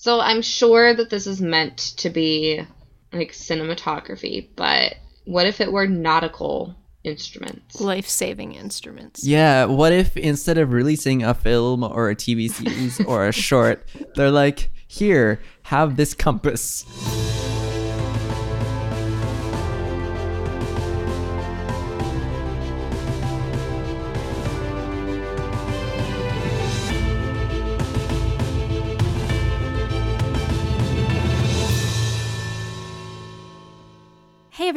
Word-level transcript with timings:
So 0.00 0.18
I'm 0.18 0.40
sure 0.40 0.94
that 0.94 1.10
this 1.10 1.26
is 1.26 1.42
meant 1.42 1.76
to 1.98 2.08
be 2.08 2.66
like 3.12 3.32
cinematography, 3.32 4.48
but 4.56 4.94
what 5.26 5.44
if 5.44 5.60
it 5.60 5.70
were 5.70 5.86
nautical 5.86 6.74
instruments? 7.04 7.82
Life 7.82 8.08
saving 8.08 8.54
instruments. 8.54 9.26
Yeah, 9.26 9.66
what 9.66 9.92
if 9.92 10.16
instead 10.16 10.56
of 10.56 10.72
releasing 10.72 11.22
a 11.22 11.34
film 11.34 11.84
or 11.84 12.08
a 12.08 12.16
TV 12.16 12.50
series 12.50 12.98
or 13.02 13.28
a 13.28 13.32
short, 13.46 13.86
they're 14.14 14.30
like, 14.30 14.70
here, 14.88 15.38
have 15.64 15.96
this 15.96 16.14
compass. 16.14 16.86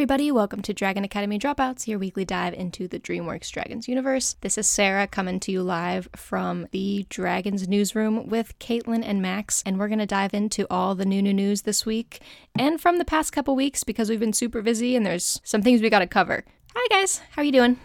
Everybody, 0.04 0.34
welcome 0.34 0.62
to 0.62 0.74
Dragon 0.74 1.06
Academy 1.06 1.40
Dropouts, 1.40 1.88
your 1.88 1.98
weekly 1.98 2.26
dive 2.26 2.54
into 2.54 2.90
the 2.90 3.00
DreamWorks 3.00 3.50
Dragons 3.50 3.88
universe. 3.88 4.36
This 4.42 4.58
is 4.58 4.68
Sarah 4.68 5.08
coming 5.08 5.40
to 5.40 5.50
you 5.50 5.64
live 5.64 6.10
from 6.14 6.68
the 6.72 7.06
Dragons 7.08 7.70
newsroom 7.70 8.28
with 8.28 8.60
Caitlin 8.60 9.02
and 9.02 9.22
Max, 9.22 9.64
and 9.66 9.80
we're 9.80 9.88
going 9.88 10.00
to 10.00 10.06
dive 10.06 10.34
into 10.34 10.68
all 10.70 10.94
the 10.94 11.06
new 11.06 11.22
new 11.22 11.34
news 11.34 11.62
this 11.62 11.86
week 11.86 12.20
and 12.54 12.82
from 12.82 12.98
the 12.98 13.06
past 13.06 13.32
couple 13.32 13.56
weeks 13.56 13.86
because 13.86 14.10
we've 14.10 14.20
been 14.20 14.34
super 14.34 14.62
busy 14.62 14.98
and 14.98 15.06
there's 15.06 15.40
some 15.46 15.62
things 15.62 15.82
we 15.82 15.90
got 15.90 16.00
to 16.00 16.08
cover. 16.08 16.44
Hi 16.76 16.86
guys, 16.90 17.22
how 17.32 17.42
are 17.42 17.46
you 17.46 17.54
doing? 17.54 17.80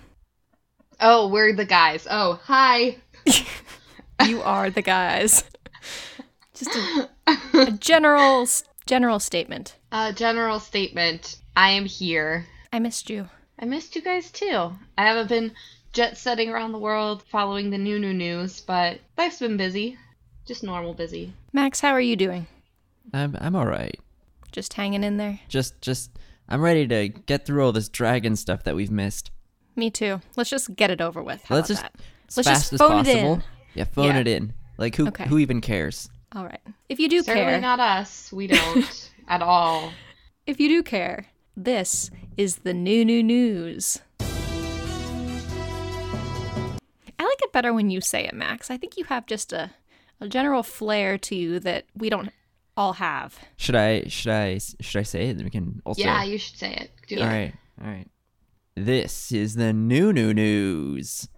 Oh, 0.99 1.29
we're 1.29 1.55
the 1.55 1.65
guys. 1.65 2.09
Oh, 2.11 2.41
hi. 2.43 2.97
You 4.27 4.43
are 4.43 4.71
the 4.71 4.83
guys. 4.83 5.45
Just 6.53 6.75
a, 6.75 7.09
a 7.55 7.71
general 7.71 8.49
general 8.87 9.21
statement. 9.21 9.77
A 9.93 10.13
general 10.13 10.59
statement. 10.59 11.37
I 11.59 11.71
am 11.71 11.87
here. 11.87 12.47
I 12.73 12.79
missed 12.79 13.11
you. 13.11 13.29
I 13.59 13.65
missed 13.65 13.97
you 13.97 14.01
guys 14.03 14.31
too. 14.31 14.71
I 14.97 15.05
haven't 15.05 15.29
been 15.29 15.53
jet 15.93 16.17
setting 16.17 16.51
around 16.51 16.71
the 16.71 16.79
world 16.79 17.25
following 17.25 17.71
the 17.71 17.79
new 17.79 17.99
new 17.99 18.15
news, 18.15 18.61
but 18.61 19.01
life's 19.17 19.41
been 19.41 19.57
busy. 19.57 19.99
Just 20.47 20.63
normal 20.63 20.95
busy. 20.95 21.33
Max, 21.53 21.81
how 21.81 21.91
are 21.91 22.01
you 22.01 22.15
doing? 22.15 22.47
I'm 23.13 23.37
I'm 23.41 23.57
all 23.57 23.67
right. 23.67 23.99
Just 24.53 24.75
hanging 24.75 25.03
in 25.03 25.17
there? 25.17 25.41
Just 25.49 25.81
just 25.83 26.13
I'm 26.49 26.63
ready 26.63 26.87
to 26.87 27.09
get 27.09 27.45
through 27.45 27.65
all 27.65 27.73
this 27.73 27.89
dragon 27.89 28.37
stuff 28.37 28.63
that 28.63 28.77
we've 28.77 28.93
missed. 28.93 29.33
Me 29.75 29.91
too. 29.91 30.21
Let's 30.37 30.51
just 30.51 30.77
get 30.77 30.93
it 30.93 31.01
over 31.01 31.21
with. 31.25 31.43
How 31.43 31.57
Let's 31.57 31.71
about 31.71 31.83
just 31.83 31.83
that? 31.83 32.01
as 32.29 32.37
Let's 32.37 32.49
fast 32.49 32.61
just 32.71 32.73
as 32.75 32.79
phone 32.79 33.05
it 33.05 33.17
in. 33.17 33.43
Yeah, 33.75 33.83
phone 33.85 34.05
Yeah. 34.15 34.19
it 34.21 34.29
in. 34.29 34.53
Like 34.77 34.95
who 34.95 35.09
Okay. 35.09 35.27
who 35.27 35.39
even 35.39 35.61
cares? 35.61 36.09
All 36.37 36.45
right. 36.45 36.61
If 36.89 37.01
you 37.01 37.09
do 37.09 37.25
Certainly 37.25 37.51
care, 37.51 37.61
not 37.61 37.81
us. 37.81 38.31
We 38.33 38.47
don't 38.47 39.11
at 39.29 39.43
all. 39.43 39.93
if 40.47 40.61
you 40.61 40.69
do 40.69 40.85
care, 40.85 41.27
this 41.59 42.11
is 42.37 42.57
the 42.59 42.73
new 42.73 43.05
new 43.05 43.23
news. 43.23 44.01
I 47.21 47.25
like 47.25 47.43
it 47.43 47.53
better 47.53 47.75
when 47.75 47.91
you 47.91 48.01
say 48.01 48.25
it, 48.27 48.35
Max. 48.35 48.71
I 48.71 48.77
think 48.77 48.97
you 48.97 49.05
have 49.05 49.27
just 49.27 49.53
a, 49.53 49.73
a 50.21 50.29
general 50.29 50.63
flair 50.63 51.19
to 51.19 51.35
you 51.35 51.59
that 51.61 51.87
we 51.97 52.09
don't 52.11 52.31
all 52.77 52.93
have. 52.95 53.39
Should 53.57 53.75
I 53.75 54.05
should 54.05 54.31
I 54.33 54.59
should 54.81 55.01
I 55.01 55.03
say 55.03 55.31
it? 55.31 55.37
Then 55.37 55.45
we 55.45 55.51
can 55.51 55.83
also 55.85 56.01
Yeah, 56.01 56.23
you 56.23 56.39
should 56.39 56.57
say 56.59 56.75
it. 56.75 56.93
Do 57.09 57.17
All 57.17 57.23
it. 57.25 57.27
right, 57.27 57.53
all 57.83 57.89
right. 57.91 58.07
This 58.77 59.33
is 59.33 59.57
the 59.57 59.73
new 59.73 60.13
new 60.13 60.33
news. 60.33 61.29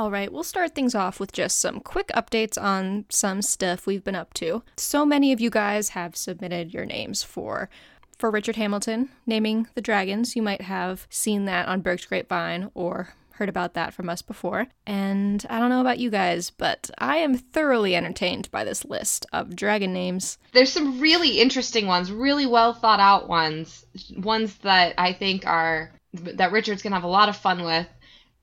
All 0.00 0.10
right, 0.10 0.32
we'll 0.32 0.44
start 0.44 0.74
things 0.74 0.94
off 0.94 1.20
with 1.20 1.30
just 1.30 1.58
some 1.58 1.78
quick 1.78 2.08
updates 2.16 2.58
on 2.58 3.04
some 3.10 3.42
stuff 3.42 3.86
we've 3.86 4.02
been 4.02 4.14
up 4.14 4.32
to. 4.32 4.62
So 4.78 5.04
many 5.04 5.30
of 5.30 5.42
you 5.42 5.50
guys 5.50 5.90
have 5.90 6.16
submitted 6.16 6.72
your 6.72 6.86
names 6.86 7.22
for 7.22 7.68
for 8.16 8.30
Richard 8.30 8.56
Hamilton 8.56 9.10
naming 9.26 9.68
the 9.74 9.82
dragons. 9.82 10.34
You 10.34 10.40
might 10.40 10.62
have 10.62 11.06
seen 11.10 11.44
that 11.44 11.68
on 11.68 11.82
Berk's 11.82 12.06
Grapevine 12.06 12.70
or 12.72 13.12
heard 13.32 13.50
about 13.50 13.74
that 13.74 13.92
from 13.92 14.08
us 14.08 14.22
before. 14.22 14.68
And 14.86 15.44
I 15.50 15.58
don't 15.58 15.68
know 15.68 15.82
about 15.82 15.98
you 15.98 16.08
guys, 16.08 16.48
but 16.48 16.90
I 16.96 17.18
am 17.18 17.36
thoroughly 17.36 17.94
entertained 17.94 18.50
by 18.50 18.64
this 18.64 18.86
list 18.86 19.26
of 19.34 19.54
dragon 19.54 19.92
names. 19.92 20.38
There's 20.52 20.72
some 20.72 20.98
really 20.98 21.42
interesting 21.42 21.86
ones, 21.86 22.10
really 22.10 22.46
well 22.46 22.72
thought 22.72 23.00
out 23.00 23.28
ones, 23.28 23.84
ones 24.16 24.56
that 24.62 24.94
I 24.96 25.12
think 25.12 25.46
are 25.46 25.92
that 26.14 26.52
Richard's 26.52 26.82
gonna 26.82 26.96
have 26.96 27.04
a 27.04 27.08
lot 27.08 27.28
of 27.28 27.36
fun 27.36 27.64
with. 27.64 27.86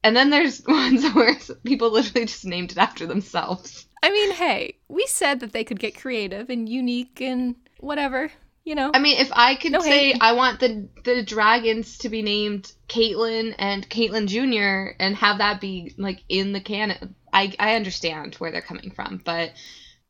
And 0.04 0.16
then 0.16 0.30
there's 0.30 0.64
ones 0.68 1.04
where 1.14 1.36
people 1.66 1.92
literally 1.92 2.26
just 2.26 2.46
named 2.46 2.72
it 2.72 2.78
after 2.78 3.06
themselves. 3.06 3.86
I 4.04 4.12
mean, 4.12 4.32
hey, 4.34 4.78
we 4.88 5.06
said 5.08 5.40
that 5.40 5.54
they 5.54 5.64
could 5.64 5.80
get 5.80 5.98
creative 6.00 6.50
and 6.50 6.70
unique 6.70 7.20
and 7.20 7.56
whatever, 7.80 8.32
you 8.64 8.76
know. 8.76 8.92
I 8.94 9.00
mean, 9.00 9.18
if 9.20 9.30
I 9.34 9.56
could 9.56 9.72
No 9.72 9.80
say 9.80 10.12
hate. 10.12 10.18
I 10.22 10.34
want 10.34 10.60
the 10.60 10.88
the 11.04 11.24
dragons 11.24 11.98
to 12.00 12.10
be 12.10 12.22
named 12.22 12.72
Caitlyn 12.88 13.56
and 13.58 13.90
Caitlyn 13.90 14.28
Jr. 14.28 14.96
and 15.00 15.16
have 15.16 15.40
that 15.40 15.60
be 15.60 15.94
like 15.98 16.24
in 16.30 16.54
the 16.54 16.62
canon, 16.62 17.16
I 17.34 17.54
I 17.60 17.76
understand 17.76 18.36
where 18.36 18.52
they're 18.52 18.62
coming 18.62 18.92
from, 18.92 19.22
but 19.26 19.52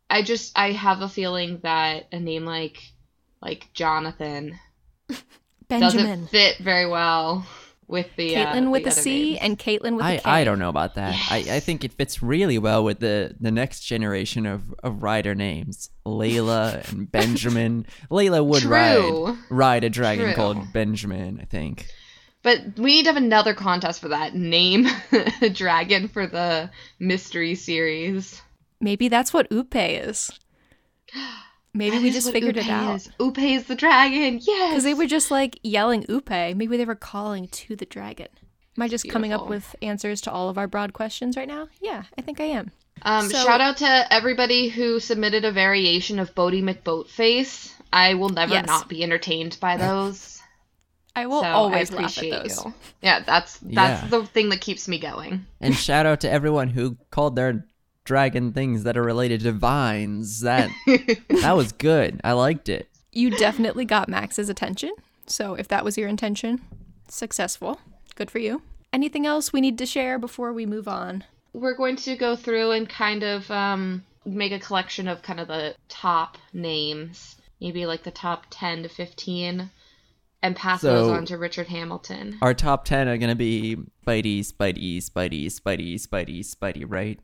I 0.09 0.22
just 0.22 0.58
I 0.58 0.72
have 0.74 1.02
a 1.02 1.09
feeling 1.09 1.59
that 1.64 2.08
a 2.12 2.19
name 2.19 2.46
like 2.46 2.78
like 3.42 3.72
Jonathan 3.74 4.59
Benjamin. 5.69 6.06
doesn't 6.06 6.28
fit 6.28 6.58
very 6.59 6.88
well 6.90 7.46
with 7.88 8.08
the 8.18 8.36
uh, 8.36 8.70
with 8.70 8.84
the 8.84 8.90
a 8.90 8.92
other 8.92 9.02
C 9.02 9.31
names. 9.31 9.40
and 9.42 9.59
Caitlin 9.59 9.96
with 9.96 10.06
a 10.06 10.08
I, 10.08 10.18
K. 10.18 10.22
I 10.25 10.44
don't 10.44 10.59
know 10.59 10.70
about 10.70 10.96
that. 10.96 11.16
I, 11.30 11.38
I 11.50 11.59
think 11.59 11.84
it 11.84 11.94
fits 11.94 12.22
really 12.22 12.58
well 12.58 12.84
with 12.84 13.00
the, 13.00 13.36
the 13.40 13.52
next 13.52 13.81
generation 13.81 14.46
of, 14.46 14.74
of 14.84 15.03
rider 15.03 15.34
names. 15.34 15.90
Layla 16.06 16.92
and 16.92 17.09
Benjamin. 17.12 17.86
Layla 18.12 18.46
would 18.46 18.64
ride 18.64 19.38
ride 19.50 19.84
a 19.84 19.90
dragon 19.90 20.25
True. 20.25 20.36
called 20.36 20.74
Benjamin, 20.74 21.40
I 21.42 21.46
think. 21.46 21.88
But 22.44 22.78
we 22.78 22.98
need 22.98 23.03
to 23.03 23.09
have 23.09 23.18
another 23.18 23.53
contest 23.53 24.00
for 24.02 24.09
that. 24.09 24.36
Name 24.36 24.88
a 25.42 25.50
dragon 25.50 26.08
for 26.08 26.28
the 26.28 26.69
mystery 27.00 27.56
series. 27.56 28.42
Maybe 28.80 29.08
that's 29.08 29.34
what 29.34 29.50
Upe 29.50 30.08
is. 30.08 30.31
Maybe 31.73 31.97
That 31.97 32.03
we 32.03 32.11
just 32.11 32.28
what 32.28 32.33
figured 32.33 32.57
it 32.57 32.67
out. 32.69 32.95
Is. 32.95 33.09
Upe 33.19 33.38
is 33.55 33.66
the 33.66 33.75
dragon. 33.75 34.39
Yes. 34.41 34.72
Because 34.72 34.83
they 34.83 34.94
were 34.95 35.05
just 35.05 35.29
like 35.29 35.59
yelling 35.63 36.03
Upe. 36.05 36.55
Maybe 36.55 36.78
they 36.78 36.85
were 36.85 36.95
calling 36.95 37.47
to 37.50 37.75
the 37.75 37.85
dragon. 37.85 38.28
Am 38.78 38.83
I 38.83 38.88
just 38.88 39.07
coming 39.09 39.33
up 39.33 39.47
with 39.47 39.75
answers 39.81 40.22
to 40.22 40.31
all 40.31 40.50
of 40.50 40.57
our 40.57 40.67
broad 40.67 40.94
questions 40.94 41.35
right 41.38 41.47
now? 41.47 41.67
Yeah, 41.81 42.03
I 42.17 42.22
think 42.22 42.39
I 42.39 42.45
am. 42.45 42.72
Um, 43.03 43.29
So- 43.29 43.44
shout 43.44 43.61
out 43.61 43.77
to 43.77 44.13
everybody 44.13 44.69
who 44.69 45.00
submitted 45.00 45.45
a 45.45 45.51
variation 45.51 46.19
of 46.19 46.33
Boaty 46.35 46.63
McBoatface. 46.63 47.73
I 47.94 48.16
will 48.16 48.29
never 48.29 48.53
Yes. 48.53 48.66
not 48.67 48.88
be 48.89 49.03
entertained 49.03 49.57
by 49.59 49.77
those. 49.77 50.41
I 51.16 51.25
will 51.25 51.41
so 51.41 51.47
always 51.47 51.91
I 51.91 51.95
laugh 51.95 52.06
at 52.06 52.17
appreciate 52.17 52.44
those. 52.44 52.66
you. 52.66 52.73
Yeah, 53.01 53.19
that's 53.22 53.57
that's 53.63 54.03
Yeah. 54.03 54.07
the 54.09 54.25
thing 54.25 54.50
that 54.50 54.61
keeps 54.61 54.88
me 54.88 55.00
going. 55.00 55.45
And 55.59 55.75
shout 55.75 56.06
out 56.06 56.22
to 56.22 56.29
everyone 56.29 56.69
who 56.69 56.97
called 57.09 57.35
their 57.35 57.66
dragon 58.07 58.53
things 58.53 58.84
that 58.84 58.97
are 58.97 59.03
related 59.03 59.41
to 59.41 59.51
vines. 59.51 60.40
That 60.40 60.72
that 61.41 61.56
was 61.56 61.73
good. 61.73 62.19
I 62.23 62.31
liked 62.31 62.69
it. 62.69 62.88
You 63.12 63.29
definitely 63.29 63.85
got 63.85 64.07
Max's 64.09 64.50
attention. 64.50 64.91
So 65.28 65.53
if 65.56 65.68
that 65.68 65.84
was 65.84 65.97
your 65.97 66.07
intention, 66.07 66.62
successful. 67.09 67.79
Good 68.16 68.31
for 68.31 68.40
you. 68.40 68.62
Anything 68.94 69.25
else 69.25 69.51
we 69.51 69.59
need 69.59 69.78
to 69.79 69.85
share 69.85 70.18
before 70.18 70.53
we 70.53 70.66
move 70.66 70.88
on? 70.88 71.25
We're 71.53 71.75
going 71.75 71.97
to 71.97 72.16
go 72.16 72.35
through 72.38 72.72
and 72.72 72.88
kind 72.88 73.23
of 73.23 73.51
um, 73.51 74.06
make 74.25 74.53
a 74.53 74.59
collection 74.59 75.09
of 75.09 75.22
kind 75.22 75.41
of 75.41 75.50
the 75.50 75.75
top 75.89 76.38
names, 76.53 77.35
maybe 77.59 77.85
like 77.85 78.03
the 78.03 78.12
top 78.12 78.45
ten 78.50 78.84
to 78.84 78.89
fifteen, 78.89 79.69
and 80.41 80.56
pass 80.56 80.81
those 80.81 81.09
on 81.09 81.25
to 81.25 81.38
Richard 81.38 81.68
Hamilton. 81.68 82.38
Our 82.42 82.54
top 82.54 82.86
ten 82.86 83.09
are 83.09 83.18
gonna 83.18 83.36
be 83.36 83.77
Spidey, 84.06 84.39
Spidey, 84.39 84.98
Spidey, 85.00 85.48
Spidey, 85.48 85.95
Spidey, 85.95 86.39
Spidey, 86.39 86.86
right? 86.88 87.19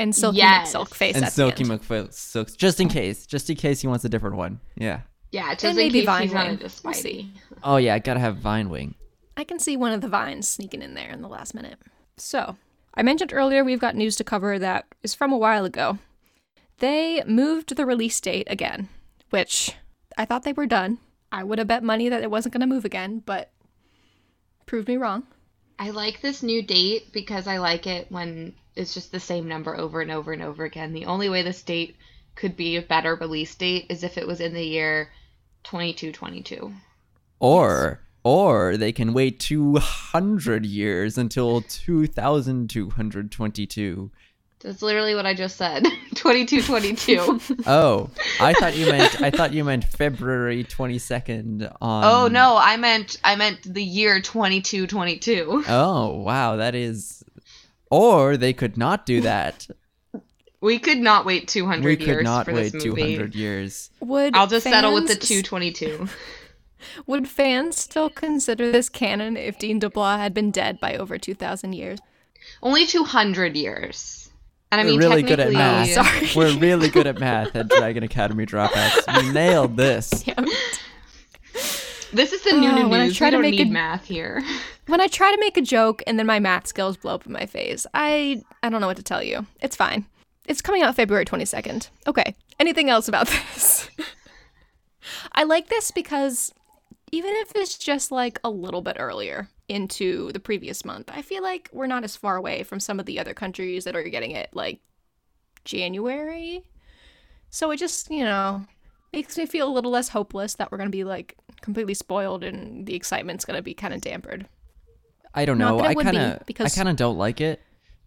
And 0.00 0.14
Silky 0.16 0.38
Yes. 0.38 0.74
McSilkface 0.74 1.14
and 1.14 1.24
at 1.26 1.32
Silky 1.32 1.62
the 1.64 1.72
end. 1.72 2.56
Just 2.56 2.80
in 2.80 2.88
case, 2.88 3.26
just 3.26 3.50
in 3.50 3.56
case 3.56 3.80
he 3.80 3.86
wants 3.86 4.04
a 4.04 4.08
different 4.08 4.36
one. 4.36 4.60
Yeah. 4.74 5.02
Yeah, 5.30 5.52
just 5.52 5.64
And 5.64 5.72
in 5.72 5.76
maybe 5.76 6.00
case 6.00 6.06
Vine 6.06 6.22
he's 6.22 6.32
not 6.32 6.46
Wing. 6.46 6.58
into 6.60 6.80
We'll 6.82 6.94
see. 6.94 7.32
Oh 7.62 7.76
yeah, 7.76 7.94
I 7.94 7.98
gotta 7.98 8.18
have 8.20 8.38
Vine 8.38 8.70
Wing. 8.70 8.94
I 9.36 9.44
can 9.44 9.58
see 9.58 9.76
one 9.76 9.92
of 9.92 10.00
the 10.00 10.08
vines 10.08 10.48
sneaking 10.48 10.82
in 10.82 10.94
there 10.94 11.10
in 11.10 11.22
the 11.22 11.28
last 11.28 11.54
minute. 11.54 11.78
So, 12.16 12.56
I 12.94 13.02
mentioned 13.02 13.32
earlier 13.32 13.62
we've 13.62 13.78
got 13.78 13.94
news 13.94 14.16
to 14.16 14.24
cover 14.24 14.58
that 14.58 14.86
is 15.02 15.14
from 15.14 15.32
a 15.32 15.38
while 15.38 15.64
ago. 15.64 15.98
They 16.78 17.22
moved 17.26 17.76
the 17.76 17.86
release 17.86 18.20
date 18.20 18.48
again, 18.50 18.88
which 19.30 19.76
I 20.18 20.24
thought 20.24 20.42
they 20.42 20.52
were 20.54 20.66
done. 20.66 20.98
I 21.30 21.44
would 21.44 21.58
have 21.58 21.68
bet 21.68 21.84
money 21.84 22.08
that 22.08 22.22
it 22.22 22.30
wasn't 22.30 22.54
going 22.54 22.62
to 22.62 22.66
move 22.66 22.84
again, 22.84 23.22
but 23.24 23.50
proved 24.66 24.88
me 24.88 24.96
wrong. 24.96 25.24
I 25.78 25.90
like 25.90 26.20
this 26.20 26.42
new 26.42 26.62
date 26.62 27.12
because 27.12 27.46
I 27.46 27.58
like 27.58 27.86
it 27.86 28.10
when 28.10 28.54
it's 28.76 28.94
just 28.94 29.12
the 29.12 29.20
same 29.20 29.48
number 29.48 29.76
over 29.76 30.00
and 30.00 30.10
over 30.10 30.32
and 30.32 30.42
over 30.42 30.64
again. 30.64 30.92
The 30.92 31.06
only 31.06 31.28
way 31.28 31.42
this 31.42 31.62
date 31.62 31.96
could 32.34 32.56
be 32.56 32.76
a 32.76 32.82
better 32.82 33.14
release 33.14 33.54
date 33.54 33.86
is 33.88 34.02
if 34.02 34.16
it 34.16 34.26
was 34.26 34.40
in 34.40 34.54
the 34.54 34.64
year 34.64 35.10
2222. 35.64 36.72
Or 37.38 38.00
or 38.22 38.76
they 38.76 38.92
can 38.92 39.14
wait 39.14 39.40
200 39.40 40.66
years 40.66 41.16
until 41.16 41.62
2222. 41.62 44.10
That's 44.62 44.82
literally 44.82 45.14
what 45.14 45.24
I 45.24 45.32
just 45.32 45.56
said. 45.56 45.84
2222. 46.14 47.40
Oh, 47.66 48.10
I 48.40 48.52
thought 48.54 48.76
you 48.76 48.86
meant 48.86 49.22
I 49.22 49.30
thought 49.30 49.54
you 49.54 49.64
meant 49.64 49.84
February 49.84 50.64
22nd 50.64 51.74
on 51.80 52.04
oh 52.04 52.28
no, 52.28 52.58
I 52.58 52.76
meant 52.76 53.16
I 53.24 53.36
meant 53.36 53.62
the 53.62 53.82
year 53.82 54.20
2222. 54.20 55.64
Oh, 55.68 56.16
wow, 56.16 56.56
that 56.56 56.74
is 56.74 57.24
or 57.90 58.36
they 58.36 58.52
could 58.52 58.76
not 58.76 59.04
do 59.06 59.20
that. 59.20 59.66
We 60.62 60.78
could 60.78 60.98
not 60.98 61.24
wait 61.24 61.48
200 61.48 61.82
we 61.82 61.90
years 61.92 62.00
We 62.06 62.14
could 62.16 62.24
not 62.24 62.44
for 62.44 62.52
wait 62.52 62.72
this 62.72 62.84
movie. 62.84 63.14
200 63.16 63.34
years. 63.34 63.88
Would 64.00 64.36
I'll 64.36 64.46
just 64.46 64.64
settle 64.64 64.92
with 64.92 65.08
the 65.08 65.14
222. 65.14 66.06
Would 67.06 67.26
fans 67.28 67.78
still 67.78 68.10
consider 68.10 68.70
this 68.70 68.90
canon 68.90 69.38
if 69.38 69.58
Dean 69.58 69.80
DeBlois 69.80 70.18
had 70.18 70.34
been 70.34 70.50
dead 70.50 70.78
by 70.78 70.96
over 70.96 71.16
2,000 71.16 71.72
years? 71.72 71.98
Only 72.62 72.86
200 72.86 73.56
years. 73.56 74.28
And 74.70 74.82
I 74.82 74.84
We're 74.84 74.90
mean, 74.90 74.98
really 75.00 75.22
good 75.22 75.40
at 75.40 75.50
technically- 75.50 75.56
math. 75.56 75.88
Sorry. 75.88 76.28
We're 76.36 76.58
really 76.58 76.90
good 76.90 77.06
at 77.06 77.18
math 77.18 77.56
at 77.56 77.68
Dragon 77.70 78.02
Academy 78.02 78.44
Dropouts. 78.44 79.22
We 79.22 79.32
nailed 79.32 79.78
this. 79.78 80.10
Damn 80.24 80.44
it. 80.46 80.80
This 82.12 82.32
is 82.32 82.42
the 82.42 82.52
new 82.52 82.68
Oh, 82.70 82.88
when 82.88 83.00
I 83.00 83.10
try 83.10 83.26
we 83.28 83.30
to 83.30 83.36
don't 83.36 83.42
make 83.42 83.54
need 83.58 83.68
a- 83.68 83.70
math 83.70 84.04
here. 84.06 84.42
When 84.86 85.00
I 85.00 85.06
try 85.06 85.30
to 85.30 85.38
make 85.38 85.56
a 85.56 85.60
joke 85.62 86.02
and 86.08 86.18
then 86.18 86.26
my 86.26 86.40
math 86.40 86.66
skills 86.66 86.96
blow 86.96 87.14
up 87.14 87.24
in 87.24 87.30
my 87.30 87.46
face, 87.46 87.86
I 87.94 88.42
I 88.62 88.68
don't 88.70 88.80
know 88.80 88.88
what 88.88 88.96
to 88.96 89.04
tell 89.04 89.22
you. 89.22 89.46
It's 89.60 89.76
fine. 89.76 90.04
It's 90.48 90.60
coming 90.60 90.82
out 90.82 90.96
February 90.96 91.24
22nd. 91.24 91.90
Okay. 92.08 92.34
Anything 92.58 92.90
else 92.90 93.06
about 93.06 93.28
this? 93.54 93.88
I 95.30 95.44
like 95.44 95.68
this 95.68 95.92
because 95.92 96.52
even 97.12 97.32
if 97.36 97.52
it's 97.54 97.78
just 97.78 98.10
like 98.10 98.40
a 98.42 98.50
little 98.50 98.82
bit 98.82 98.96
earlier 98.98 99.48
into 99.68 100.32
the 100.32 100.40
previous 100.40 100.84
month, 100.84 101.08
I 101.14 101.22
feel 101.22 101.42
like 101.44 101.68
we're 101.72 101.86
not 101.86 102.02
as 102.02 102.16
far 102.16 102.34
away 102.36 102.64
from 102.64 102.80
some 102.80 102.98
of 102.98 103.06
the 103.06 103.20
other 103.20 103.32
countries 103.34 103.84
that 103.84 103.94
are 103.94 104.02
getting 104.02 104.32
it 104.32 104.50
like 104.52 104.80
January. 105.64 106.64
So 107.50 107.70
it 107.70 107.76
just, 107.76 108.10
you 108.10 108.24
know, 108.24 108.64
makes 109.12 109.36
me 109.38 109.46
feel 109.46 109.68
a 109.68 109.72
little 109.72 109.90
less 109.92 110.08
hopeless 110.08 110.54
that 110.54 110.72
we're 110.72 110.78
going 110.78 110.90
to 110.90 110.96
be 110.96 111.04
like 111.04 111.36
completely 111.62 111.94
spoiled 111.94 112.42
and 112.44 112.86
the 112.86 112.94
excitement's 112.94 113.44
going 113.44 113.56
to 113.56 113.62
be 113.62 113.74
kind 113.74 113.94
of 113.94 114.00
dampened. 114.00 114.48
I 115.34 115.44
don't 115.44 115.58
know. 115.58 115.80
I 115.80 115.94
kind 115.94 116.16
of 116.16 116.46
because- 116.46 116.72
I 116.72 116.76
kind 116.76 116.88
of 116.88 116.96
don't 116.96 117.16
like 117.18 117.40
it 117.40 117.60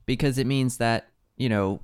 because 0.05 0.37
it 0.37 0.45
means 0.47 0.77
that, 0.77 1.07
you 1.37 1.47
know, 1.49 1.79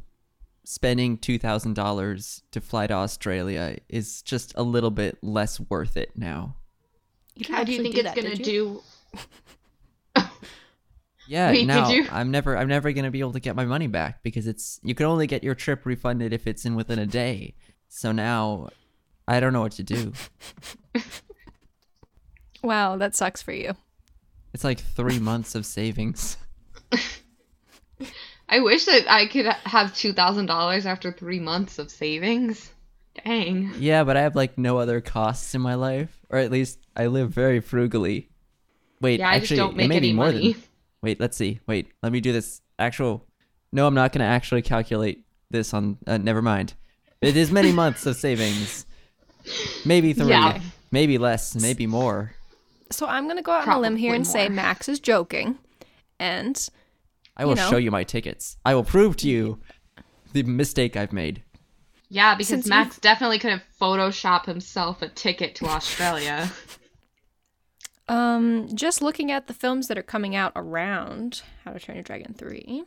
spending 0.66 1.18
$2,000 1.18 2.42
to 2.52 2.62
fly 2.62 2.88
to 2.88 2.94
Australia 2.94 3.78
is 3.88 4.22
just 4.22 4.54
a 4.56 4.64
little 4.64 4.92
bit 4.92 5.18
less 5.24 5.60
worth 5.60 5.96
it 5.98 6.12
now. 6.16 6.56
You 7.36 7.46
How 7.54 7.64
do 7.64 7.72
you 7.72 7.80
actually 7.80 7.92
think 7.94 8.06
it's 8.06 8.22
gonna 8.22 8.36
do? 8.36 8.82
Yeah, 11.28 11.52
Wait, 11.52 11.58
did 11.60 11.68
now 11.68 11.90
you- 11.92 12.08
I'm 12.12 12.32
never 12.32 12.58
I'm 12.58 12.68
never 12.68 12.92
going 12.92 13.06
to 13.06 13.12
be 13.12 13.20
able 13.20 13.34
to 13.34 13.40
get 13.40 13.56
my 13.56 13.64
money 13.66 13.86
back 13.86 14.24
because 14.24 14.48
it's 14.48 14.80
you 14.82 14.96
can 14.96 15.06
only 15.06 15.28
get 15.28 15.44
your 15.44 15.54
trip 15.54 15.86
refunded 15.86 16.34
if 16.34 16.48
it's 16.48 16.66
in 16.66 16.74
within 16.76 16.98
a 16.98 17.06
day. 17.06 17.54
So 17.88 18.12
now 18.12 18.70
I 19.28 19.40
don't 19.40 19.54
know 19.54 19.62
what 19.62 19.74
to 19.74 19.84
do. 19.84 20.12
Wow, 22.64 22.98
that 22.98 23.16
sucks 23.16 23.42
for 23.42 23.52
you. 23.54 23.74
It's 24.54 24.64
like 24.64 24.80
3 24.80 25.20
months 25.20 25.56
of 25.56 25.66
savings. 25.66 26.38
I 28.50 28.62
wish 28.62 28.86
that 28.86 29.12
I 29.12 29.28
could 29.28 29.46
have 29.46 29.96
two 29.96 30.12
thousand 30.14 30.48
dollars 30.48 30.86
after 30.88 31.12
three 31.12 31.40
months 31.40 31.78
of 31.78 31.92
savings. 31.92 32.72
Dang. 33.24 33.72
Yeah, 33.78 34.04
but 34.04 34.18
I 34.18 34.22
have 34.22 34.36
like 34.36 34.58
no 34.58 34.78
other 34.80 35.02
costs 35.02 35.54
in 35.54 35.62
my 35.62 35.76
life, 35.76 36.10
or 36.30 36.40
at 36.40 36.50
least 36.52 36.80
I 36.96 37.08
live 37.08 37.30
very 37.30 37.60
frugally. 37.60 38.30
Wait, 39.02 39.20
Yeah, 39.20 39.30
I 39.30 39.36
actually, 39.36 39.58
just 39.58 39.60
don't 39.60 39.74
it 39.74 39.78
make 39.78 39.90
may 39.90 39.98
any 39.98 40.10
be 40.10 40.14
more 40.14 40.26
money. 40.28 40.54
than. 40.54 40.64
Wait, 41.04 41.20
let's 41.20 41.38
see. 41.38 41.60
Wait, 41.68 41.92
let 42.02 42.12
me 42.12 42.22
do 42.22 42.32
this. 42.34 42.62
Actual. 42.80 43.24
No, 43.72 43.86
I'm 43.86 43.94
not 43.94 44.12
going 44.14 44.20
to 44.22 44.26
actually 44.26 44.64
calculate 44.64 45.26
this 45.52 45.74
on. 45.74 45.98
Uh, 46.08 46.18
never 46.18 46.42
mind. 46.42 46.74
It 47.22 47.38
is 47.38 47.52
many 47.52 47.72
months 47.72 48.06
of 48.08 48.16
savings. 48.16 48.86
Maybe 49.86 50.14
three. 50.14 50.30
Yeah. 50.30 50.60
Maybe 50.92 51.18
less. 51.20 51.56
Maybe 51.56 51.86
more. 51.86 52.32
So 52.92 53.06
I'm 53.06 53.26
going 53.26 53.38
to 53.38 53.44
go 53.44 53.52
out 53.52 53.68
on 53.68 53.78
a 53.78 53.80
limb 53.80 53.96
here 53.96 54.12
Probably 54.12 54.18
and 54.18 54.28
say. 54.28 54.50
Max 54.50 54.90
is 54.90 55.00
joking. 55.00 55.58
And 56.20 56.70
I 57.38 57.46
will 57.46 57.56
know. 57.56 57.70
show 57.70 57.78
you 57.78 57.92
my 57.92 58.04
tickets. 58.04 58.58
I 58.66 58.74
will 58.76 58.84
prove 58.84 59.16
to 59.18 59.30
you 59.30 59.60
the 60.34 60.44
mistake 60.44 60.98
I've 60.98 61.14
made. 61.14 61.44
Yeah, 62.10 62.34
because 62.36 62.48
Since 62.48 62.68
Max 62.68 62.98
definitely 62.98 63.38
couldn't 63.40 63.62
Photoshop 63.80 64.46
himself 64.46 65.02
a 65.02 65.08
ticket 65.10 65.56
to 65.56 65.66
Australia. 65.68 66.52
um 68.08 68.68
just 68.74 69.02
looking 69.04 69.32
at 69.32 69.46
the 69.46 69.54
films 69.54 69.88
that 69.88 69.98
are 69.98 70.04
coming 70.04 70.36
out 70.36 70.52
around 70.56 71.44
How 71.64 71.72
to 71.72 71.80
Train 71.80 71.98
Your 71.98 72.04
Dragon 72.04 72.34
3. 72.34 72.84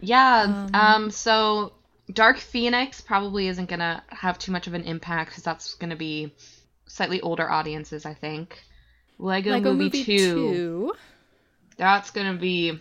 yeah. 0.00 0.68
Um. 0.72 1.10
So 1.10 1.72
Dark 2.12 2.38
Phoenix 2.38 3.00
probably 3.00 3.48
isn't 3.48 3.68
gonna 3.68 4.04
have 4.08 4.38
too 4.38 4.52
much 4.52 4.68
of 4.68 4.74
an 4.74 4.84
impact 4.84 5.30
because 5.30 5.42
that's 5.42 5.74
gonna 5.74 5.96
be 5.96 6.32
slightly 6.86 7.20
older 7.20 7.50
audiences, 7.50 8.06
I 8.06 8.14
think. 8.14 8.62
Lego, 9.18 9.50
Lego 9.50 9.72
Movie, 9.72 9.84
Movie 9.84 10.04
2, 10.04 10.34
2. 10.34 10.92
That's 11.76 12.10
gonna 12.10 12.34
be, 12.34 12.78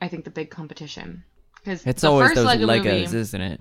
I 0.00 0.08
think, 0.08 0.24
the 0.24 0.30
big 0.30 0.50
competition. 0.50 1.24
Because 1.56 1.86
It's 1.86 2.02
the 2.02 2.08
always 2.08 2.28
first 2.28 2.36
those 2.36 2.46
Lego 2.46 2.66
Legos, 2.66 3.04
movie, 3.04 3.18
isn't 3.18 3.40
it? 3.40 3.60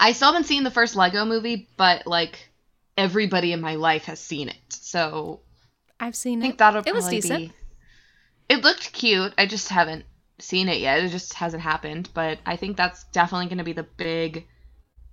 I 0.00 0.12
still 0.12 0.32
haven't 0.32 0.44
seen 0.46 0.64
the 0.64 0.70
first 0.70 0.96
Lego 0.96 1.24
movie, 1.24 1.68
but 1.76 2.06
like 2.06 2.50
everybody 2.96 3.52
in 3.52 3.60
my 3.60 3.74
life 3.76 4.04
has 4.04 4.20
seen 4.20 4.48
it, 4.48 4.56
so 4.68 5.40
I've 6.00 6.16
seen 6.16 6.40
I 6.40 6.42
think 6.42 6.54
it. 6.54 6.58
that'll 6.58 6.82
it 6.84 6.94
was 6.94 7.04
probably 7.04 7.20
decent. 7.20 7.48
be. 7.48 7.54
It 8.48 8.62
looked 8.64 8.92
cute. 8.92 9.32
I 9.38 9.46
just 9.46 9.68
haven't 9.68 10.04
seen 10.38 10.68
it 10.68 10.78
yet. 10.78 11.02
It 11.02 11.08
just 11.10 11.34
hasn't 11.34 11.62
happened. 11.62 12.08
But 12.12 12.38
I 12.44 12.56
think 12.56 12.76
that's 12.76 13.04
definitely 13.04 13.46
going 13.46 13.58
to 13.58 13.64
be 13.64 13.72
the 13.72 13.84
big 13.84 14.46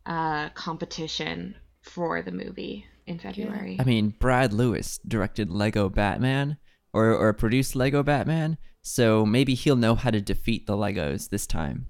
uh, 0.05 0.49
competition 0.49 1.55
for 1.81 2.21
the 2.21 2.31
movie 2.31 2.85
in 3.09 3.19
February. 3.19 3.77
I 3.79 3.83
mean, 3.83 4.13
Brad 4.19 4.53
Lewis 4.53 4.99
directed 5.07 5.49
Lego 5.49 5.89
Batman 5.89 6.57
or, 6.93 7.13
or 7.13 7.33
produced 7.33 7.75
Lego 7.75 8.03
Batman, 8.03 8.57
so 8.81 9.25
maybe 9.25 9.55
he'll 9.55 9.75
know 9.75 9.95
how 9.95 10.11
to 10.11 10.21
defeat 10.21 10.65
the 10.67 10.77
Legos 10.77 11.29
this 11.29 11.45
time. 11.45 11.87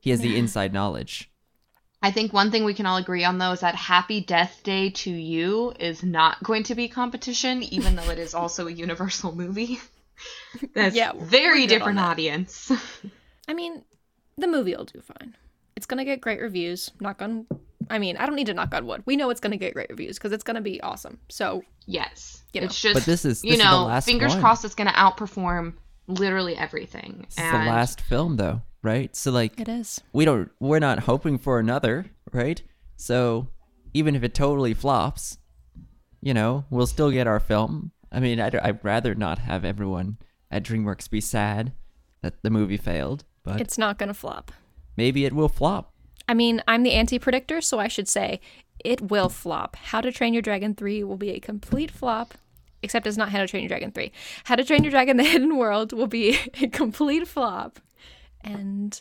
He 0.00 0.10
has 0.10 0.20
the 0.20 0.38
inside 0.38 0.72
knowledge. 0.72 1.30
I 2.02 2.10
think 2.10 2.34
one 2.34 2.50
thing 2.50 2.64
we 2.64 2.74
can 2.74 2.84
all 2.84 2.98
agree 2.98 3.24
on 3.24 3.38
though 3.38 3.52
is 3.52 3.60
that 3.60 3.74
Happy 3.74 4.20
Death 4.20 4.60
Day 4.62 4.90
2U 4.90 5.80
is 5.80 6.02
not 6.02 6.42
going 6.42 6.62
to 6.64 6.74
be 6.74 6.86
competition, 6.88 7.62
even 7.62 7.96
though 7.96 8.10
it 8.10 8.18
is 8.18 8.34
also 8.34 8.66
a 8.66 8.70
Universal 8.70 9.34
movie. 9.34 9.80
That's 10.74 10.94
Yeah, 10.94 11.12
very 11.14 11.46
we're 11.46 11.54
good 11.54 11.62
on 11.62 11.68
different 11.68 11.98
audience. 12.00 12.70
I 13.48 13.54
mean, 13.54 13.82
the 14.36 14.46
movie 14.46 14.76
will 14.76 14.84
do 14.84 15.00
fine. 15.00 15.34
It's 15.76 15.86
going 15.86 15.98
to 15.98 16.04
get 16.04 16.20
great 16.20 16.40
reviews. 16.40 16.90
Knock 17.00 17.22
on 17.22 17.46
I 17.90 17.98
mean, 17.98 18.16
I 18.16 18.26
don't 18.26 18.34
need 18.36 18.46
to 18.46 18.54
knock 18.54 18.74
on 18.74 18.86
wood. 18.86 19.02
We 19.06 19.16
know 19.16 19.30
it's 19.30 19.40
going 19.40 19.52
to 19.52 19.56
get 19.56 19.74
great 19.74 19.88
reviews 19.90 20.16
because 20.18 20.32
it's 20.32 20.44
going 20.44 20.56
to 20.56 20.60
be 20.62 20.80
awesome. 20.82 21.18
So, 21.28 21.62
yes, 21.86 22.42
You 22.52 22.60
know. 22.60 22.66
it's 22.66 22.80
just 22.80 22.94
But 22.94 23.04
this 23.04 23.24
is- 23.24 23.42
you 23.44 23.50
this 23.50 23.58
is 23.60 23.64
the 23.64 23.70
know 23.70 23.84
last 23.86 24.04
fingers 24.06 24.32
one. 24.32 24.40
crossed 24.40 24.64
it's 24.64 24.74
going 24.74 24.88
to 24.88 24.94
outperform 24.94 25.74
literally 26.06 26.56
everything. 26.56 27.22
This 27.24 27.34
is 27.34 27.38
and 27.38 27.66
the 27.66 27.70
last 27.70 28.00
film 28.00 28.36
though, 28.36 28.62
right? 28.82 29.14
So 29.16 29.30
like 29.30 29.58
it 29.60 29.68
is. 29.68 30.00
we 30.12 30.24
don't 30.24 30.50
we're 30.60 30.78
not 30.80 31.00
hoping 31.00 31.38
for 31.38 31.58
another, 31.58 32.06
right? 32.32 32.60
So 32.96 33.48
even 33.94 34.14
if 34.14 34.22
it 34.22 34.34
totally 34.34 34.74
flops, 34.74 35.38
you 36.20 36.34
know, 36.34 36.64
we'll 36.70 36.86
still 36.86 37.10
get 37.10 37.26
our 37.26 37.40
film. 37.40 37.92
I 38.12 38.20
mean, 38.20 38.38
I'd, 38.40 38.54
I'd 38.56 38.84
rather 38.84 39.14
not 39.14 39.38
have 39.38 39.64
everyone 39.64 40.18
at 40.50 40.62
DreamWorks 40.62 41.08
be 41.10 41.20
sad 41.20 41.72
that 42.22 42.42
the 42.42 42.50
movie 42.50 42.76
failed, 42.76 43.24
but 43.42 43.60
It's 43.60 43.78
not 43.78 43.98
going 43.98 44.08
to 44.08 44.14
flop. 44.14 44.52
maybe 44.96 45.24
it 45.24 45.32
will 45.32 45.48
flop. 45.48 45.92
I 46.28 46.34
mean, 46.34 46.62
I'm 46.66 46.82
the 46.82 46.92
anti 46.92 47.18
predictor, 47.18 47.60
so 47.60 47.78
I 47.78 47.88
should 47.88 48.08
say 48.08 48.40
it 48.84 49.10
will 49.10 49.28
flop. 49.28 49.76
How 49.76 50.00
to 50.00 50.12
Train 50.12 50.34
Your 50.34 50.42
Dragon 50.42 50.74
3 50.74 51.04
will 51.04 51.16
be 51.16 51.30
a 51.30 51.40
complete 51.40 51.90
flop, 51.90 52.34
except 52.82 53.06
it's 53.06 53.16
not 53.16 53.30
How 53.30 53.40
to 53.40 53.46
Train 53.46 53.62
Your 53.62 53.68
Dragon 53.68 53.92
3. 53.92 54.12
How 54.44 54.56
to 54.56 54.64
Train 54.64 54.84
Your 54.84 54.90
Dragon 54.90 55.16
The 55.18 55.24
Hidden 55.24 55.56
World 55.56 55.92
will 55.92 56.06
be 56.06 56.38
a 56.60 56.68
complete 56.68 57.28
flop. 57.28 57.78
And 58.42 59.00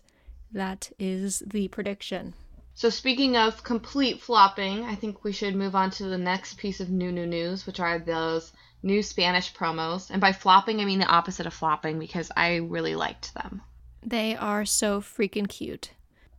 that 0.52 0.92
is 1.00 1.44
the 1.46 1.68
prediction. 1.70 2.34
So 2.76 2.90
speaking 2.90 3.38
of 3.38 3.64
complete 3.64 4.22
flopping, 4.22 4.84
I 4.84 4.96
think 4.96 5.24
we 5.24 5.32
should 5.32 5.56
move 5.56 5.76
on 5.76 5.92
to 5.92 6.06
the 6.06 6.18
next 6.18 6.58
piece 6.58 6.80
of 6.80 6.90
new 6.90 7.12
new 7.12 7.28
news, 7.28 7.68
which 7.68 7.80
are 7.80 8.00
those 8.00 8.52
new 8.82 9.04
Spanish 9.04 9.54
promos. 9.54 10.10
And 10.10 10.20
by 10.20 10.32
flopping, 10.32 10.80
I 10.80 10.86
mean 10.86 11.00
the 11.00 11.06
opposite 11.06 11.46
of 11.46 11.54
flopping 11.54 12.00
because 12.00 12.32
I 12.36 12.56
really 12.56 12.96
liked 12.96 13.34
them. 13.36 13.62
They 14.02 14.36
are 14.36 14.66
so 14.66 15.02
freaking 15.02 15.48
cute. 15.48 15.92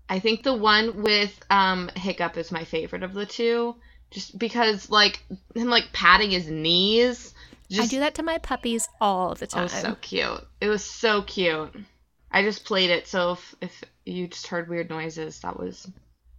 I 0.08 0.18
think 0.18 0.42
the 0.42 0.54
one 0.54 1.02
with 1.02 1.38
um, 1.50 1.90
Hiccup 1.96 2.37
is 2.37 2.52
my 2.52 2.64
favorite 2.64 3.02
of 3.02 3.14
the 3.14 3.26
two, 3.26 3.76
just 4.11 4.38
because 4.38 4.90
like 4.90 5.25
him 5.54 5.68
like 5.68 5.92
patting 5.92 6.30
his 6.30 6.49
knees. 6.49 7.32
Just, 7.70 7.88
I 7.88 7.90
do 7.90 8.00
that 8.00 8.14
to 8.16 8.23
my 8.23 8.38
puppies 8.38 8.88
all 9.00 9.34
the 9.34 9.46
time. 9.46 9.64
Oh, 9.64 9.66
so 9.68 9.96
cute! 10.00 10.46
It 10.61 10.68
was 10.68 10.84
so 10.84 11.23
cute. 11.23 11.75
I 12.30 12.42
just 12.42 12.64
played 12.64 12.90
it, 12.90 13.06
so 13.06 13.32
if, 13.32 13.54
if 13.61 13.84
you 14.04 14.26
just 14.26 14.49
heard 14.49 14.68
weird 14.68 14.90
noises, 14.90 15.40
that 15.40 15.58
was 15.58 15.88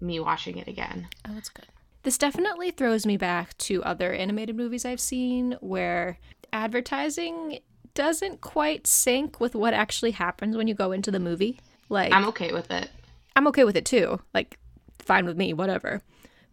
me 0.02 0.20
watching 0.20 0.58
it 0.58 0.68
again. 0.68 1.08
Oh, 1.28 1.34
that's 1.34 1.50
good. 1.50 1.66
This 2.04 2.18
definitely 2.18 2.70
throws 2.70 3.06
me 3.06 3.18
back 3.18 3.58
to 3.60 3.84
other 3.84 4.14
animated 4.14 4.56
movies 4.56 4.86
I've 4.86 5.00
seen 5.00 5.58
where 5.62 6.20
advertising 6.54 7.60
doesn't 7.96 8.42
quite 8.42 8.86
sync 8.86 9.40
with 9.40 9.56
what 9.56 9.74
actually 9.74 10.12
happens 10.12 10.56
when 10.56 10.68
you 10.68 10.76
go 10.76 10.92
into 10.92 11.10
the 11.10 11.20
movie. 11.20 11.60
Like 11.90 12.14
I'm 12.14 12.26
okay 12.26 12.52
with 12.52 12.70
it. 12.70 12.90
I'm 13.36 13.48
okay 13.48 13.64
with 13.64 13.76
it 13.76 13.86
too. 13.86 14.20
Like 14.34 14.58
fine 15.00 15.26
with 15.26 15.38
me, 15.38 15.54
whatever. 15.54 16.02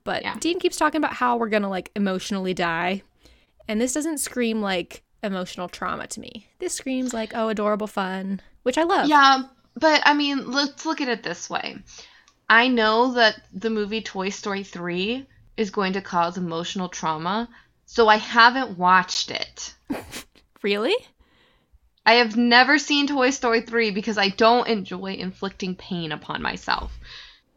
But 0.05 0.23
Yeah. 0.23 0.37
Dean 0.39 0.59
keeps 0.59 0.77
talking 0.77 0.99
about 0.99 1.15
how 1.15 1.37
we're 1.37 1.49
going 1.49 1.63
to 1.63 1.69
like 1.69 1.91
emotionally 1.95 2.55
die. 2.55 3.03
And 3.69 3.81
this 3.81 3.93
doesn't 3.93 4.19
scream 4.19 4.61
like 4.61 5.03
emotional 5.23 5.69
trauma 5.69 6.07
to 6.09 6.21
me. 6.21 6.49
This 6.59 6.75
screams 6.75 7.15
like 7.15 7.33
oh 7.35 7.49
adorable 7.49 7.87
fun, 7.87 8.41
which 8.65 8.79
I 8.79 8.83
love. 8.83 9.09
Yeah, 9.09 9.43
but 9.75 10.03
I 10.05 10.15
mean, 10.15 10.51
let's 10.51 10.85
look 10.85 11.01
at 11.01 11.09
it 11.09 11.23
this 11.23 11.49
way. 11.49 11.79
I 12.51 12.69
know 12.69 13.13
that 13.13 13.41
the 13.53 13.71
movie 13.71 14.03
Toy 14.03 14.29
Story 14.29 14.63
3 14.63 15.27
is 15.57 15.71
going 15.71 15.95
to 15.95 16.03
cause 16.03 16.37
emotional 16.37 16.89
trauma, 16.89 17.49
so 17.87 18.09
I 18.09 18.17
haven't 18.17 18.77
watched 18.79 19.31
it. 19.31 19.75
Really? 20.63 20.95
I 22.05 22.15
have 22.15 22.37
never 22.37 22.79
seen 22.79 23.07
Toy 23.07 23.31
Story 23.31 23.61
3 23.61 23.93
because 23.93 24.19
I 24.19 24.29
don't 24.29 24.67
enjoy 24.69 25.15
inflicting 25.15 25.77
pain 25.77 26.11
upon 26.13 26.43
myself. 26.43 26.93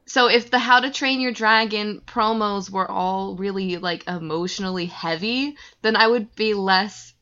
So 0.05 0.27
if 0.27 0.51
the 0.51 0.59
How 0.59 0.79
to 0.81 0.91
Train 0.91 1.19
Your 1.19 1.31
Dragon 1.31 2.01
promos 2.05 2.69
were 2.69 2.89
all 2.89 3.35
really 3.35 3.77
like 3.77 4.07
emotionally 4.07 4.85
heavy, 4.85 5.57
then 5.81 5.95
I 5.95 6.07
would 6.07 6.35
be 6.35 6.53
less 6.53 7.13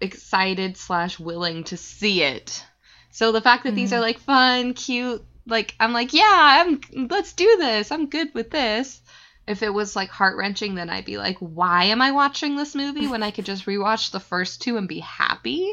excited 0.00 0.76
slash 0.76 1.20
willing 1.20 1.64
to 1.64 1.76
see 1.76 2.22
it. 2.22 2.64
So 3.12 3.30
the 3.30 3.40
fact 3.40 3.62
that 3.64 3.76
these 3.76 3.90
mm-hmm. 3.90 3.98
are 3.98 4.00
like 4.00 4.18
fun, 4.18 4.74
cute, 4.74 5.24
like 5.46 5.76
I'm 5.78 5.92
like, 5.92 6.12
yeah, 6.12 6.64
I'm 6.66 7.08
let's 7.08 7.34
do 7.34 7.56
this. 7.58 7.92
I'm 7.92 8.08
good 8.08 8.34
with 8.34 8.50
this. 8.50 9.00
If 9.46 9.62
it 9.62 9.72
was 9.72 9.94
like 9.94 10.08
heart 10.08 10.36
wrenching, 10.36 10.74
then 10.74 10.90
I'd 10.90 11.04
be 11.04 11.18
like, 11.18 11.36
why 11.38 11.84
am 11.84 12.02
I 12.02 12.10
watching 12.10 12.56
this 12.56 12.74
movie 12.74 13.06
when 13.06 13.22
I 13.22 13.30
could 13.30 13.44
just 13.44 13.66
rewatch 13.66 14.10
the 14.10 14.18
first 14.18 14.62
two 14.62 14.76
and 14.76 14.88
be 14.88 15.00
happy? 15.00 15.72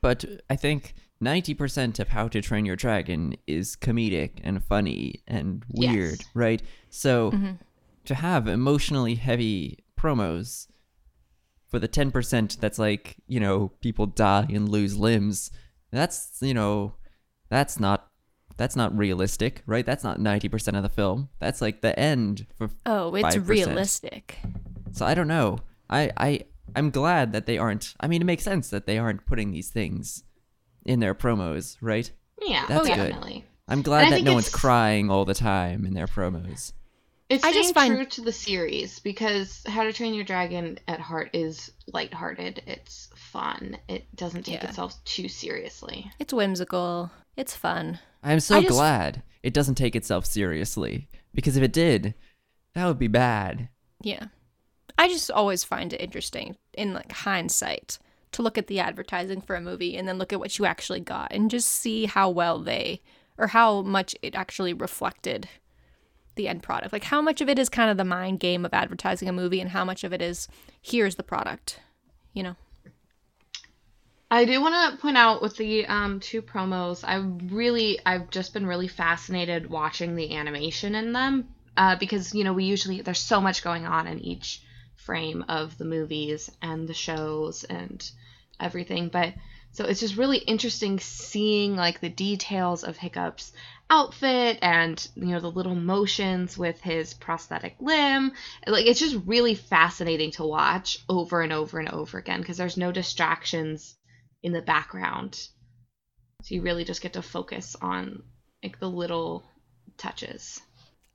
But 0.00 0.24
I 0.50 0.56
think 0.56 0.94
90% 1.22 1.98
of 1.98 2.08
How 2.08 2.28
to 2.28 2.40
Train 2.42 2.64
Your 2.66 2.76
Dragon 2.76 3.36
is 3.46 3.76
comedic 3.76 4.40
and 4.44 4.62
funny 4.62 5.22
and 5.26 5.64
weird, 5.68 6.20
Yes. 6.20 6.28
right? 6.34 6.62
So 6.90 7.30
Mm-hmm. 7.32 7.52
to 8.04 8.14
have 8.14 8.46
emotionally 8.46 9.14
heavy 9.16 9.78
promos 9.98 10.68
for 11.68 11.78
the 11.78 11.88
10% 11.88 12.60
that's 12.60 12.78
like, 12.78 13.16
you 13.26 13.40
know, 13.40 13.72
people 13.80 14.06
die 14.06 14.46
and 14.50 14.68
lose 14.68 14.96
limbs, 14.96 15.50
that's, 15.90 16.38
you 16.40 16.54
know, 16.54 16.94
that's 17.48 17.80
not 17.80 18.08
that's 18.58 18.74
not 18.76 18.96
realistic, 18.96 19.62
right? 19.66 19.84
That's 19.84 20.02
not 20.02 20.18
90% 20.18 20.76
of 20.78 20.82
the 20.82 20.88
film. 20.88 21.28
That's 21.40 21.60
like 21.60 21.82
the 21.82 21.98
end 21.98 22.46
for 22.56 22.70
Oh, 22.86 23.14
it's 23.14 23.36
5%. 23.36 23.48
realistic. 23.48 24.38
So 24.92 25.04
I 25.04 25.12
don't 25.14 25.28
know. 25.28 25.58
I 25.90 26.10
I 26.16 26.44
I'm 26.76 26.90
glad 26.90 27.32
that 27.32 27.46
they 27.46 27.58
aren't. 27.58 27.94
I 27.98 28.06
mean, 28.06 28.20
it 28.22 28.26
makes 28.26 28.44
sense 28.44 28.70
that 28.70 28.86
they 28.86 28.98
aren't 28.98 29.26
putting 29.26 29.50
these 29.50 29.70
things 29.70 30.22
in 30.84 31.00
their 31.00 31.14
promos, 31.14 31.76
right? 31.80 32.10
Yeah, 32.42 32.64
oh, 32.64 32.68
That's 32.68 32.88
good. 32.88 32.94
definitely. 32.96 33.44
I'm 33.66 33.82
glad 33.82 34.12
that 34.12 34.22
no 34.22 34.34
one's 34.34 34.48
crying 34.50 35.10
all 35.10 35.24
the 35.24 35.34
time 35.34 35.84
in 35.84 35.94
their 35.94 36.06
promos. 36.06 36.72
It's 37.28 37.42
I 37.42 37.50
staying 37.50 37.62
just 37.64 37.74
find- 37.74 37.94
true 37.96 38.04
to 38.06 38.20
the 38.20 38.30
series 38.32 39.00
because 39.00 39.62
How 39.66 39.82
to 39.82 39.92
Train 39.92 40.14
Your 40.14 40.24
Dragon 40.24 40.78
at 40.86 41.00
heart 41.00 41.30
is 41.32 41.72
lighthearted. 41.92 42.62
It's 42.66 43.08
fun. 43.16 43.78
It 43.88 44.04
doesn't 44.14 44.44
take 44.44 44.62
Yeah. 44.62 44.68
itself 44.68 45.02
too 45.04 45.28
seriously. 45.28 46.08
It's 46.20 46.32
whimsical. 46.32 47.10
It's 47.36 47.56
fun. 47.56 47.98
I'm 48.22 48.38
so 48.38 48.58
I 48.58 48.60
just- 48.60 48.72
glad 48.72 49.22
it 49.42 49.52
doesn't 49.52 49.74
take 49.74 49.96
itself 49.96 50.24
seriously 50.26 51.08
because 51.34 51.56
if 51.56 51.64
it 51.64 51.72
did, 51.72 52.14
that 52.74 52.86
would 52.86 52.98
be 52.98 53.08
bad. 53.08 53.70
Yeah. 54.02 54.26
I 54.98 55.08
just 55.08 55.30
always 55.30 55.64
find 55.64 55.92
it 55.92 56.00
interesting 56.00 56.56
in 56.72 56.94
like 56.94 57.12
hindsight 57.12 57.98
to 58.32 58.42
look 58.42 58.58
at 58.58 58.66
the 58.66 58.80
advertising 58.80 59.40
for 59.40 59.56
a 59.56 59.60
movie 59.60 59.96
and 59.96 60.06
then 60.06 60.18
look 60.18 60.32
at 60.32 60.40
what 60.40 60.58
you 60.58 60.64
actually 60.64 61.00
got 61.00 61.32
and 61.32 61.50
just 61.50 61.68
see 61.68 62.06
how 62.06 62.30
well 62.30 62.58
they 62.58 63.02
or 63.38 63.48
how 63.48 63.82
much 63.82 64.14
it 64.22 64.34
actually 64.34 64.72
reflected 64.72 65.48
the 66.34 66.48
end 66.48 66.62
product. 66.62 66.92
Like 66.92 67.04
how 67.04 67.20
much 67.20 67.40
of 67.40 67.48
it 67.48 67.58
is 67.58 67.68
kind 67.68 67.90
of 67.90 67.96
the 67.96 68.04
mind 68.04 68.40
game 68.40 68.64
of 68.64 68.74
advertising 68.74 69.28
a 69.28 69.32
movie 69.32 69.60
and 69.60 69.70
how 69.70 69.84
much 69.84 70.04
of 70.04 70.12
it 70.12 70.22
is 70.22 70.48
here's 70.82 71.16
the 71.16 71.22
product. 71.22 71.80
You 72.32 72.42
know. 72.42 72.56
I 74.30 74.44
do 74.44 74.60
want 74.60 74.92
to 74.92 75.00
point 75.00 75.16
out 75.16 75.40
with 75.40 75.56
the 75.56 75.86
um, 75.86 76.18
two 76.18 76.42
promos, 76.42 77.04
I 77.04 77.16
really, 77.54 78.00
I've 78.04 78.28
just 78.30 78.52
been 78.52 78.66
really 78.66 78.88
fascinated 78.88 79.70
watching 79.70 80.16
the 80.16 80.34
animation 80.34 80.96
in 80.96 81.12
them 81.12 81.48
uh, 81.76 81.94
because, 81.96 82.34
you 82.34 82.42
know, 82.42 82.52
we 82.52 82.64
usually, 82.64 83.02
there's 83.02 83.20
so 83.20 83.40
much 83.40 83.62
going 83.62 83.86
on 83.86 84.08
in 84.08 84.18
each 84.18 84.62
frame 85.06 85.44
of 85.48 85.78
the 85.78 85.84
movies 85.84 86.50
and 86.60 86.86
the 86.86 86.94
shows 86.94 87.64
and 87.64 88.10
everything. 88.60 89.08
But 89.08 89.32
so 89.72 89.84
it's 89.84 90.00
just 90.00 90.16
really 90.16 90.38
interesting 90.38 90.98
seeing 90.98 91.76
like 91.76 92.00
the 92.00 92.08
details 92.08 92.82
of 92.82 92.96
Hiccup's 92.96 93.52
outfit 93.88 94.58
and, 94.62 95.08
you 95.14 95.26
know, 95.26 95.40
the 95.40 95.50
little 95.50 95.74
motions 95.74 96.58
with 96.58 96.80
his 96.80 97.14
prosthetic 97.14 97.76
limb. 97.80 98.32
Like, 98.66 98.86
it's 98.86 99.00
just 99.00 99.16
really 99.26 99.54
fascinating 99.54 100.32
to 100.32 100.44
watch 100.44 100.98
over 101.08 101.40
and 101.42 101.52
over 101.52 101.78
and 101.78 101.88
over 101.88 102.18
again 102.18 102.40
because 102.40 102.56
there's 102.56 102.76
no 102.76 102.90
distractions 102.90 103.94
in 104.42 104.52
the 104.52 104.62
background. 104.62 105.34
So 106.42 106.54
you 106.54 106.62
really 106.62 106.84
just 106.84 107.02
get 107.02 107.12
to 107.14 107.22
focus 107.22 107.76
on 107.80 108.22
like 108.62 108.80
the 108.80 108.90
little 108.90 109.44
touches. 109.98 110.60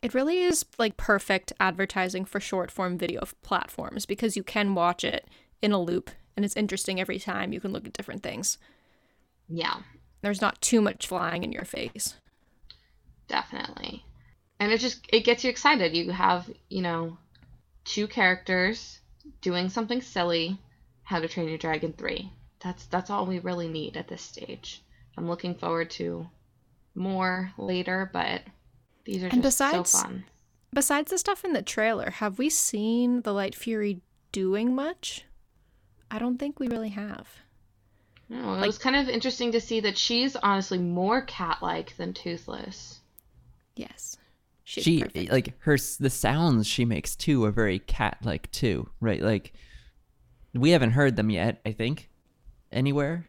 It 0.01 0.13
really 0.13 0.39
is 0.43 0.65
like 0.79 0.97
perfect 0.97 1.53
advertising 1.59 2.25
for 2.25 2.39
short 2.39 2.71
form 2.71 2.97
video 2.97 3.21
platforms 3.43 4.05
because 4.05 4.35
you 4.35 4.43
can 4.43 4.73
watch 4.75 5.03
it 5.03 5.27
in 5.61 5.71
a 5.71 5.79
loop 5.81 6.09
and 6.35 6.43
it's 6.45 6.55
interesting 6.57 6.99
every 6.99 7.19
time 7.19 7.53
you 7.53 7.59
can 7.59 7.71
look 7.71 7.85
at 7.85 7.93
different 7.93 8.23
things. 8.23 8.57
Yeah, 9.47 9.81
There's 10.21 10.41
not 10.41 10.61
too 10.61 10.81
much 10.81 11.05
flying 11.07 11.43
in 11.43 11.51
your 11.51 11.65
face. 11.65 12.15
definitely. 13.27 14.05
And 14.59 14.71
it 14.71 14.79
just 14.79 15.05
it 15.11 15.21
gets 15.25 15.43
you 15.43 15.49
excited. 15.49 15.95
You 15.95 16.11
have, 16.11 16.49
you 16.69 16.81
know, 16.81 17.17
two 17.85 18.07
characters 18.07 18.99
doing 19.41 19.69
something 19.69 20.01
silly, 20.01 20.59
How 21.03 21.19
to 21.19 21.27
Train 21.27 21.49
Your 21.49 21.57
Dragon 21.57 21.93
3. 21.93 22.31
That's 22.63 22.85
that's 22.87 23.09
all 23.09 23.25
we 23.25 23.39
really 23.39 23.67
need 23.67 23.97
at 23.97 24.07
this 24.07 24.21
stage. 24.21 24.83
I'm 25.17 25.27
looking 25.27 25.55
forward 25.55 25.89
to 25.91 26.27
more 26.95 27.51
later, 27.57 28.09
but 28.13 28.43
these 29.05 29.23
are 29.23 29.27
And 29.27 29.41
just 29.43 29.57
besides- 29.57 29.89
so 29.89 29.99
fun. 30.03 30.25
Besides 30.73 31.11
the 31.11 31.17
stuff 31.17 31.43
in 31.43 31.51
the 31.53 31.61
trailer, 31.61 32.11
have 32.11 32.37
we 32.39 32.49
seen 32.49 33.21
the 33.23 33.33
Light 33.33 33.55
Fury 33.55 34.01
doing 34.31 34.73
much? 34.73 35.25
I 36.09 36.17
don't 36.19 36.37
think 36.37 36.59
we 36.59 36.67
really 36.69 36.89
have. 36.89 37.27
No, 38.29 38.53
it 38.53 38.57
like- 38.57 38.67
was 38.67 38.77
kind 38.77 38.95
of 38.95 39.09
interesting 39.09 39.51
to 39.51 39.59
see 39.59 39.81
that 39.81 39.97
she's 39.97 40.35
honestly 40.37 40.77
more 40.77 41.21
cat-like 41.23 41.97
than 41.97 42.13
Toothless. 42.13 43.01
Yes. 43.75 44.15
She's 44.63 44.83
she 44.85 45.01
perfect. 45.03 45.31
like 45.31 45.53
her 45.63 45.77
the 45.99 46.09
sounds 46.09 46.65
she 46.67 46.85
makes 46.85 47.15
too 47.17 47.43
are 47.43 47.51
very 47.51 47.79
cat-like 47.79 48.49
too, 48.51 48.89
right? 49.01 49.21
Like 49.21 49.51
we 50.53 50.69
haven't 50.69 50.91
heard 50.91 51.17
them 51.17 51.29
yet. 51.29 51.59
I 51.65 51.73
think 51.73 52.09
anywhere 52.71 53.27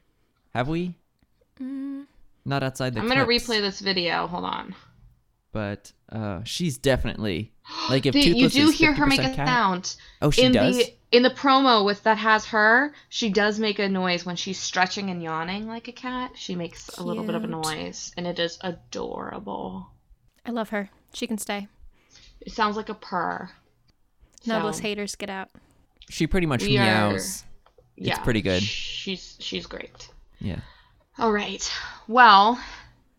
have 0.55 0.69
we? 0.69 0.95
Mm, 1.61 2.07
Not 2.45 2.63
outside 2.63 2.95
the. 2.95 3.01
I'm 3.01 3.09
gonna 3.09 3.27
replay 3.27 3.61
this 3.61 3.81
video. 3.81 4.29
Hold 4.29 4.45
on. 4.45 4.75
But 5.53 5.93
uh, 6.11 6.43
she's 6.45 6.79
definitely 6.79 7.53
like 7.91 8.07
if 8.07 8.13
The- 8.15 8.21
you 8.21 8.35
Toothless 8.35 8.53
do 8.55 8.69
is 8.71 8.79
hear 8.79 8.93
her 8.95 9.07
make 9.07 9.21
a 9.21 9.35
cat- 9.35 9.47
sound. 9.47 9.97
Oh, 10.21 10.31
she 10.31 10.43
in 10.43 10.53
does. 10.53 10.77
the 10.79 10.95
in 11.11 11.23
the 11.23 11.31
promo 11.31 11.85
with 11.85 12.03
that 12.05 12.17
has 12.17 12.47
her, 12.47 12.95
she 13.11 13.29
does 13.29 13.59
make 13.61 13.79
a 13.79 13.87
noise 13.89 14.25
when 14.25 14.35
she's 14.37 14.59
stretching 14.59 15.11
and 15.11 15.23
yawning 15.23 15.69
like 15.69 15.87
a 15.89 15.93
cat. 15.93 16.33
She 16.37 16.55
makes 16.55 16.89
a 16.97 17.03
little 17.03 17.23
bit 17.25 17.35
of 17.35 17.45
a 17.45 17.47
noise, 17.47 18.13
and 18.17 18.27
it 18.27 18.39
is 18.39 18.59
adorable. 18.63 19.89
I 20.47 20.51
love 20.53 20.71
her. 20.71 20.89
She 21.13 21.27
can 21.27 21.37
stay. 21.39 21.69
It 22.41 22.53
sounds 22.53 22.77
like 22.77 22.89
a 22.89 22.95
purr. 22.95 23.51
Noblest 24.47 24.79
So, 24.79 24.83
haters 24.83 25.15
get 25.15 25.29
out. 25.31 25.51
She 26.09 26.27
pretty 26.27 26.47
much 26.47 26.63
We 26.65 26.79
are- 26.79 27.11
meows. 27.13 27.45
It's 27.97 28.19
pretty 28.21 28.41
good. 28.43 28.63
She's 28.63 29.37
she's 29.39 29.67
great. 29.67 30.09
Yeah. 30.41 30.61
All 31.19 31.31
right. 31.31 31.71
Well, 32.09 32.59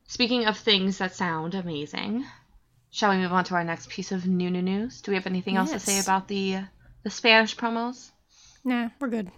speaking 0.08 0.46
of 0.46 0.58
things 0.58 0.98
that 0.98 1.16
sound 1.16 1.56
amazing, 1.56 2.26
shall 2.92 3.12
we 3.12 3.18
move 3.18 3.34
on 3.34 3.44
to 3.46 3.56
our 3.56 3.64
next 3.64 3.90
piece 3.90 4.12
of 4.12 4.26
new 4.26 4.50
new 4.50 4.62
news? 4.62 5.02
Do 5.02 5.12
we 5.12 5.16
have 5.16 5.28
anything 5.28 5.58
else 5.58 5.72
to 5.72 5.80
say 5.80 6.00
about 6.00 6.28
the 6.28 6.60
the 7.04 7.10
Spanish 7.10 7.56
promos? 7.56 8.12
Nah, 8.64 8.90
we're 9.00 9.10
good. 9.10 9.32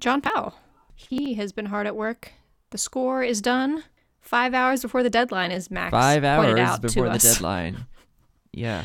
John 0.00 0.20
Powell. 0.20 0.54
He 0.94 1.34
has 1.34 1.52
been 1.52 1.66
hard 1.66 1.86
at 1.86 1.96
work. 1.96 2.32
The 2.70 2.78
score 2.78 3.22
is 3.22 3.40
done. 3.40 3.84
Five 4.20 4.52
hours 4.52 4.82
before 4.82 5.02
the 5.02 5.10
deadline, 5.10 5.50
is 5.50 5.70
Max 5.70 5.90
Five 5.90 6.24
hours 6.24 6.58
out 6.58 6.82
before 6.82 7.04
to 7.04 7.10
the 7.10 7.16
us. 7.16 7.22
deadline. 7.34 7.86
Yeah. 8.52 8.84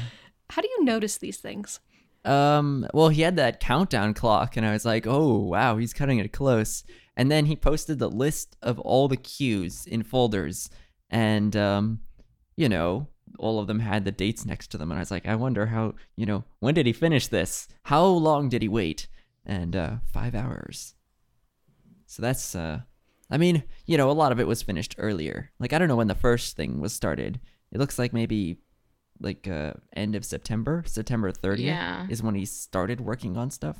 How 0.49 0.61
do 0.61 0.67
you 0.69 0.85
notice 0.85 1.17
these 1.17 1.37
things? 1.37 1.79
Um, 2.23 2.87
well, 2.93 3.09
he 3.09 3.21
had 3.21 3.35
that 3.35 3.59
countdown 3.59 4.13
clock, 4.13 4.57
and 4.57 4.65
I 4.65 4.71
was 4.71 4.85
like, 4.85 5.05
oh, 5.05 5.37
wow, 5.39 5.77
he's 5.77 5.93
cutting 5.93 6.19
it 6.19 6.31
close. 6.31 6.83
And 7.17 7.31
then 7.31 7.45
he 7.45 7.55
posted 7.55 7.99
the 7.99 8.09
list 8.09 8.57
of 8.61 8.79
all 8.79 9.07
the 9.07 9.17
cues 9.17 9.85
in 9.85 10.03
folders. 10.03 10.69
And, 11.15 11.55
um, 11.55 12.01
you 12.57 12.67
know, 12.67 13.07
all 13.39 13.59
of 13.59 13.67
them 13.67 13.79
had 13.79 14.03
the 14.05 14.11
dates 14.11 14.45
next 14.45 14.67
to 14.71 14.77
them, 14.77 14.91
and 14.91 14.97
I 14.97 15.01
was 15.01 15.11
like, 15.11 15.27
I 15.27 15.35
wonder 15.35 15.65
how 15.67 15.93
you 16.15 16.25
know 16.25 16.43
when 16.59 16.73
did 16.73 16.85
he 16.85 16.93
finish 16.93 17.27
this? 17.27 17.67
How 17.83 18.05
long 18.05 18.49
did 18.49 18.61
he 18.61 18.67
wait? 18.67 19.07
And 19.45 19.75
uh, 19.75 19.95
five 20.11 20.33
hours. 20.35 20.95
So 22.05 22.21
that's 22.21 22.55
uh, 22.55 22.79
I 23.29 23.37
mean, 23.37 23.63
you 23.85 23.97
know, 23.97 24.09
a 24.09 24.13
lot 24.21 24.31
of 24.31 24.39
it 24.39 24.47
was 24.47 24.61
finished 24.61 24.95
earlier. 24.97 25.51
Like 25.59 25.73
I 25.73 25.77
don't 25.79 25.87
know 25.87 25.95
when 25.95 26.07
the 26.07 26.15
first 26.15 26.55
thing 26.55 26.79
was 26.79 26.93
started. 26.93 27.39
It 27.71 27.77
looks 27.79 27.97
like 27.99 28.13
maybe 28.13 28.57
like 29.19 29.47
uh 29.47 29.73
end 29.95 30.15
of 30.15 30.25
September, 30.25 30.83
September 30.85 31.31
30th 31.31 31.59
Yeah. 31.59 32.05
is 32.09 32.21
when 32.23 32.35
he 32.35 32.45
started 32.45 32.99
working 33.01 33.37
on 33.37 33.49
stuff. 33.51 33.77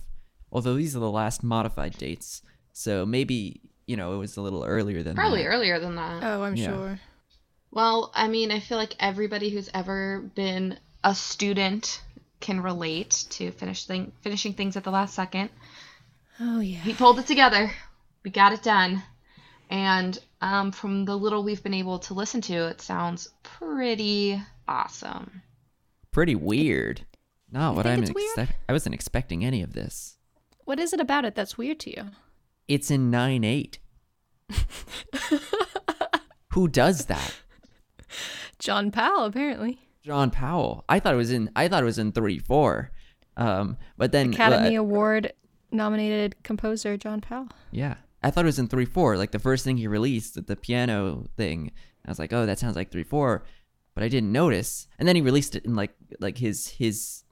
Although 0.52 0.76
these 0.76 0.96
are 0.96 1.00
the 1.00 1.12
last 1.12 1.44
modified 1.44 1.98
dates. 1.98 2.42
So 2.74 3.06
maybe, 3.06 3.62
you 3.88 3.96
know, 3.98 4.14
it 4.16 4.18
was 4.18 4.38
a 4.38 4.42
little 4.42 4.64
earlier 4.64 5.04
than 5.04 5.16
Probably 5.16 5.44
that. 5.44 5.50
earlier 5.50 5.80
than 5.80 5.96
that. 5.96 6.24
Oh, 6.24 6.44
I'm 6.44 6.56
Yeah. 6.56 6.66
sure. 6.68 7.00
Well, 7.76 8.10
I 8.16 8.30
mean, 8.30 8.52
I 8.52 8.62
feel 8.62 8.78
like 8.78 8.96
everybody 9.02 9.50
who's 9.50 9.70
ever 9.74 10.22
been 10.34 10.80
a 11.04 11.14
student 11.14 12.02
can 12.40 12.62
relate 12.62 13.26
to 13.32 13.52
finish 13.52 13.84
thing, 13.84 14.14
finishing 14.22 14.54
things 14.54 14.78
at 14.78 14.86
the 14.86 14.92
last 14.92 15.14
second. 15.14 15.50
Oh 16.40 16.62
yeah. 16.62 16.80
We 16.86 16.94
pulled 16.94 17.20
it 17.20 17.28
together. 17.28 17.70
We 18.24 18.32
got 18.32 18.54
it 18.54 18.64
done. 18.64 19.04
And 19.70 20.18
um, 20.40 20.72
from 20.72 21.04
the 21.04 21.18
little 21.18 21.44
we've 21.44 21.62
been 21.62 21.74
able 21.74 22.00
to 22.00 22.14
listen 22.14 22.40
to, 22.42 22.54
it 22.68 22.80
sounds 22.80 23.28
pretty 23.44 24.42
awesome. 24.70 25.42
Pretty 26.12 26.36
weird. 26.36 27.06
No, 27.52 27.74
what 27.74 27.86
I'm 27.86 28.04
it's 28.04 28.14
weird? 28.14 28.56
I 28.70 28.72
wasn't 28.72 28.96
expecting 28.96 29.44
any 29.44 29.62
of 29.62 29.74
this. 29.74 30.16
What 30.64 30.80
is 30.80 30.94
it 30.94 31.02
about 31.02 31.26
it 31.26 31.36
that's 31.36 31.58
weird 31.58 31.82
to 31.82 31.90
you? 31.90 32.06
It's 32.70 32.90
in 32.90 33.12
9-8. 33.12 33.80
Who 36.54 36.70
does 36.70 37.08
that? 37.08 37.36
John 38.60 38.92
Powell, 38.92 39.26
apparently. 39.26 39.80
John 40.04 40.30
Powell. 40.30 40.86
I 40.88 41.00
thought 41.00 41.14
it 41.14 41.18
was 41.18 41.32
in 41.32 41.50
I 41.56 41.68
thought 41.68 41.82
it 41.82 41.86
was 41.86 41.98
in 41.98 42.12
3-4. 42.12 42.90
Um 43.38 43.78
but 43.98 44.12
then 44.12 44.34
Academy 44.34 44.78
uh, 44.78 44.82
Award 44.82 45.34
nominated 45.72 46.36
composer 46.44 46.96
John 46.96 47.22
Powell. 47.22 47.48
Yeah. 47.72 47.96
I 48.24 48.32
thought 48.32 48.46
it 48.46 48.48
was 48.48 48.60
in 48.60 48.68
3 48.68 48.86
4. 48.86 49.18
Like 49.18 49.32
the 49.32 49.40
first 49.40 49.64
thing 49.64 49.78
he 49.78 49.88
released, 49.88 50.48
the 50.48 50.56
piano 50.56 51.26
thing. 51.38 51.72
I 52.06 52.12
was 52.12 52.20
like, 52.20 52.34
oh, 52.34 52.46
that 52.46 52.60
sounds 52.60 52.76
like 52.76 52.92
3 52.92 53.04
4. 53.04 53.44
But 53.94 54.04
I 54.04 54.08
didn't 54.08 54.32
notice. 54.32 54.88
And 55.00 55.08
then 55.08 55.16
he 55.16 55.22
released 55.22 55.56
it 55.56 55.66
in 55.66 55.76
like 55.76 55.94
like 56.20 56.38
his 56.38 56.68
his 56.68 57.24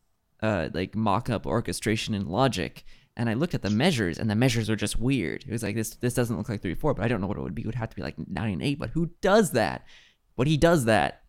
uh 0.42 0.70
like 0.74 0.96
mock 0.96 1.30
up 1.30 1.46
orchestration 1.46 2.14
in 2.14 2.28
Logic. 2.28 2.84
And 3.16 3.30
I 3.30 3.36
looked 3.36 3.54
at 3.54 3.62
the 3.62 3.70
measures 3.70 4.18
and 4.18 4.30
the 4.30 4.36
measures 4.36 4.70
were 4.70 4.76
just 4.76 5.00
weird. 5.00 5.46
It 5.48 5.52
was 5.52 5.62
like 5.62 5.76
this 5.76 5.92
this 5.96 6.16
doesn't 6.16 6.38
look 6.38 6.50
like 6.50 6.62
3 6.62 6.74
4, 6.74 6.96
but 6.96 7.06
I 7.06 7.08
don't 7.08 7.22
know 7.22 7.28
what 7.28 7.38
it 7.38 7.44
would 7.44 7.56
be. 7.56 7.62
It 7.62 7.68
would 7.68 7.76
have 7.76 7.90
to 7.90 7.96
be 7.96 8.02
like 8.02 8.16
9 8.18 8.54
and 8.54 8.64
8. 8.64 8.80
But 8.80 8.90
who 8.92 9.12
does 9.22 9.52
that? 9.52 9.86
But 10.36 10.48
he 10.48 10.58
does 10.58 10.86
that. 10.86 11.22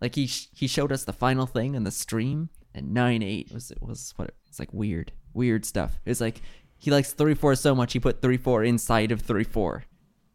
Like 0.00 0.14
he 0.14 0.26
sh- 0.26 0.48
he 0.52 0.66
showed 0.66 0.92
us 0.92 1.04
the 1.04 1.12
final 1.12 1.46
thing 1.46 1.74
in 1.74 1.84
the 1.84 1.90
stream 1.90 2.50
and 2.74 2.92
9 2.92 3.22
8 3.22 3.52
was 3.52 3.70
it 3.70 3.82
was 3.82 4.12
what 4.16 4.30
it's 4.48 4.58
like 4.58 4.72
weird. 4.72 5.12
Weird 5.34 5.64
stuff. 5.64 5.98
It's 6.04 6.20
like 6.20 6.40
he 6.78 6.90
likes 6.90 7.12
three 7.12 7.34
four 7.34 7.54
so 7.54 7.74
much 7.74 7.92
he 7.94 8.00
put 8.00 8.20
three 8.22 8.36
four 8.36 8.62
inside 8.64 9.10
of 9.12 9.22
three 9.22 9.44
four. 9.44 9.84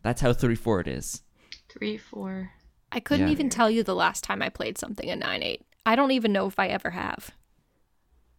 That's 0.03 0.21
how 0.21 0.33
three 0.33 0.55
four 0.55 0.79
it 0.81 0.87
is. 0.87 1.21
Three, 1.69 1.97
four. 1.97 2.51
I 2.91 2.99
couldn't 2.99 3.27
Yeah. 3.27 3.31
even 3.31 3.49
tell 3.49 3.69
you 3.69 3.83
the 3.83 3.95
last 3.95 4.23
time 4.23 4.41
I 4.41 4.49
played 4.49 4.77
something 4.77 5.07
in 5.07 5.19
nine 5.19 5.41
eight. 5.43 5.63
I 5.85 5.95
don't 5.95 6.11
even 6.11 6.33
know 6.33 6.47
if 6.47 6.57
I 6.59 6.67
ever 6.67 6.89
have. 6.91 7.31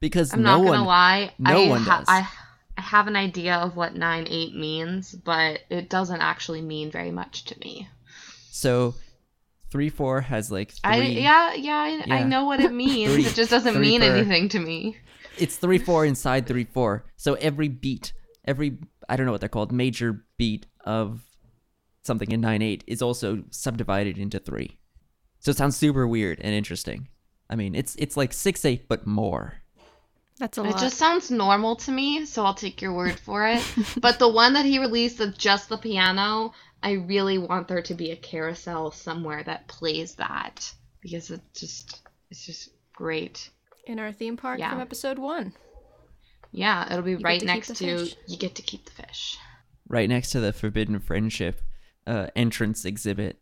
Because 0.00 0.32
I'm 0.34 0.42
no 0.42 0.58
not 0.58 0.64
gonna 0.66 0.78
one 0.78 0.86
lie. 0.86 1.32
no 1.38 1.64
I 1.64 1.68
one 1.68 1.80
ha- 1.82 1.98
does. 2.00 2.08
I, 2.08 2.28
I 2.76 2.80
have 2.82 3.06
an 3.06 3.14
idea 3.16 3.54
of 3.56 3.76
what 3.76 3.94
nine 3.94 4.26
eight 4.28 4.54
means, 4.54 5.12
but 5.14 5.60
it 5.70 5.88
doesn't 5.88 6.20
actually 6.20 6.60
mean 6.62 6.90
very 6.90 7.10
much 7.12 7.44
to 7.46 7.58
me. 7.60 7.88
so 8.50 8.94
3 9.72 9.88
4 9.88 10.20
has 10.20 10.52
like 10.52 10.70
three 10.70 10.80
I 10.84 10.96
yeah 11.00 11.54
yeah 11.54 12.02
I, 12.08 12.18
I 12.18 12.22
know 12.24 12.44
what 12.44 12.60
it 12.60 12.72
means. 12.84 13.12
Three- 13.12 13.24
it 13.26 13.34
just 13.34 13.50
doesn't 13.50 13.80
mean 13.80 14.02
per- 14.02 14.14
anything 14.14 14.48
to 14.50 14.60
me. 14.60 14.96
it's 15.38 15.56
3 15.56 15.78
4 15.78 16.04
inside 16.06 16.46
3 16.46 16.64
4. 16.64 17.04
So 17.16 17.34
every 17.34 17.68
beat, 17.68 18.12
every 18.44 18.78
I 19.08 19.16
don't 19.16 19.26
know 19.26 19.32
what 19.32 19.40
they're 19.40 19.48
called, 19.48 19.72
major 19.72 20.24
beat 20.36 20.66
of 20.84 21.22
something 22.04 22.30
in 22.30 22.40
9 22.40 22.62
8 22.62 22.84
is 22.86 23.02
also 23.02 23.42
subdivided 23.50 24.18
into 24.18 24.38
3. 24.38 24.78
So 25.40 25.50
it 25.50 25.56
sounds 25.56 25.76
super 25.76 26.06
weird 26.06 26.38
and 26.40 26.54
interesting. 26.54 27.08
I 27.50 27.56
mean, 27.56 27.74
it's 27.74 27.96
it's 27.96 28.16
like 28.16 28.32
6 28.32 28.64
8 28.64 28.88
but 28.88 29.06
more. 29.06 29.54
That's 30.38 30.58
a 30.58 30.62
lot. 30.62 30.74
It 30.74 30.78
just 30.78 30.96
sounds 30.98 31.30
normal 31.30 31.76
to 31.76 31.92
me, 31.92 32.24
so 32.26 32.44
I'll 32.44 32.54
take 32.54 32.82
your 32.82 32.92
word 32.92 33.18
for 33.20 33.46
it. 33.46 33.62
but 34.00 34.18
the 34.18 34.28
one 34.28 34.54
that 34.54 34.64
he 34.64 34.78
released 34.78 35.20
of 35.20 35.38
just 35.38 35.68
the 35.68 35.76
piano, 35.78 36.52
I 36.82 36.92
really 36.92 37.38
want 37.38 37.68
there 37.68 37.82
to 37.82 37.94
be 37.94 38.10
a 38.10 38.16
carousel 38.16 38.90
somewhere 38.90 39.42
that 39.44 39.68
plays 39.68 40.16
that 40.16 40.72
because 41.00 41.30
it's 41.30 41.60
just 41.60 42.00
it's 42.30 42.44
just 42.46 42.70
great. 42.94 43.50
in 43.86 43.98
our 43.98 44.12
theme 44.12 44.36
park 44.36 44.58
Yeah. 44.58 44.70
from 44.70 44.80
episode 44.80 45.18
one. 45.18 45.52
Yeah, 46.50 46.86
it'll 46.90 47.02
be 47.02 47.16
get 47.16 47.24
right 47.24 47.40
to 47.40 47.46
next 47.46 47.68
to 47.68 47.74
fish. 47.74 48.16
you 48.26 48.36
get 48.36 48.54
to 48.56 48.62
keep 48.62 48.84
the 48.84 48.90
fish. 49.02 49.38
Right 49.88 50.08
next 50.08 50.30
to 50.30 50.40
the 50.40 50.52
Forbidden 50.52 51.00
Friendship 51.00 51.60
uh, 52.06 52.26
entrance 52.36 52.84
exhibit. 52.84 53.38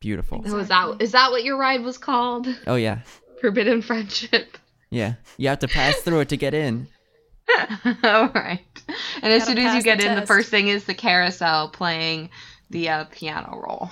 Beautiful. 0.00 0.42
Oh, 0.46 0.58
is 0.58 0.68
that 0.68 0.96
is 1.00 1.12
that 1.12 1.30
what 1.30 1.44
your 1.44 1.56
ride 1.58 1.82
was 1.82 1.98
called? 1.98 2.46
Oh 2.66 2.76
yeah. 2.76 3.00
Forbidden 3.40 3.82
Friendship. 3.82 4.58
Yeah. 4.90 5.14
You 5.38 5.48
have 5.48 5.58
to 5.60 5.68
pass 5.68 5.96
through 5.96 6.20
it 6.20 6.28
to 6.30 6.36
get 6.36 6.54
in. 6.54 6.88
All 8.04 8.28
right. 8.28 8.60
And 9.22 9.32
as 9.32 9.44
soon 9.44 9.58
as 9.58 9.64
you 9.64 9.70
pass 9.70 9.82
the 9.82 9.84
get 9.84 10.00
in, 10.00 10.14
the 10.18 10.26
first 10.26 10.50
thing 10.50 10.68
is 10.68 10.84
the 10.84 10.94
carousel 10.94 11.68
playing 11.68 12.30
the 12.70 12.88
uh, 12.88 13.04
piano 13.10 13.62
roll. 13.66 13.90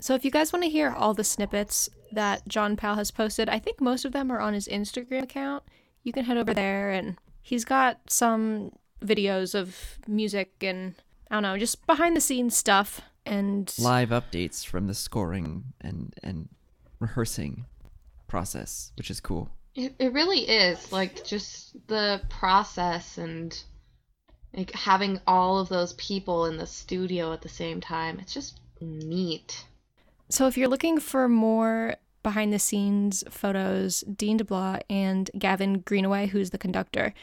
So 0.00 0.14
if 0.14 0.24
you 0.24 0.30
guys 0.30 0.52
want 0.52 0.64
to 0.64 0.70
hear 0.70 0.90
all 0.90 1.12
the 1.12 1.24
snippets 1.24 1.88
that 2.12 2.46
John 2.46 2.76
Powell 2.76 2.96
has 2.96 3.10
posted, 3.10 3.48
I 3.48 3.58
think 3.58 3.80
most 3.80 4.04
of 4.04 4.12
them 4.12 4.30
are 4.30 4.38
on 4.38 4.54
his 4.54 4.68
Instagram 4.68 5.24
account. 5.24 5.64
You 6.04 6.12
can 6.12 6.24
head 6.24 6.36
over 6.36 6.54
there 6.54 6.90
and 6.90 7.18
he's 7.42 7.64
got 7.64 7.98
some 8.08 8.72
videos 9.02 9.54
of 9.54 9.98
music 10.06 10.52
and 10.60 10.94
I 11.30 11.34
don't 11.34 11.42
know, 11.42 11.58
just 11.58 11.84
behind 11.86 12.16
the 12.16 12.20
scenes 12.20 12.56
stuff 12.56 13.00
and 13.26 13.72
Live 13.78 14.08
updates 14.08 14.64
from 14.64 14.86
the 14.86 14.94
scoring 14.94 15.72
and 15.80 16.14
and 16.22 16.48
rehearsing 16.98 17.66
process, 18.26 18.92
which 18.96 19.10
is 19.10 19.20
cool. 19.20 19.50
It, 19.78 19.94
it 20.00 20.12
really 20.12 20.40
is 20.40 20.90
like 20.90 21.24
just 21.24 21.76
the 21.86 22.20
process 22.28 23.16
and 23.16 23.56
like 24.52 24.72
having 24.72 25.20
all 25.24 25.60
of 25.60 25.68
those 25.68 25.92
people 25.92 26.46
in 26.46 26.56
the 26.56 26.66
studio 26.66 27.32
at 27.32 27.42
the 27.42 27.48
same 27.48 27.80
time. 27.80 28.18
It's 28.18 28.34
just 28.34 28.58
neat. 28.80 29.64
So 30.30 30.48
if 30.48 30.58
you're 30.58 30.66
looking 30.66 30.98
for 30.98 31.28
more 31.28 31.94
behind 32.24 32.52
the 32.52 32.58
scenes 32.58 33.22
photos, 33.30 34.00
Dean 34.00 34.40
DeBlois 34.40 34.80
and 34.90 35.30
Gavin 35.38 35.78
Greenaway, 35.78 36.26
who's 36.26 36.50
the 36.50 36.58
conductor, 36.58 37.14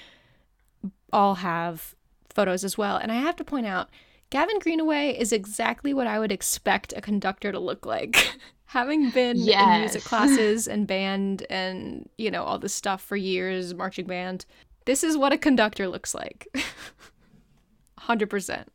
all 1.12 1.36
have 1.36 1.94
photos 2.30 2.64
as 2.64 2.78
well. 2.78 2.96
And 2.96 3.12
I 3.12 3.16
have 3.16 3.36
to 3.36 3.44
point 3.44 3.66
out, 3.66 3.90
Gavin 4.30 4.60
Greenaway 4.60 5.12
is 5.18 5.32
exactly 5.32 5.94
what 5.94 6.08
I 6.08 6.20
would 6.20 6.32
expect 6.32 6.94
a 6.96 7.02
conductor 7.02 7.52
to 7.52 7.60
look 7.60 7.86
like. 7.86 8.36
Having 8.66 9.12
been 9.12 9.38
in 9.38 9.80
music 9.82 10.04
classes 10.06 10.68
and 10.68 10.88
band 10.88 11.46
and, 11.50 12.10
you 12.18 12.30
know, 12.32 12.44
all 12.44 12.58
this 12.60 12.74
stuff 12.74 13.02
for 13.02 13.16
years, 13.16 13.74
marching 13.74 14.06
band, 14.08 14.46
this 14.86 15.04
is 15.04 15.16
what 15.16 15.32
a 15.32 15.38
conductor 15.38 15.88
looks 15.88 16.14
like. 16.14 16.48
100%. 18.02 18.66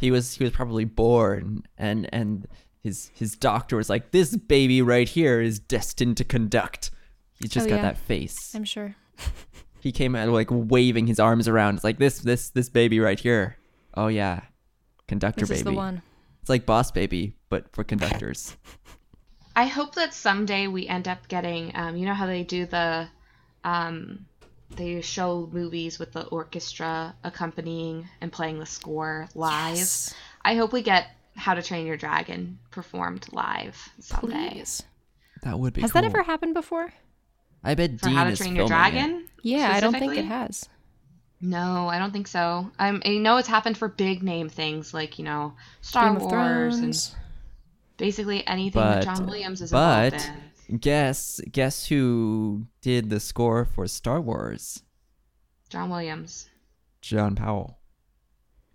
He 0.00 0.10
was 0.10 0.34
he 0.34 0.44
was 0.44 0.52
probably 0.52 0.84
born 0.84 1.64
and 1.76 2.08
and 2.12 2.46
his 2.84 3.10
his 3.14 3.36
doctor 3.36 3.76
was 3.76 3.90
like, 3.90 4.12
This 4.12 4.36
baby 4.36 4.80
right 4.82 5.08
here 5.08 5.40
is 5.40 5.58
destined 5.58 6.16
to 6.18 6.24
conduct. 6.24 6.90
He's 7.40 7.50
just 7.50 7.66
Oh, 7.66 7.70
got 7.70 7.76
yeah. 7.76 7.82
that 7.82 7.98
face. 7.98 8.54
I'm 8.54 8.64
sure. 8.64 8.94
He 9.80 9.90
came 9.92 10.14
out 10.14 10.28
like 10.28 10.48
waving 10.50 11.06
his 11.06 11.18
arms 11.18 11.48
around. 11.48 11.76
It's 11.76 11.84
like 11.84 11.98
this 11.98 12.18
this 12.20 12.50
this 12.50 12.68
baby 12.68 13.00
right 13.00 13.18
here. 13.18 13.56
Oh 13.94 14.08
yeah. 14.08 14.40
Conductor 15.08 15.40
This 15.40 15.48
baby. 15.48 15.58
is 15.58 15.64
the 15.64 15.72
one. 15.72 16.02
It's 16.40 16.48
like 16.50 16.66
boss 16.66 16.90
baby, 16.92 17.34
but 17.48 17.72
for 17.74 17.82
conductors. 17.84 18.56
I 19.56 19.64
hope 19.66 19.96
that 19.96 20.14
someday 20.14 20.68
we 20.68 20.86
end 20.86 21.08
up 21.08 21.26
getting, 21.26 21.72
um, 21.74 21.96
you 21.96 22.06
know 22.06 22.14
how 22.14 22.26
they 22.26 22.44
do 22.44 22.64
the, 22.66 23.08
um, 23.64 24.26
they 24.76 25.00
show 25.00 25.48
movies 25.50 25.98
with 25.98 26.12
the 26.12 26.26
orchestra 26.26 27.14
accompanying 27.24 28.06
and 28.20 28.30
playing 28.30 28.60
the 28.60 28.66
score 28.66 29.28
live. 29.34 29.76
Yes. 29.76 30.14
I 30.44 30.54
hope 30.54 30.72
we 30.72 30.82
get 30.82 31.08
How 31.34 31.54
to 31.54 31.62
Train 31.62 31.86
Your 31.86 31.96
Dragon 31.96 32.58
performed 32.70 33.26
live 33.32 33.76
someday. 33.98 34.50
Please. 34.50 34.82
That 35.42 35.58
would 35.58 35.72
be 35.72 35.80
Has 35.80 35.90
cool. 35.92 36.02
that 36.02 36.06
ever 36.06 36.22
happened 36.22 36.54
before? 36.54 36.92
I 37.64 37.74
bet 37.74 37.98
For 37.98 38.06
Dean 38.06 38.14
How 38.16 38.24
to 38.24 38.30
is 38.30 38.38
Train 38.38 38.54
Your 38.54 38.68
filming 38.68 38.86
it. 38.86 38.92
Dragon? 38.92 39.28
Yeah, 39.42 39.72
I 39.72 39.80
don't 39.80 39.92
think 39.98 40.16
it 40.16 40.24
has. 40.26 40.68
No, 41.40 41.88
I 41.88 41.98
don't 41.98 42.12
think 42.12 42.26
so. 42.26 42.70
I'm, 42.78 43.00
I 43.04 43.18
know 43.18 43.36
it's 43.36 43.46
happened 43.48 43.78
for 43.78 43.88
big 43.88 44.22
name 44.22 44.48
things 44.48 44.92
like, 44.92 45.18
you 45.18 45.24
know, 45.24 45.54
Star 45.82 46.14
Game 46.14 46.18
Wars 46.28 46.78
and 46.78 46.96
basically 47.96 48.44
anything 48.46 48.80
But 48.82 49.02
that 49.02 49.04
John 49.04 49.26
Williams 49.26 49.60
is 49.60 49.70
but 49.70 50.14
involved 50.14 50.30
in. 50.68 50.78
guess 50.78 51.40
guess 51.50 51.86
who 51.86 52.66
did 52.82 53.08
the 53.10 53.20
score 53.20 53.64
for 53.64 53.86
Star 53.86 54.20
Wars? 54.20 54.82
John 55.68 55.90
Williams. 55.90 56.48
John 57.02 57.36
Powell. 57.36 57.78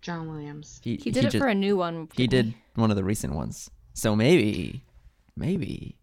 John 0.00 0.28
Williams. 0.30 0.80
He 0.82 0.96
did 0.96 1.16
it 1.18 1.22
just- 1.30 1.36
for 1.38 1.48
a 1.48 1.54
new 1.54 1.76
one. 1.76 2.08
he 2.14 2.26
didn't 2.26 2.52
did 2.52 2.60
one 2.80 2.90
of 2.90 2.96
the 2.96 3.04
recent 3.04 3.34
ones. 3.34 3.70
So 3.92 4.16
maybe 4.16 4.82
maybe 5.36 5.98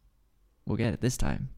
we'll 0.66 0.78
get 0.78 0.94
it 0.94 1.02
this 1.02 1.18
time. 1.18 1.50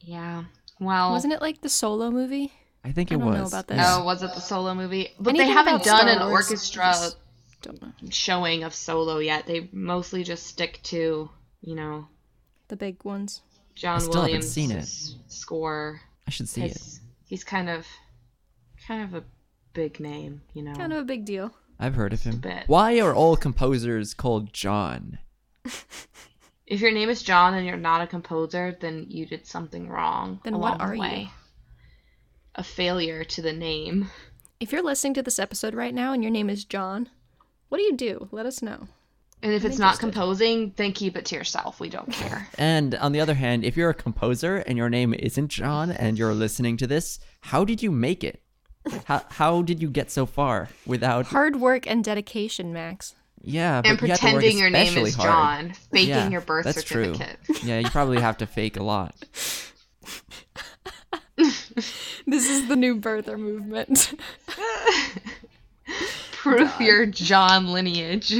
Yeah. 0.00 0.44
Well, 0.80 1.10
Wasn't 1.10 1.32
it 1.34 1.42
like 1.42 1.60
the 1.60 1.68
solo 1.68 2.10
movie? 2.10 2.52
I 2.84 2.92
think 2.92 3.12
I 3.12 3.14
it 3.14 3.18
don't 3.18 3.28
was. 3.28 3.38
know 3.38 3.46
about 3.46 3.66
this. 3.68 3.76
yeah. 3.76 3.96
Oh, 3.98 4.04
was 4.04 4.22
it 4.22 4.32
the 4.34 4.40
solo 4.40 4.74
movie? 4.74 5.08
But 5.18 5.30
Anything 5.30 5.48
they 5.48 5.52
haven't 5.52 5.82
done 5.84 6.08
an 6.08 6.22
orchestra 6.22 6.82
just 6.92 7.16
Don't 7.62 7.80
know. 7.82 7.92
showing 8.10 8.62
of 8.64 8.74
solo 8.74 9.18
yet. 9.18 9.46
They 9.46 9.68
mostly 9.72 10.24
just 10.24 10.46
stick 10.46 10.80
to, 10.84 11.28
you 11.60 11.74
know, 11.74 12.08
The 12.68 12.76
big 12.76 13.04
ones. 13.04 13.42
John 13.74 14.00
still 14.00 14.12
haven't 14.14 14.26
Williams' 14.28 14.50
seen 14.50 14.70
it. 14.70 14.86
score. 15.28 16.00
I 16.26 16.30
should 16.30 16.48
see 16.48 16.62
it. 16.62 16.68
He's, 16.72 17.00
he's 17.26 17.44
kind 17.44 17.68
of, 17.68 17.86
kind 18.86 19.02
of 19.04 19.14
a 19.14 19.24
big 19.72 20.00
name, 20.00 20.40
you 20.54 20.62
know. 20.62 20.74
Kind 20.74 20.92
of 20.92 20.98
a 21.00 21.04
big 21.04 21.24
deal. 21.24 21.52
I've 21.78 21.94
heard 21.94 22.12
of 22.12 22.22
him. 22.22 22.38
bit. 22.38 22.64
Why 22.66 22.98
are 23.00 23.14
all 23.14 23.36
composers 23.36 24.12
called 24.14 24.52
John? 24.52 25.18
If 26.66 26.80
your 26.80 26.92
name 26.92 27.08
is 27.10 27.22
John 27.22 27.54
and 27.54 27.66
you're 27.66 27.76
not 27.76 28.00
a 28.02 28.06
composer, 28.06 28.76
then 28.80 29.06
you 29.08 29.26
did 29.26 29.46
something 29.46 29.88
wrong. 29.88 30.40
Then 30.44 30.52
along 30.54 30.72
what 30.72 30.80
are 30.80 30.96
the 30.96 31.02
you? 31.20 31.28
Way. 32.56 32.60
A 32.60 32.64
failure 32.64 33.24
to 33.24 33.42
the 33.42 33.52
name. 33.52 34.10
If 34.58 34.72
you're 34.72 34.82
listening 34.82 35.14
to 35.14 35.22
this 35.22 35.38
episode 35.38 35.74
right 35.74 35.94
now 35.94 36.12
and 36.12 36.22
your 36.22 36.32
name 36.32 36.50
is 36.50 36.64
John, 36.64 37.08
what 37.68 37.78
do 37.78 37.84
you 37.84 37.96
do? 37.96 38.28
Let 38.30 38.46
us 38.46 38.62
know. 38.62 38.88
And 39.42 39.54
if 39.54 39.64
I'm 39.64 39.70
it's 39.70 39.78
not 39.78 39.98
composing, 39.98 40.74
then 40.76 40.92
keep 40.92 41.16
it 41.16 41.24
to 41.26 41.34
yourself. 41.34 41.80
We 41.80 41.88
don't 41.88 42.12
care. 42.12 42.46
And 42.58 42.94
on 42.96 43.12
the 43.12 43.20
other 43.20 43.34
hand, 43.34 43.64
if 43.64 43.74
you're 43.74 43.88
a 43.88 43.94
composer 43.94 44.56
and 44.56 44.76
your 44.76 44.90
name 44.90 45.14
isn't 45.14 45.48
John 45.48 45.90
and 45.90 46.18
you're 46.18 46.34
listening 46.34 46.76
to 46.78 46.86
this, 46.86 47.18
how 47.40 47.64
did 47.64 47.82
you 47.82 47.90
make 47.90 48.22
it? 48.22 48.42
How 49.04 49.22
how 49.30 49.62
did 49.62 49.80
you 49.80 49.88
get 49.90 50.10
so 50.10 50.26
far 50.26 50.68
without 50.86 51.26
Hard 51.26 51.56
work 51.56 51.86
and 51.86 52.02
dedication, 52.04 52.72
Max. 52.72 53.14
yeah, 53.42 53.82
but 53.82 53.90
and 53.90 54.00
you 54.02 54.08
have 54.08 54.20
to 54.20 54.24
work 54.26 54.32
pretending 54.34 54.58
your 54.58 54.70
name 54.70 54.96
is 54.98 55.14
hard. 55.14 55.28
John, 55.28 55.72
faking 55.92 56.08
Yeah, 56.08 56.28
your 56.30 56.40
birth 56.40 56.64
that's 56.64 56.82
true. 56.82 57.14
Yeah, 57.62 57.78
you 57.78 57.90
probably 57.90 58.20
have 58.20 58.38
to 58.38 58.46
fake 58.46 58.76
a 58.78 58.82
lot. 58.82 59.14
This 62.26 62.48
is 62.48 62.68
the 62.68 62.76
new 62.76 63.00
birther 63.00 63.38
movement. 63.38 64.14
Prove 66.32 66.80
your 66.80 67.06
John 67.06 67.72
lineage. 67.72 68.34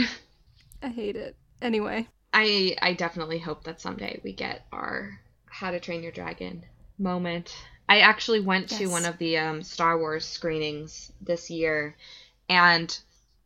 I 0.82 0.88
hate 0.88 1.16
it. 1.16 1.34
Anyway, 1.62 2.06
I 2.32 2.76
I 2.80 2.92
definitely 2.94 3.38
hope 3.38 3.64
that 3.64 3.80
someday 3.80 4.20
we 4.22 4.32
get 4.32 4.66
our 4.72 5.18
How 5.46 5.70
to 5.70 5.80
Train 5.80 6.02
Your 6.02 6.12
Dragon 6.12 6.64
moment. 6.98 7.54
I 7.88 8.00
actually 8.00 8.40
went 8.40 8.68
to 8.70 8.86
one 8.86 9.04
of 9.04 9.18
the 9.18 9.38
um, 9.38 9.62
Star 9.62 9.98
Wars 9.98 10.24
screenings 10.24 11.12
this 11.20 11.50
year, 11.50 11.96
and 12.48 12.96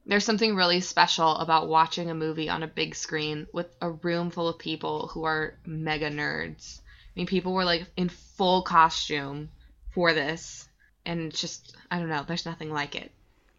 there's 0.04 0.24
something 0.24 0.54
really 0.54 0.80
special 0.80 1.36
about 1.36 1.68
watching 1.68 2.10
a 2.10 2.14
movie 2.14 2.50
on 2.50 2.62
a 2.62 2.68
big 2.68 2.94
screen 2.94 3.46
with 3.52 3.74
a 3.80 3.90
room 3.90 4.30
full 4.30 4.48
of 4.48 4.58
people 4.58 5.08
who 5.08 5.24
are 5.24 5.54
mega 5.64 6.10
nerds. 6.10 6.80
I 7.16 7.20
mean, 7.20 7.26
people 7.26 7.52
were 7.54 7.64
like 7.64 7.86
in 7.96 8.08
full 8.08 8.62
costume 8.62 9.50
for 9.92 10.12
this, 10.12 10.68
and 11.06 11.20
it's 11.32 11.40
just 11.40 11.76
I 11.90 11.98
don't 11.98 12.08
know. 12.08 12.24
There's 12.26 12.46
nothing 12.46 12.70
like 12.70 12.94
it. 12.94 13.12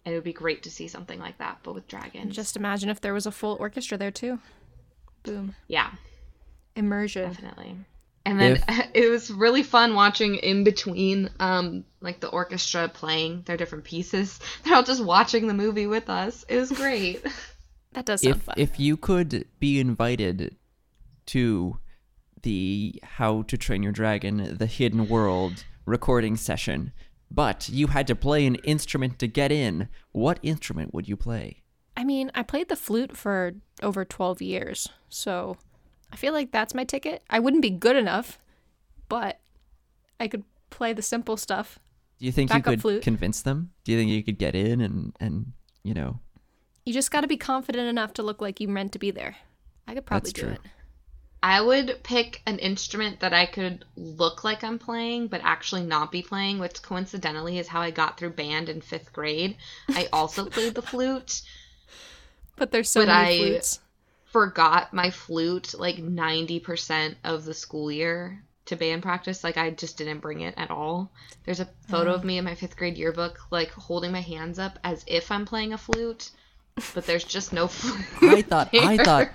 And 0.06 0.14
it 0.14 0.18
would 0.18 0.24
be 0.24 0.34
great 0.34 0.64
to 0.64 0.70
see 0.72 0.88
something 0.88 1.20
like 1.20 1.38
that, 1.40 1.60
but 1.64 1.74
with 1.74 1.88
dragons. 1.88 2.36
just 2.36 2.56
imagine 2.56 2.90
if 2.90 3.02
there 3.02 3.14
was 3.14 3.26
a 3.26 3.32
full 3.32 3.58
orchestra 3.60 3.98
there 3.98 4.12
too. 4.12 4.40
Boom. 5.24 5.56
yeah. 5.68 5.90
Immersion. 6.76 7.24
definitely 7.30 7.76
and 8.26 8.40
then 8.40 8.62
it 8.94 9.10
was 9.10 9.32
really 9.32 9.64
fun 9.64 9.96
watching 9.96 10.36
in 10.36 10.64
between 10.66 11.30
um 11.40 11.86
like 12.02 12.20
the 12.20 12.28
orchestra 12.28 12.90
playing 12.90 13.42
their 13.46 13.56
different 13.56 13.86
pieces 13.86 14.40
they're 14.64 14.76
all 14.76 14.84
just 14.84 15.04
watching 15.04 15.48
the 15.48 15.54
movie 15.54 15.88
with 15.88 16.10
us 16.10 16.44
it 16.50 16.58
was 16.58 16.72
great 16.72 17.24
That 17.94 18.06
does 18.06 18.24
sound 18.24 18.36
If 18.36 18.42
fun. 18.42 18.56
if 18.58 18.78
you 18.78 18.98
could 18.98 19.48
be 19.60 19.80
invited 19.80 20.58
to 21.28 21.78
the 22.46 23.02
How 23.04 23.42
to 23.42 23.58
Train 23.58 23.84
Your 23.84 23.92
Dragon: 23.92 24.56
The 24.58 24.68
Hidden 24.68 25.10
World 25.10 25.66
recording 25.86 26.38
session, 26.38 26.94
but 27.30 27.68
you 27.68 27.88
had 27.88 28.06
to 28.08 28.16
play 28.16 28.46
an 28.46 28.56
instrument 28.64 29.20
to 29.20 29.28
get 29.28 29.52
in, 29.52 29.90
what 30.12 30.40
instrument 30.44 30.94
would 30.94 31.10
you 31.10 31.18
play? 31.18 31.64
I 31.98 32.04
mean, 32.04 32.32
I 32.36 32.44
played 32.44 32.70
the 32.70 32.76
flute 32.76 33.18
for 33.18 33.54
over 33.82 34.06
12 34.06 34.42
years, 34.42 34.90
so 35.10 35.58
I 36.12 36.16
feel 36.18 36.34
like 36.34 36.52
that's 36.52 36.76
my 36.76 36.84
ticket. 36.84 37.24
I 37.30 37.40
wouldn't 37.40 37.64
be 37.64 37.72
good 37.72 37.96
enough, 37.96 38.38
but 39.10 39.40
I 40.20 40.28
could 40.28 40.44
play 40.70 40.94
the 40.94 41.02
simple 41.02 41.38
stuff. 41.38 41.80
Do 42.20 42.28
you 42.28 42.32
think 42.32 42.54
you 42.54 42.62
could 42.62 42.82
flute. 42.82 43.02
convince 43.02 43.42
them? 43.42 43.72
Do 43.84 43.92
you 43.92 43.98
think 43.98 44.12
you 44.12 44.24
could 44.24 44.38
get 44.38 44.56
in 44.56 44.82
and 44.82 45.16
and 45.20 45.54
you 45.84 45.96
know? 45.96 46.20
You 46.86 46.94
just 46.94 47.10
got 47.10 47.22
to 47.22 47.28
be 47.28 47.38
confident 47.38 47.90
enough 47.90 48.14
to 48.14 48.24
look 48.24 48.40
like 48.40 48.60
you 48.60 48.68
meant 48.68 48.92
to 48.92 49.00
be 49.00 49.10
there. 49.10 49.36
I 49.88 49.96
could 49.96 50.06
probably 50.06 50.30
That's 50.30 50.34
do 50.34 50.42
true. 50.44 50.52
it. 50.52 50.62
I 51.44 51.62
would 51.62 52.00
pick 52.04 52.42
an 52.46 52.58
instrument 52.60 53.20
that 53.20 53.34
i 53.34 53.46
could 53.46 53.86
look 53.96 54.44
like 54.44 54.64
i'm 54.64 54.80
playing 54.80 55.28
but 55.28 55.42
actually 55.44 55.84
not 55.84 56.12
be 56.12 56.22
playing 56.22 56.60
which 56.60 56.82
coincidentally 56.82 57.60
is 57.60 57.68
how 57.68 57.82
i 57.82 57.92
got 57.92 58.18
through 58.18 58.30
band 58.30 58.70
in 58.70 58.82
fifth 58.82 59.12
grade 59.14 59.56
i 59.90 60.08
also 60.12 60.46
played 60.50 60.74
the 60.76 60.82
flute 60.82 61.42
But 62.56 62.72
there's 62.72 62.90
so 62.90 63.02
But 63.02 63.08
many 63.10 63.36
I- 63.36 63.38
flutes. 63.38 63.80
forgot 64.26 64.94
my 64.94 65.10
flute 65.12 65.74
like 65.78 65.98
90% 65.98 67.16
of 67.24 67.46
the 67.46 67.54
school 67.54 67.92
year 67.92 68.42
to 68.66 68.76
band 68.76 69.04
practice. 69.04 69.44
Like 69.44 69.58
I 69.58 69.70
just 69.72 69.98
didn't 69.98 70.20
bring 70.22 70.42
it 70.42 70.54
at 70.58 70.72
all. 70.72 71.12
There's 71.46 71.60
a 71.60 71.70
photo 71.88 72.14
of 72.14 72.22
oh. 72.22 72.26
me 72.26 72.38
in 72.38 72.46
my 72.46 72.56
fifth 72.56 72.76
grade 72.78 72.98
yearbook, 72.98 73.40
like 73.52 73.70
holding 73.72 74.12
my 74.12 74.22
hands 74.22 74.58
up 74.58 74.80
as 74.84 75.04
if 75.08 75.32
I'm 75.32 75.46
playing 75.46 75.74
a 75.74 75.78
flute, 75.78 76.32
but 76.94 77.06
there's 77.06 77.24
just 77.24 77.54
no 77.54 77.68
flute. 77.78 78.06
I 78.24 78.42
thought 78.42 78.70
I 78.74 78.98
thought 78.98 79.30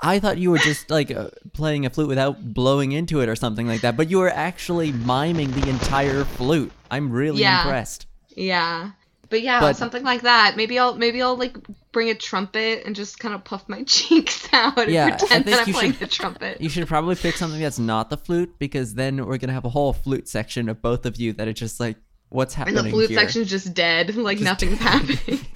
I 0.00 0.18
thought 0.18 0.38
you 0.38 0.50
were 0.50 0.58
just 0.58 0.90
like 0.90 1.10
uh, 1.10 1.28
playing 1.52 1.86
a 1.86 1.90
flute 1.90 2.08
without 2.08 2.52
blowing 2.52 2.92
into 2.92 3.20
it 3.20 3.28
or 3.28 3.36
something 3.36 3.66
like 3.66 3.80
that, 3.82 3.96
but 3.96 4.10
you 4.10 4.18
were 4.18 4.30
actually 4.30 4.92
miming 4.92 5.50
the 5.52 5.68
entire 5.68 6.24
flute. 6.24 6.72
I'm 6.90 7.10
really 7.10 7.40
Yeah. 7.42 7.62
impressed. 7.62 8.06
Yeah. 8.36 8.90
But 9.30 9.40
yeah, 9.42 9.60
But- 9.60 9.76
something 9.76 10.02
like 10.04 10.22
that. 10.22 10.54
Maybe 10.56 10.78
I'll 10.78 10.94
maybe 10.96 11.22
I'll 11.22 11.36
like 11.36 11.56
bring 11.92 12.10
a 12.10 12.14
trumpet 12.14 12.82
and 12.84 12.94
just 12.94 13.18
kind 13.18 13.34
of 13.34 13.42
puff 13.44 13.68
my 13.68 13.82
cheeks 13.86 14.46
out 14.52 14.78
and 14.78 14.90
Yeah, 14.92 15.16
pretend 15.16 15.44
that 15.46 15.66
I'm 15.66 15.72
playing 15.74 15.92
should- 15.92 16.00
the 16.00 16.06
trumpet. 16.06 16.60
You 16.60 16.68
should 16.68 16.86
probably 16.86 17.14
pick 17.14 17.36
something 17.36 17.60
that's 17.60 17.78
not 17.78 18.10
the 18.10 18.16
flute 18.16 18.54
because 18.58 18.94
then 18.94 19.24
we're 19.26 19.38
gonna 19.38 19.52
have 19.54 19.64
a 19.64 19.70
whole 19.70 19.92
flute 19.92 20.28
section 20.28 20.68
of 20.68 20.82
both 20.82 21.06
of 21.06 21.16
you 21.16 21.32
that 21.34 21.48
are 21.48 21.52
just 21.52 21.80
like, 21.80 21.96
what's 22.28 22.54
happening? 22.54 22.78
and 22.78 22.86
the 22.86 22.90
flute 22.90 23.10
here? 23.10 23.18
section's 23.18 23.48
just 23.48 23.72
dead, 23.74 24.14
like 24.16 24.40
nothing's 24.40 24.78
happening. 24.78 25.40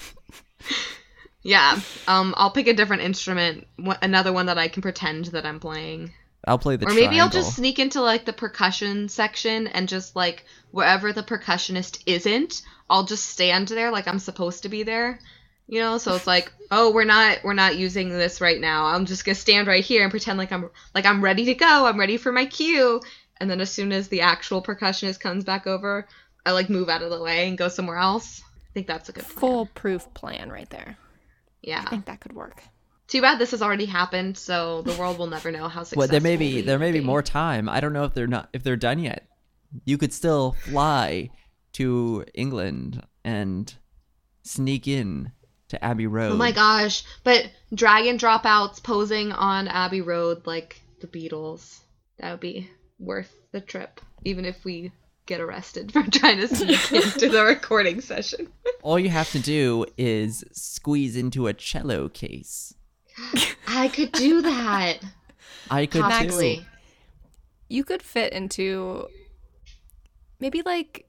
yeah, 1.42 1.81
um, 2.07 2.35
I'll 2.37 2.51
pick 2.51 2.66
a 2.66 2.74
different 2.74 3.03
instrument, 3.03 3.66
another 4.03 4.33
one 4.33 4.46
that 4.46 4.59
I 4.59 4.68
can 4.68 4.83
pretend 4.83 5.27
that 5.27 5.46
I'm 5.46 5.61
playing, 5.61 6.12
I'll 6.48 6.59
play 6.59 6.77
the 6.77 6.87
or 6.87 6.94
maybe 6.94 7.20
I'll 7.20 7.29
just 7.29 7.57
sneak 7.57 7.79
into 7.79 8.01
like 8.01 8.24
the 8.24 8.33
percussion 8.33 9.09
section 9.09 9.66
and 9.66 9.88
just 9.88 10.14
like 10.14 10.44
wherever 10.70 11.12
the 11.12 11.22
percussionist 11.22 12.03
isn't, 12.07 12.62
I'll 12.88 13.05
just 13.05 13.27
stand 13.27 13.68
there 13.68 13.90
like 13.90 14.09
I'm 14.09 14.18
supposed 14.18 14.62
to 14.62 14.68
be 14.68 14.83
there. 14.83 15.18
You 15.66 15.81
know, 15.81 15.98
so 15.98 16.14
it's 16.14 16.27
like, 16.27 16.51
oh, 16.70 16.92
we're 16.92 17.05
not 17.05 17.44
we're 17.44 17.55
not 17.55 17.77
using 17.77 18.09
this 18.09 18.40
right 18.40 18.61
now. 18.61 18.87
I'm 18.87 19.05
just 19.05 19.24
gonna 19.24 19.35
stand 19.35 19.66
right 19.66 19.85
here 19.85 20.03
and 20.03 20.11
pretend 20.11 20.38
like 20.38 20.53
I'm 20.53 20.70
like 20.94 21.05
I'm 21.05 21.22
ready 21.22 21.44
to 21.46 21.55
go. 21.55 21.87
I'm 21.87 21.98
ready 21.98 22.16
for 22.16 22.33
my 22.33 22.46
cue. 22.46 23.03
And 23.40 23.51
then 23.51 23.61
as 23.61 23.70
soon 23.70 23.92
as 23.92 24.09
the 24.09 24.22
actual 24.22 24.62
percussionist 24.62 25.20
comes 25.20 25.44
back 25.44 25.66
over, 25.66 26.09
I 26.46 26.53
like 26.53 26.70
move 26.70 26.88
out 26.88 27.03
of 27.03 27.11
the 27.11 27.22
way 27.22 27.48
and 27.48 27.59
go 27.59 27.68
somewhere 27.68 27.98
else. 27.98 28.42
I 28.70 28.72
think 28.74 28.87
that's 28.87 29.09
a 29.09 29.12
good 29.12 29.24
plan. 29.24 29.38
Foolproof 29.38 30.14
plan 30.14 30.51
right 30.51 30.70
there. 30.70 30.96
Yeah. 31.68 31.83
I 31.87 31.90
think 31.90 32.07
that 32.07 32.20
could 32.20 32.33
work. 32.33 32.62
Too 33.09 33.20
bad 33.20 33.38
this 33.38 33.50
has 33.50 33.62
already 33.62 33.85
happened, 33.85 34.37
so 34.37 34.83
the 34.83 34.94
world 34.94 35.18
will 35.18 35.26
never 35.26 35.50
know 35.50 35.68
how 35.68 35.83
successful. 35.83 35.98
Well, 36.00 36.09
there 36.09 36.20
may 36.20 36.37
be 36.37 36.62
there 36.62 36.78
may 36.78 36.92
be 36.92 37.00
be. 37.00 37.04
more 37.04 37.22
time. 37.22 37.68
I 37.68 37.81
don't 37.81 37.92
know 37.92 38.04
if 38.04 38.14
they're 38.14 38.26
not 38.26 38.48
if 38.52 38.62
they're 38.62 38.76
done 38.76 38.98
yet. 38.98 39.26
You 39.85 39.98
could 39.98 40.12
still 40.12 40.52
fly 40.52 41.31
to 41.74 42.24
England 42.35 43.02
and 43.24 43.74
sneak 44.42 44.88
in 44.88 45.33
to 45.68 45.83
Abbey 45.85 46.07
oh 46.07 46.11
Road. 46.11 46.33
Oh 46.33 46.37
my 46.37 46.52
gosh! 46.52 47.04
But 47.22 47.50
dragon 47.74 48.18
dropouts 48.18 48.83
posing 48.83 49.33
on 49.33 49.68
Abbey 49.68 50.00
Road 50.00 50.46
like 50.46 50.81
the 51.00 51.07
Beatles. 51.07 51.81
That 52.18 52.33
would 52.33 52.40
be 52.40 52.70
worth 52.98 53.35
the 53.52 53.61
trip, 53.61 54.00
even 54.24 54.44
if 54.44 54.64
we 54.64 54.92
get 55.28 55.40
arrested 55.40 55.92
for 55.92 56.02
trying 56.10 56.38
to 56.38 56.48
sneak 56.48 56.90
into 57.04 57.28
the 57.28 57.44
recording 57.44 58.00
session. 58.00 58.48
All 58.82 58.98
you 58.98 59.10
have 59.10 59.30
to 59.32 59.38
do 59.38 59.84
is 59.96 60.42
squeeze 60.52 61.14
into 61.16 61.46
a 61.46 61.52
cello 61.54 62.08
case. 62.08 62.74
I 63.68 63.88
could 63.88 64.10
do 64.12 64.42
that. 64.42 64.98
I 65.70 65.86
could 65.86 66.00
Possibly. 66.02 66.56
too. 66.56 66.62
You 67.68 67.84
could 67.84 68.02
fit 68.02 68.32
into 68.32 69.06
maybe 70.40 70.62
like 70.62 71.06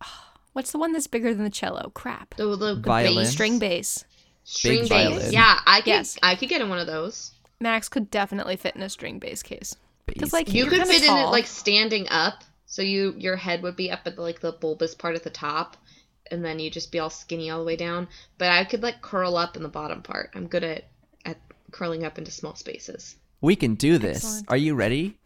what's 0.52 0.70
the 0.72 0.78
one 0.78 0.92
that's 0.92 1.08
bigger 1.08 1.34
than 1.34 1.44
the 1.44 1.50
cello? 1.50 1.90
Crap. 1.94 2.34
The, 2.36 2.56
the 2.56 2.76
Violin. 2.76 3.26
String 3.26 3.58
bass. 3.58 4.04
string 4.44 4.80
Big 4.82 4.88
bass. 4.88 5.08
violin. 5.10 5.32
Yeah, 5.32 5.58
I 5.66 5.80
could. 5.80 5.88
Yes. 5.88 6.16
I 6.22 6.36
could 6.36 6.48
get 6.48 6.60
in 6.60 6.68
one 6.68 6.78
of 6.78 6.86
those. 6.86 7.32
Max 7.60 7.88
could 7.88 8.10
definitely 8.10 8.56
fit 8.56 8.76
in 8.76 8.82
a 8.82 8.88
string 8.88 9.18
bass 9.18 9.42
case. 9.42 9.76
Because 10.06 10.32
like 10.32 10.52
You 10.52 10.64
could 10.66 10.80
kinda 10.80 10.86
fit 10.86 11.02
in 11.04 11.16
it 11.16 11.26
like 11.30 11.46
standing 11.46 12.06
up, 12.10 12.44
so 12.66 12.82
you 12.82 13.14
your 13.16 13.36
head 13.36 13.62
would 13.62 13.76
be 13.76 13.90
up 13.90 14.00
at 14.06 14.16
the, 14.16 14.22
like 14.22 14.40
the 14.40 14.52
bulbous 14.52 14.94
part 14.94 15.14
at 15.14 15.22
the 15.24 15.30
top, 15.30 15.76
and 16.30 16.44
then 16.44 16.58
you'd 16.58 16.72
just 16.72 16.90
be 16.92 16.98
all 16.98 17.10
skinny 17.10 17.50
all 17.50 17.58
the 17.60 17.64
way 17.64 17.76
down. 17.76 18.08
But 18.38 18.50
I 18.50 18.64
could 18.64 18.82
like 18.82 19.02
curl 19.02 19.36
up 19.36 19.56
in 19.56 19.62
the 19.62 19.68
bottom 19.68 20.02
part. 20.02 20.30
I'm 20.34 20.46
good 20.46 20.64
at 20.64 20.84
at 21.24 21.38
curling 21.72 22.04
up 22.04 22.18
into 22.18 22.30
small 22.30 22.54
spaces. 22.54 23.16
We 23.40 23.56
can 23.56 23.74
do 23.74 23.98
this. 23.98 24.18
Excellent. 24.24 24.50
Are 24.50 24.56
you 24.56 24.74
ready? 24.74 25.18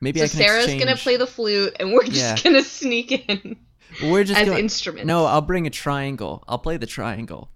maybe 0.00 0.20
so 0.20 0.24
I 0.26 0.28
can 0.28 0.36
Sarah's 0.38 0.64
exchange. 0.66 0.84
gonna 0.84 0.96
play 0.96 1.16
the 1.16 1.26
flute, 1.26 1.74
and 1.80 1.92
we're 1.92 2.04
just 2.04 2.16
Yeah. 2.16 2.36
gonna 2.52 2.62
sneak 2.62 3.10
in 3.12 3.56
We're 4.04 4.22
just 4.24 4.38
as 4.38 4.46
gonna- 4.46 4.60
instruments. 4.60 5.06
No, 5.06 5.24
I'll 5.24 5.40
bring 5.40 5.66
a 5.66 5.70
triangle. 5.70 6.44
I'll 6.46 6.58
play 6.58 6.76
the 6.76 6.86
triangle. 6.86 7.50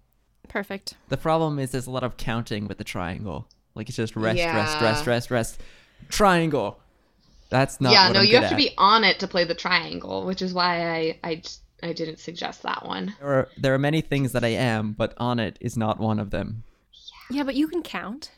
Perfect. 0.48 0.94
The 1.08 1.16
problem 1.16 1.58
is 1.60 1.70
there's 1.70 1.86
a 1.86 1.90
lot 1.92 2.02
of 2.02 2.16
counting 2.16 2.66
with 2.66 2.78
the 2.78 2.84
triangle. 2.84 3.46
Like 3.76 3.88
it's 3.88 3.96
just 3.96 4.16
rest, 4.16 4.38
rest, 4.40 4.80
rest, 4.82 5.06
rest, 5.06 5.30
rest. 5.30 5.60
Triangle. 6.08 6.78
That's 7.52 7.80
not. 7.80 7.92
yeah, 7.92 8.06
what 8.08 8.14
no, 8.14 8.20
I'm 8.20 8.26
you 8.26 8.32
good 8.32 8.40
have 8.42 8.50
to 8.50 8.56
be 8.56 8.70
on 8.78 9.04
it 9.04 9.20
to 9.20 9.28
play 9.28 9.44
the 9.44 9.54
triangle, 9.54 10.24
which 10.24 10.40
is 10.42 10.52
why 10.54 10.90
I 10.90 11.18
I, 11.22 11.34
just- 11.36 11.60
I 11.82 11.92
didn't 11.92 12.18
suggest 12.18 12.62
that 12.62 12.86
one. 12.86 13.14
There 13.20 13.28
are, 13.28 13.48
there 13.58 13.74
are 13.74 13.78
many 13.78 14.00
things 14.00 14.32
that 14.32 14.42
I 14.44 14.48
am, 14.48 14.92
but 14.92 15.14
on 15.18 15.38
it 15.38 15.58
is 15.60 15.76
not 15.76 16.00
one 16.00 16.18
of 16.18 16.30
them. 16.30 16.62
Yeah, 17.30 17.36
Yeah, 17.38 17.42
but 17.44 17.54
you 17.56 17.68
can 17.68 17.82
count. 17.82 18.30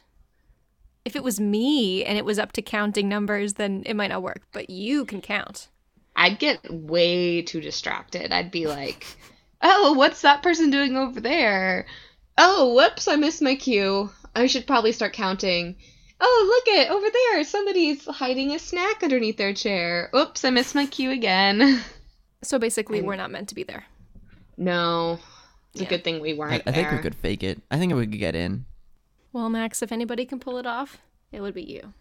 If 1.05 1.15
it 1.15 1.23
was 1.23 1.39
me 1.39 2.05
and 2.05 2.17
it 2.19 2.25
was 2.25 2.39
up 2.39 2.53
to 2.53 2.63
counting 2.63 3.09
numbers, 3.09 3.55
then 3.55 3.83
it 3.87 3.95
might 3.95 4.09
not 4.09 4.23
work. 4.23 4.43
But 4.53 4.71
you 4.71 5.05
can 5.05 5.21
count. 5.21 5.69
I'd 6.17 6.39
get 6.39 6.59
way 6.73 7.43
too 7.43 7.61
distracted. 7.61 8.33
I'd 8.33 8.51
be 8.51 8.67
like, 8.67 9.07
"Oh, 9.61 9.93
what's 9.93 10.23
that 10.23 10.43
person 10.43 10.71
doing 10.71 10.97
over 10.97 11.21
there? 11.21 11.87
Oh, 12.39 12.75
whoops, 12.75 13.07
I 13.07 13.17
missed 13.17 13.43
my 13.43 13.55
cue. 13.55 14.11
I 14.35 14.47
should 14.47 14.67
probably 14.67 14.93
start 14.93 15.13
counting. 15.13 15.77
Oh, 16.21 16.63
look 16.67 16.75
it 16.77 16.91
over 16.91 17.07
there. 17.11 17.45
Somebody's 17.45 18.05
hiding 18.07 18.53
a 18.53 18.59
snack 18.59 19.03
underneath 19.03 19.37
their 19.37 19.53
chair. 19.55 20.11
Oops, 20.15 20.45
I 20.45 20.51
missed 20.51 20.75
my 20.75 20.87
cue 20.87 21.11
again. 21.11 21.81
So 22.43 22.59
basically, 22.59 23.01
we're 23.01 23.17
not 23.17 23.31
meant 23.31 23.49
to 23.49 23.55
be 23.55 23.63
there. 23.63 23.85
No, 24.59 25.19
it's 25.73 25.81
Yeah. 25.81 25.87
a 25.87 25.89
good 25.89 26.05
thing 26.05 26.21
we 26.21 26.35
weren't 26.35 26.63
I 26.67 26.73
think 26.73 26.93
we 26.93 26.99
could 26.99 27.15
fake 27.15 27.43
it. 27.43 27.63
I 27.71 27.79
think 27.79 27.95
we 27.95 28.07
could 28.07 28.19
get 28.19 28.37
in. 28.37 28.67
Well, 29.33 29.49
Max, 29.49 29.81
if 29.81 29.91
anybody 29.91 30.27
can 30.27 30.39
pull 30.39 30.59
it 30.59 30.67
off, 30.67 30.99
it 31.33 31.41
would 31.41 31.55
be 31.55 31.63
you. 31.63 31.95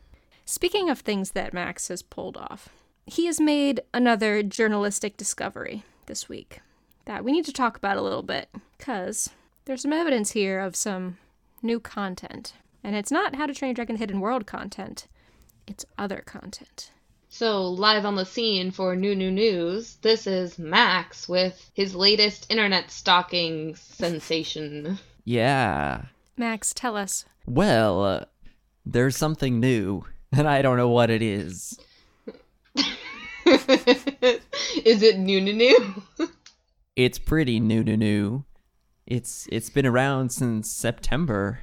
Speaking 0.43 0.89
of 0.89 0.99
things 0.99 1.31
that 1.31 1.53
Max 1.53 1.87
has 1.87 2.01
pulled 2.01 2.35
off, 2.35 2.67
he 3.05 3.25
has 3.27 3.39
made 3.39 3.83
another 3.93 4.43
journalistic 4.43 5.15
discovery 5.15 5.83
this 6.07 6.27
week 6.27 6.59
that 7.05 7.23
we 7.23 7.31
need 7.31 7.45
to 7.45 7.53
talk 7.53 7.77
about 7.77 7.95
a 7.95 8.01
little 8.01 8.21
bit 8.21 8.49
because 8.77 9.29
there's 9.63 9.83
some 9.83 9.93
evidence 9.93 10.31
here 10.31 10.59
of 10.59 10.75
some 10.75 11.17
new 11.61 11.79
content. 11.79 12.51
And 12.83 12.95
it's 12.95 13.11
not 13.11 13.35
How 13.35 13.45
to 13.45 13.53
Train 13.53 13.69
Your 13.69 13.75
Dragon 13.75 13.95
Hidden 13.95 14.19
World 14.19 14.45
content, 14.45 15.07
it's 15.65 15.85
other 15.97 16.21
content. 16.25 16.91
So, 17.29 17.67
live 17.67 18.05
on 18.05 18.15
the 18.15 18.25
scene 18.25 18.71
for 18.71 18.95
New 18.95 19.15
New 19.15 19.31
News, 19.31 19.95
this 20.01 20.27
is 20.27 20.59
Max 20.59 21.27
with 21.27 21.71
his 21.73 21.95
latest 21.95 22.45
internet 22.51 22.91
stalking 22.91 23.75
sensation. 23.75 24.99
Yeah. 25.23 26.03
Max, 26.37 26.73
tell 26.73 26.97
us. 26.97 27.25
Well, 27.47 28.03
uh, 28.03 28.25
there's 28.85 29.15
something 29.15 29.59
new, 29.59 30.03
and 30.31 30.47
I 30.47 30.61
don't 30.61 30.77
know 30.77 30.89
what 30.89 31.09
it 31.09 31.21
is. 31.21 31.79
is 33.45 35.01
it 35.01 35.17
New 35.17 35.39
New 35.39 35.53
New? 35.53 36.03
It's 36.95 37.17
pretty 37.17 37.59
new, 37.59 37.83
new, 37.83 37.97
new. 37.97 38.43
It's 39.07 39.47
it's 39.51 39.69
been 39.69 39.85
around 39.85 40.31
since 40.31 40.69
September, 40.69 41.61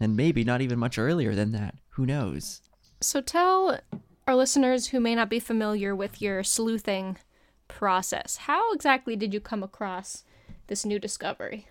and 0.00 0.16
maybe 0.16 0.44
not 0.44 0.60
even 0.60 0.78
much 0.78 0.98
earlier 0.98 1.34
than 1.34 1.52
that. 1.52 1.74
Who 1.90 2.06
knows? 2.06 2.62
So 3.00 3.20
tell 3.20 3.78
our 4.26 4.36
listeners 4.36 4.88
who 4.88 5.00
may 5.00 5.14
not 5.14 5.30
be 5.30 5.40
familiar 5.40 5.94
with 5.94 6.20
your 6.20 6.42
sleuthing 6.42 7.18
process. 7.66 8.36
How 8.38 8.72
exactly 8.72 9.16
did 9.16 9.32
you 9.32 9.40
come 9.40 9.62
across 9.62 10.24
this 10.66 10.84
new 10.84 10.98
discovery? 10.98 11.68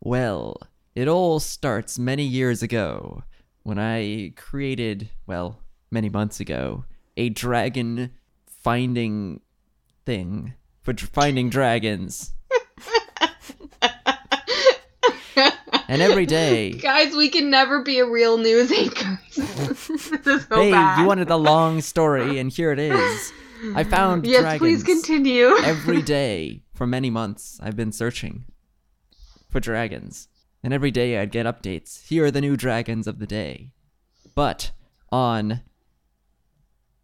Well, 0.00 0.60
it 0.94 1.08
all 1.08 1.40
starts 1.40 1.98
many 1.98 2.24
years 2.24 2.62
ago 2.62 3.24
when 3.62 3.78
I 3.78 4.32
created, 4.36 5.10
well, 5.26 5.60
many 5.90 6.08
months 6.08 6.40
ago, 6.40 6.84
a 7.16 7.28
dragon 7.28 8.12
finding 8.46 9.40
thing 10.06 10.54
for 10.82 10.94
finding 10.94 11.50
dragons. 11.50 12.32
And 15.88 16.02
every 16.02 16.26
day, 16.26 16.72
Guys, 16.82 17.14
we 17.14 17.30
can 17.30 17.50
never 17.50 17.82
be 17.82 17.98
a 17.98 18.06
real 18.06 18.36
news 18.36 18.70
anchor. 18.70 19.20
this 19.36 19.90
is 19.90 20.46
so 20.46 20.56
hey, 20.56 20.70
bad. 20.70 21.00
you 21.00 21.06
wanted 21.06 21.30
a 21.30 21.36
long 21.36 21.80
story, 21.80 22.38
and 22.38 22.52
here 22.52 22.72
it 22.72 22.78
is. 22.78 23.32
I 23.74 23.82
found 23.84 24.26
yes, 24.26 24.42
dragons. 24.42 24.58
please 24.58 24.82
continue. 24.84 25.56
every 25.64 26.02
day 26.02 26.62
for 26.74 26.86
many 26.86 27.10
months 27.10 27.58
I've 27.62 27.74
been 27.74 27.90
searching 27.90 28.44
for 29.50 29.60
dragons. 29.60 30.28
And 30.62 30.74
every 30.74 30.90
day 30.90 31.18
I'd 31.18 31.32
get 31.32 31.46
updates. 31.46 32.06
Here 32.06 32.26
are 32.26 32.30
the 32.30 32.40
new 32.40 32.56
dragons 32.56 33.06
of 33.06 33.18
the 33.18 33.26
day. 33.26 33.72
But 34.34 34.72
on 35.10 35.62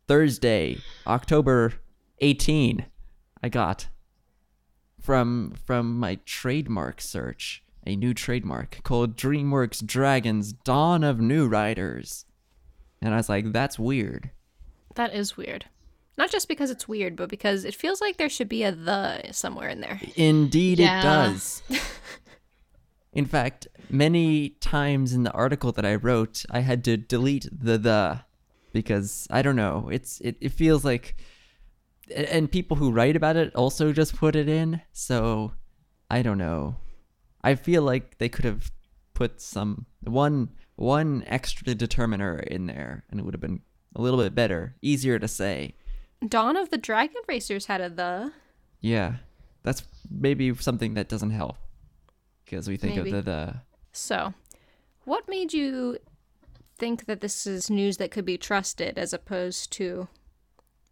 Thursday, 0.07 0.79
October 1.07 1.73
18, 2.18 2.87
I 3.42 3.49
got 3.49 3.88
from 5.01 5.55
from 5.66 5.99
my 5.99 6.18
trademark 6.25 7.01
search 7.01 7.63
a 7.87 7.97
new 7.97 8.14
trademark 8.14 8.81
called 8.83 9.16
DreamWorks 9.16 9.85
Dragons 9.85 10.53
Dawn 10.53 11.05
of 11.05 11.20
New 11.20 11.47
Riders. 11.47 12.25
And 13.03 13.12
I 13.12 13.18
was 13.18 13.29
like, 13.29 13.53
that's 13.53 13.79
weird. 13.79 14.31
That 14.94 15.14
is 15.14 15.37
weird. 15.37 15.66
Not 16.16 16.31
just 16.31 16.47
because 16.49 16.70
it's 16.70 16.87
weird, 16.88 17.16
but 17.16 17.29
because 17.29 17.64
it 17.64 17.75
feels 17.75 18.01
like 18.01 18.16
there 18.16 18.29
should 18.29 18.49
be 18.49 18.62
a 18.62 18.70
the 18.73 19.33
somewhere 19.33 19.68
in 19.68 19.81
there. 19.81 20.01
Indeed, 20.16 20.79
Yeah. 20.79 21.01
it 21.01 21.03
does. 21.03 21.62
in 23.12 23.27
fact, 23.27 23.66
many 23.90 24.51
times 24.61 25.12
in 25.12 25.25
the 25.25 25.33
article 25.33 25.73
that 25.73 25.85
I 25.85 25.97
wrote, 25.97 26.44
I 26.51 26.61
had 26.61 26.85
to 26.85 26.97
delete 26.97 27.49
the 27.53 27.79
the 27.79 28.20
because 28.73 29.27
I 29.31 29.42
don't 29.42 29.57
know. 29.57 29.88
It's 29.92 30.20
it, 30.20 30.37
it 30.40 30.53
feels 30.53 30.85
like, 30.85 31.16
and 32.14 32.51
people 32.51 32.77
who 32.77 32.92
write 32.92 33.16
about 33.16 33.37
it 33.37 33.55
also 33.55 33.92
just 33.92 34.16
put 34.16 34.37
it 34.37 34.49
in. 34.49 34.81
So 34.92 35.53
I 36.11 36.23
don't 36.23 36.38
know. 36.38 36.77
I 37.44 37.54
feel 37.54 37.83
like 37.83 38.18
they 38.18 38.30
could 38.30 38.46
have 38.46 38.72
put 39.12 39.40
some 39.40 39.87
one 40.00 40.48
one 40.76 41.22
extra 41.26 41.74
determiner 41.74 42.38
in 42.38 42.66
there, 42.66 43.04
and 43.11 43.20
it 43.20 43.22
would 43.22 43.35
have 43.35 43.40
been 43.40 43.61
a 43.94 44.02
little 44.02 44.18
bit 44.18 44.35
better, 44.35 44.74
easier 44.83 45.18
to 45.18 45.28
say. 45.28 45.74
Dawn 46.26 46.57
of 46.57 46.70
the 46.70 46.78
Dragon 46.78 47.20
Racers 47.28 47.66
had 47.66 47.80
a 47.80 47.90
the. 47.90 48.33
Yeah, 48.80 49.16
that's 49.62 49.83
maybe 50.11 50.54
something 50.54 50.94
that 50.94 51.09
doesn't 51.09 51.30
help 51.30 51.57
because 52.44 52.68
we 52.68 52.76
think 52.76 52.96
Maybe. 52.96 53.11
of 53.11 53.24
the 53.24 53.30
the. 53.30 53.54
So, 53.92 54.35
what 55.04 55.28
made 55.28 55.52
you 55.52 55.98
think 56.78 57.04
that 57.07 57.20
this 57.20 57.46
is 57.46 57.70
news 57.70 57.98
that 57.98 58.11
could 58.11 58.24
be 58.24 58.38
trusted 58.38 58.98
as 58.98 59.12
opposed 59.12 59.70
to 59.72 60.09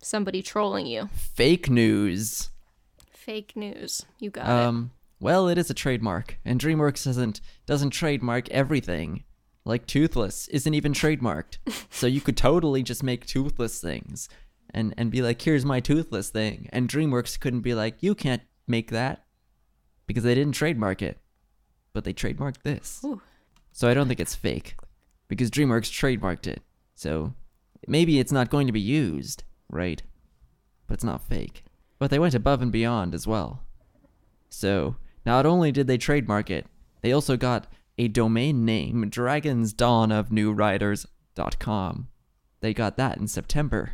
somebody 0.01 0.43
trolling 0.43 0.87
you? 0.87 1.09
fake 1.15 1.71
news. 1.71 2.51
Fake 3.11 3.57
news. 3.57 4.05
You 4.19 4.31
got 4.31 4.47
it. 4.47 4.51
Um, 4.51 4.91
well, 5.23 5.47
it 5.47 5.57
is 5.57 5.71
a 5.71 5.75
trademark, 5.75 6.41
and 6.45 6.61
DreamWorks 6.61 7.05
doesn't 7.05 7.41
doesn't 7.65 7.91
trademark 7.91 8.51
everything. 8.51 9.23
Like 9.65 9.87
Toothless 9.87 10.49
isn't 10.49 10.75
even 10.75 10.93
trademarked, 10.93 11.59
so 11.91 12.09
you 12.09 12.21
could 12.21 12.37
totally 12.37 12.83
just 12.83 13.05
make 13.05 13.25
Toothless 13.25 13.81
things, 13.81 14.29
and 14.71 14.93
and 14.99 15.13
be 15.13 15.23
like, 15.23 15.41
here's 15.41 15.65
my 15.65 15.79
Toothless 15.79 16.31
thing, 16.31 16.69
and 16.73 16.89
DreamWorks 16.89 17.39
couldn't 17.39 17.61
be 17.61 17.73
like, 17.73 18.03
you 18.03 18.17
can't 18.17 18.43
make 18.67 18.91
that, 18.91 19.25
because 20.09 20.25
they 20.25 20.35
didn't 20.35 20.57
trademark 20.57 21.03
it, 21.03 21.19
but 21.93 22.03
they 22.03 22.13
trademarked 22.13 22.63
this. 22.65 23.01
Ooh. 23.05 23.23
So 23.71 23.89
I 23.89 23.95
don't 23.95 24.09
think 24.09 24.19
it's 24.19 24.35
fake, 24.35 24.75
because 25.29 25.53
DreamWorks 25.53 25.93
trademarked 25.93 26.49
it. 26.49 26.63
So 26.97 27.33
maybe 27.87 28.19
it's 28.19 28.33
not 28.33 28.51
going 28.51 28.67
to 28.67 28.73
be 28.73 28.81
used, 28.81 29.45
right? 29.71 30.03
But 30.89 30.95
it's 30.95 31.05
not 31.05 31.23
fake. 31.23 31.65
But 32.01 32.11
they 32.11 32.19
went 32.19 32.35
above 32.35 32.61
and 32.61 32.73
beyond 32.73 33.15
as 33.15 33.25
well. 33.25 33.63
So, 34.49 34.97
not 35.25 35.47
only 35.47 35.71
did 35.73 35.87
they 35.87 35.99
trademark 35.99 36.51
it, 36.51 36.67
they 37.03 37.13
also 37.13 37.37
got 37.37 37.67
a 37.99 38.09
domain 38.09 38.65
name, 38.65 39.11
dragonsdawnofnewriders.com. 39.11 42.09
They 42.61 42.75
got 42.75 42.97
that 42.97 43.19
in 43.19 43.29
September. 43.29 43.93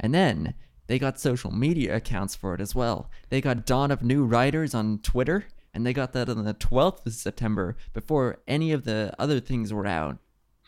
And 0.00 0.14
then 0.14 0.54
they 0.86 0.98
got 0.98 1.20
social 1.20 1.50
media 1.52 1.96
accounts 1.96 2.34
for 2.34 2.54
it 2.54 2.60
as 2.60 2.74
well. 2.74 3.10
They 3.30 3.40
got 3.40 3.64
Dawn 3.66 3.90
of 3.90 4.02
New 4.02 4.24
Riders 4.24 4.74
on 4.74 4.98
Twitter, 4.98 5.46
and 5.72 5.86
they 5.86 5.92
got 5.92 6.12
that 6.12 6.28
on 6.28 6.44
the 6.44 6.54
12th 6.54 7.06
of 7.06 7.12
September 7.14 7.76
before 7.92 8.38
any 8.46 8.72
of 8.72 8.84
the 8.84 9.14
other 9.18 9.40
things 9.40 9.72
were 9.72 9.86
out. 9.86 10.18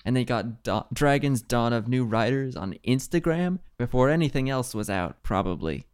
And 0.05 0.17
they 0.17 0.25
got 0.25 0.63
Da- 0.63 0.85
Dragons 0.93 1.43
Dawn 1.43 1.73
of 1.73 1.89
New 1.89 2.05
Riders 2.05 2.57
on 2.57 2.77
Instagram 2.87 3.59
before 3.77 4.09
anything 4.09 4.49
else 4.49 4.73
was 4.75 4.89
out, 4.89 5.23
probably. 5.25 5.85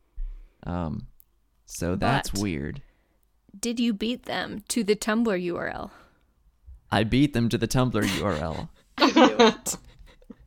Um, 0.64 1.06
so 1.64 1.96
that's 1.96 2.30
But- 2.30 2.40
weird. 2.40 2.82
Did 3.58 3.78
you 3.78 3.92
beat 3.92 4.24
them 4.24 4.62
to 4.68 4.82
the 4.82 4.96
Tumblr 4.96 5.26
URL? 5.26 5.90
I 6.90 7.04
beat 7.04 7.32
them 7.32 7.48
to 7.48 7.58
the 7.58 7.68
Tumblr 7.68 8.02
URL. 8.02 8.68
I 8.98 9.10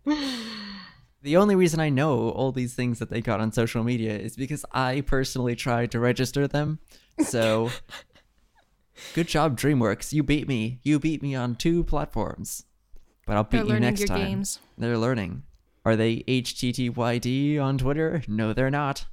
knew 0.05 0.15
it. 0.15 0.35
The 1.25 1.37
only 1.37 1.55
reason 1.55 1.79
I 1.79 1.89
know 1.89 2.29
all 2.29 2.51
these 2.51 2.75
things 2.75 2.99
that 2.99 3.09
they 3.09 3.19
got 3.19 3.41
on 3.41 3.51
social 3.51 3.83
media 3.83 4.15
is 4.15 4.35
because 4.35 4.63
I 4.71 5.01
personally 5.01 5.55
tried 5.55 5.89
to 5.93 5.99
register 5.99 6.47
them. 6.47 6.77
So, 7.17 7.71
good 9.15 9.27
job, 9.27 9.57
DreamWorks. 9.57 10.13
You 10.13 10.21
beat 10.21 10.47
me. 10.47 10.81
You 10.83 10.99
beat 10.99 11.23
me 11.23 11.33
on 11.33 11.55
two 11.55 11.83
platforms. 11.83 12.65
But 13.25 13.37
I'll 13.37 13.43
beat 13.43 13.65
They're 13.65 13.77
you 13.77 13.79
next 13.79 14.01
your 14.01 14.09
time. 14.09 14.19
games. 14.19 14.59
They're 14.77 14.99
learning. 14.99 15.41
Are 15.83 15.95
they 15.95 16.17
HTTYD 16.27 17.59
on 17.59 17.79
Twitter? 17.79 18.21
No, 18.27 18.53
they're 18.53 18.69
not. 18.69 19.05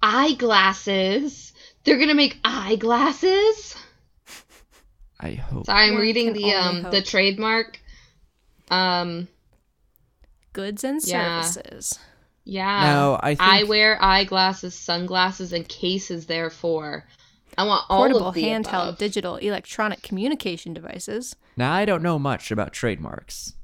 Eyeglasses. 0.00 1.52
They're 1.84 1.98
gonna 1.98 2.14
make 2.14 2.38
eyeglasses. 2.44 3.76
I 5.18 5.32
hope. 5.32 5.66
Sorry, 5.66 5.86
I'm 5.86 5.94
One 5.94 6.02
reading 6.02 6.32
the 6.32 6.44
only 6.54 6.54
um 6.54 6.90
the 6.90 7.02
trademark. 7.02 7.78
Um. 8.70 9.28
Goods 10.52 10.82
and 10.84 11.00
Yeah. 11.04 11.42
services. 11.42 11.98
Yeah. 12.44 12.80
Now, 12.82 13.20
I 13.22 13.34
think 13.34 13.40
Eyewear, 13.68 13.96
eyeglasses, 14.00 14.74
sunglasses, 14.74 15.52
and 15.52 15.68
cases. 15.68 16.26
Therefore, 16.26 17.06
I 17.56 17.64
want 17.64 17.84
all 17.88 17.98
Portable, 17.98 18.28
of 18.28 18.34
the 18.34 18.42
handheld, 18.42 18.88
above. 18.88 18.98
digital, 18.98 19.36
electronic 19.36 20.02
communication 20.02 20.72
devices. 20.74 21.36
Now, 21.56 21.72
I 21.72 21.84
don't 21.84 22.02
know 22.02 22.18
much 22.18 22.50
about 22.50 22.72
trademarks, 22.72 23.54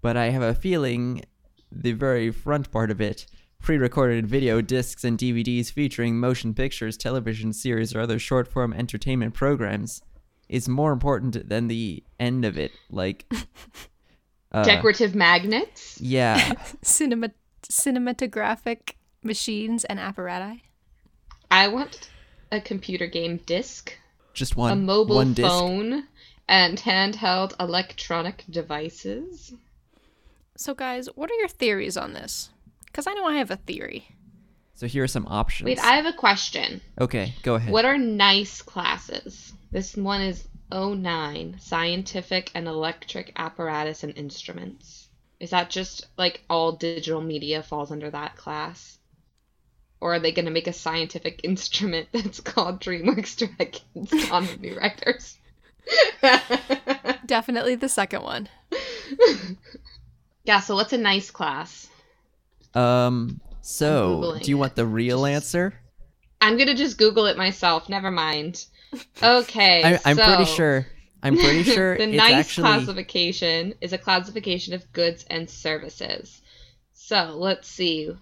but 0.00 0.16
I 0.16 0.30
have 0.30 0.42
a 0.42 0.54
feeling 0.54 1.24
the 1.70 1.92
very 1.92 2.30
front 2.30 2.70
part 2.72 2.90
of 2.90 3.00
it 3.00 3.26
pre 3.64 3.78
recorded 3.78 4.26
video 4.26 4.60
discs 4.60 5.04
and 5.04 5.18
DVDs 5.18 5.72
featuring 5.72 6.20
motion 6.20 6.52
pictures, 6.52 6.98
television 6.98 7.50
series, 7.50 7.94
or 7.94 8.00
other 8.00 8.18
short 8.18 8.46
form 8.46 8.74
entertainment 8.74 9.32
programs 9.32 10.02
is 10.50 10.68
more 10.68 10.92
important 10.92 11.48
than 11.48 11.66
the 11.68 12.04
end 12.20 12.44
of 12.44 12.58
it. 12.58 12.72
Like, 12.90 13.24
uh, 14.52 14.64
Decorative 14.64 15.14
magnets. 15.14 15.98
yeah. 15.98 16.52
Cinema- 16.82 17.30
cinematographic 17.62 18.96
machines 19.22 19.84
and 19.86 19.98
apparatus. 19.98 20.60
I 21.50 21.68
want 21.68 22.10
a 22.52 22.60
computer 22.60 23.06
game 23.06 23.38
disc, 23.46 23.96
Just 24.34 24.56
one. 24.56 24.72
a 24.72 24.76
mobile 24.76 25.16
one 25.16 25.32
disc. 25.32 25.48
phone, 25.48 26.04
and 26.46 26.76
handheld 26.82 27.54
electronic 27.58 28.44
devices. 28.50 29.54
So, 30.54 30.74
guys, 30.74 31.08
what 31.14 31.30
are 31.30 31.34
your 31.34 31.48
theories 31.48 31.96
on 31.96 32.12
this? 32.12 32.50
Because 32.94 33.08
I 33.08 33.14
know 33.14 33.26
I 33.26 33.38
have 33.38 33.50
a 33.50 33.56
theory. 33.56 34.06
So 34.76 34.86
here 34.86 35.02
are 35.02 35.08
some 35.08 35.26
options. 35.26 35.66
Wait, 35.66 35.80
I 35.80 35.96
have 35.96 36.06
a 36.06 36.12
question. 36.12 36.80
Okay, 37.00 37.34
go 37.42 37.56
ahead. 37.56 37.72
What 37.72 37.84
are 37.84 37.98
nice 37.98 38.62
classes? 38.62 39.52
This 39.72 39.96
one 39.96 40.20
is 40.20 40.46
09 40.72 41.56
Scientific 41.58 42.52
and 42.54 42.68
Electric 42.68 43.32
Apparatus 43.34 44.04
and 44.04 44.16
Instruments. 44.16 45.08
Is 45.40 45.50
that 45.50 45.70
just 45.70 46.06
like 46.16 46.44
all 46.48 46.70
digital 46.70 47.20
media 47.20 47.64
falls 47.64 47.90
under 47.90 48.10
that 48.10 48.36
class? 48.36 48.96
Or 50.00 50.14
are 50.14 50.20
they 50.20 50.30
going 50.30 50.44
to 50.44 50.52
make 50.52 50.68
a 50.68 50.72
scientific 50.72 51.40
instrument 51.42 52.10
that's 52.12 52.38
called 52.38 52.80
DreamWorks 52.80 53.36
Dragons 53.38 54.30
on 54.30 54.44
movie 54.44 54.72
writers? 54.72 55.36
Definitely 57.26 57.74
the 57.74 57.88
second 57.88 58.22
one. 58.22 58.48
yeah, 60.44 60.60
so 60.60 60.76
what's 60.76 60.92
a 60.92 60.98
nice 60.98 61.32
class? 61.32 61.88
Um. 62.74 63.40
So, 63.60 64.38
do 64.42 64.50
you 64.50 64.58
want 64.58 64.74
the 64.76 64.86
real 64.86 65.24
answer? 65.24 65.72
I'm 66.42 66.56
going 66.56 66.66
to 66.68 66.74
just 66.74 66.98
Google 66.98 67.24
it 67.26 67.38
myself. 67.38 67.88
Never 67.88 68.10
mind. 68.10 68.66
Okay. 69.22 69.82
I, 69.82 69.98
I'm 70.04 70.16
pretty 70.16 70.44
sure. 70.44 70.86
I'm 71.20 71.36
pretty 71.36 71.62
sure 71.74 71.96
the 71.96 72.04
it's 72.04 72.16
nice 72.16 72.32
actually. 72.34 72.62
classification 72.62 73.74
is 73.80 73.92
a 73.92 73.98
classification 73.98 74.72
of 74.72 74.92
goods 74.92 75.24
and 75.30 75.50
services. 75.50 76.42
So 76.92 77.34
let's 77.36 77.66
see. 77.66 78.12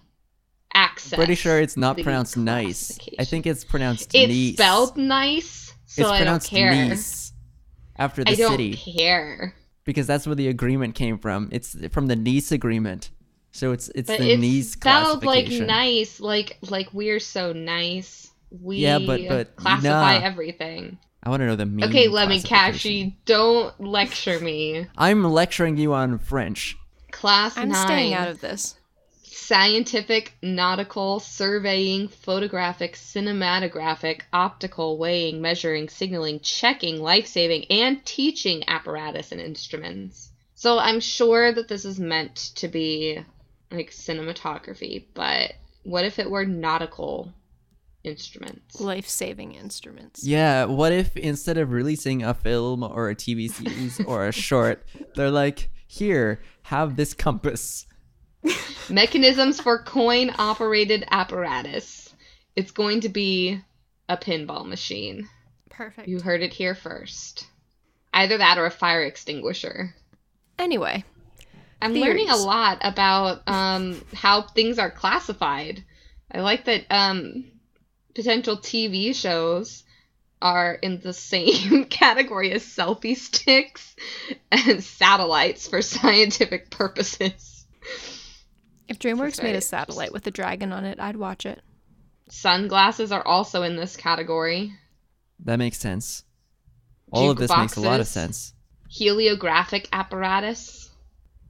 Access. 0.73 1.15
Pretty 1.15 1.35
sure 1.35 1.59
it's 1.61 1.77
not 1.77 1.97
pronounced 1.99 2.37
nice. 2.37 2.97
I 3.19 3.25
think 3.25 3.45
it's 3.45 3.63
pronounced 3.63 4.15
it's 4.15 4.27
nice. 4.33 4.53
spelled 4.53 4.97
nice, 4.97 5.73
so 5.85 6.01
it's 6.01 6.09
I 6.11 6.17
don't 6.17 6.17
pronounced 6.25 6.49
care. 6.49 6.71
nice 6.71 7.33
after 7.97 8.23
the 8.23 8.31
I 8.31 8.35
don't 8.35 8.51
city 8.51 8.73
care. 8.75 9.53
because 9.83 10.07
that's 10.07 10.25
where 10.25 10.33
the 10.35 10.47
agreement 10.47 10.95
came 10.95 11.19
from. 11.19 11.49
It's 11.51 11.75
from 11.91 12.07
the 12.07 12.15
Nice 12.15 12.51
agreement. 12.51 13.11
So 13.53 13.71
it's 13.71 13.87
it's 13.95 14.07
But 14.07 14.19
the 14.19 14.31
it's 14.31 14.41
Nice 14.41 14.71
spelled 14.71 15.23
like 15.23 15.47
nice, 15.49 16.19
like 16.19 16.57
like 16.69 16.89
we're 16.91 17.19
so 17.19 17.53
nice. 17.53 18.31
We 18.49 18.77
Yeah, 18.77 18.99
but- 18.99 19.21
but 19.29 19.55
classify 19.55 20.17
nah. 20.19 20.25
everything. 20.25 20.97
I 21.21 21.29
want 21.29 21.39
to 21.41 21.45
know 21.45 21.55
the 21.55 21.65
mean 21.65 21.85
Okay, 21.85 22.07
Lemmy 22.09 22.41
classification. 22.41 22.73
Cashy, 22.73 23.17
don't 23.25 23.79
lecture 23.79 24.39
me. 24.41 24.87
I'm 24.97 25.23
lecturing 25.23 25.77
you 25.77 25.93
on 25.93 26.17
French. 26.19 26.75
Class 27.11 27.55
I'm 27.55 27.69
nine. 27.69 27.87
staying 27.87 28.13
out 28.13 28.27
of 28.27 28.41
this. 28.41 28.75
scientific, 29.21 30.33
nautical, 30.41 31.19
surveying, 31.19 32.07
photographic, 32.07 32.93
cinematographic, 32.95 34.21
optical, 34.31 34.97
weighing, 34.97 35.41
measuring, 35.41 35.89
signaling, 35.89 36.39
checking, 36.39 37.01
life 37.01 37.27
saving, 37.27 37.65
and 37.65 38.03
teaching 38.05 38.63
apparatus 38.67 39.31
and 39.31 39.41
instruments. 39.41 40.31
So 40.55 40.79
I'm 40.79 40.99
sure 41.01 41.51
that 41.51 41.67
this 41.67 41.83
is 41.85 41.99
meant 41.99 42.35
to 42.55 42.67
be 42.67 43.19
like 43.73 43.91
cinematography, 43.91 45.05
but 45.13 45.53
what 45.83 46.05
if 46.05 46.19
it 46.19 46.29
were 46.29 46.45
nautical 46.45 47.33
instruments? 48.03 48.79
Life 48.79 49.07
saving 49.07 49.53
instruments. 49.53 50.25
Yeah, 50.25 50.65
what 50.65 50.91
if 50.91 51.15
instead 51.17 51.57
of 51.57 51.71
releasing 51.71 52.23
a 52.23 52.33
film 52.33 52.83
or 52.83 53.09
a 53.09 53.15
TV 53.15 53.49
series 53.49 53.99
or 54.05 54.27
a 54.27 54.31
short, 54.31 54.85
they're 55.15 55.31
like, 55.31 55.69
"Here, 55.87 56.41
have 56.63 56.95
this 56.95 57.13
compass." 57.13 57.85
Mechanisms 58.89 59.59
for 59.59 59.83
coin 59.83 60.31
operated 60.37 61.05
apparatus. 61.11 62.13
It's 62.55 62.71
going 62.71 63.01
to 63.01 63.09
be 63.09 63.61
a 64.09 64.17
pinball 64.17 64.65
machine. 64.65 65.27
Perfect. 65.69 66.07
You 66.07 66.19
heard 66.19 66.41
it 66.41 66.53
here 66.53 66.75
first. 66.75 67.47
Either 68.13 68.37
that 68.37 68.57
or 68.57 68.65
a 68.65 68.71
fire 68.71 69.03
extinguisher. 69.03 69.95
Anyway, 70.59 71.03
I'm 71.83 71.93
learning 71.93 72.29
a 72.29 72.37
lot 72.37 72.77
about 72.81 73.41
um, 73.45 74.03
how 74.13 74.43
things 74.43 74.79
are 74.79 74.89
classified. 74.89 75.83
I 76.31 76.39
like 76.39 76.65
that 76.65 76.85
um, 76.89 77.45
potential 78.15 78.57
TV 78.57 79.13
shows 79.13 79.83
are 80.41 80.73
in 80.73 80.99
the 80.99 81.13
same 81.13 81.85
category 81.85 82.51
as 82.51 82.63
selfie 82.63 83.17
sticks 83.17 83.95
and 84.51 84.83
satellites 84.83 85.67
for 85.67 85.81
scientific 85.81 86.69
purposes. 86.69 87.65
if 88.87 88.97
DreamWorks 88.97 89.43
made 89.43 89.55
a 89.55 89.61
satellite 89.61 90.13
with 90.13 90.25
a 90.25 90.31
dragon 90.31 90.71
on 90.71 90.85
it, 90.85 90.99
I'd 90.99 91.17
watch 91.17 91.45
it. 91.45 91.61
Sunglasses 92.29 93.11
are 93.11 93.25
also 93.25 93.63
in 93.63 93.75
this 93.75 93.97
category. 93.97 94.73
That 95.39 95.57
makes 95.57 95.77
sense. 95.77 96.23
All 97.11 97.29
of 97.29 97.37
this 97.37 97.55
makes 97.55 97.75
a 97.75 97.81
lot 97.81 97.99
of 97.99 98.07
sense. 98.07 98.53
Heliographic 98.89 99.87
apparatus, 99.91 100.89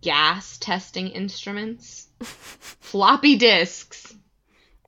gas 0.04 0.58
testing 0.60 1.08
instruments, 1.08 2.08
floppy 2.22 3.36
disks, 3.38 4.14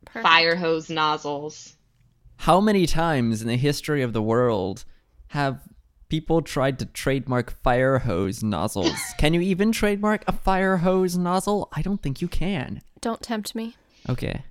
Perfect. 0.06 0.24
fire 0.24 0.56
hose 0.56 0.90
nozzles. 0.90 1.76
How 2.38 2.62
many 2.62 2.86
times 2.86 3.42
in 3.42 3.48
the 3.48 3.58
history 3.58 4.04
of 4.04 4.14
the 4.14 4.22
world 4.22 4.86
have 5.28 5.62
people 6.10 6.42
tried 6.42 6.78
to 6.80 6.86
trademark 6.86 7.52
fire 7.64 8.00
hose 8.00 8.44
nozzles? 8.44 9.00
can 9.18 9.34
you 9.34 9.42
even 9.42 9.72
trademark 9.72 10.24
a 10.28 10.34
fire 10.34 10.78
hose 10.78 11.18
nozzle? 11.18 11.70
I 11.74 11.82
don't 11.82 12.02
think 12.02 12.22
you 12.22 12.28
can. 12.28 12.82
Don't 13.02 13.22
tempt 13.22 13.56
me. 13.56 13.76
Okay. 14.10 14.44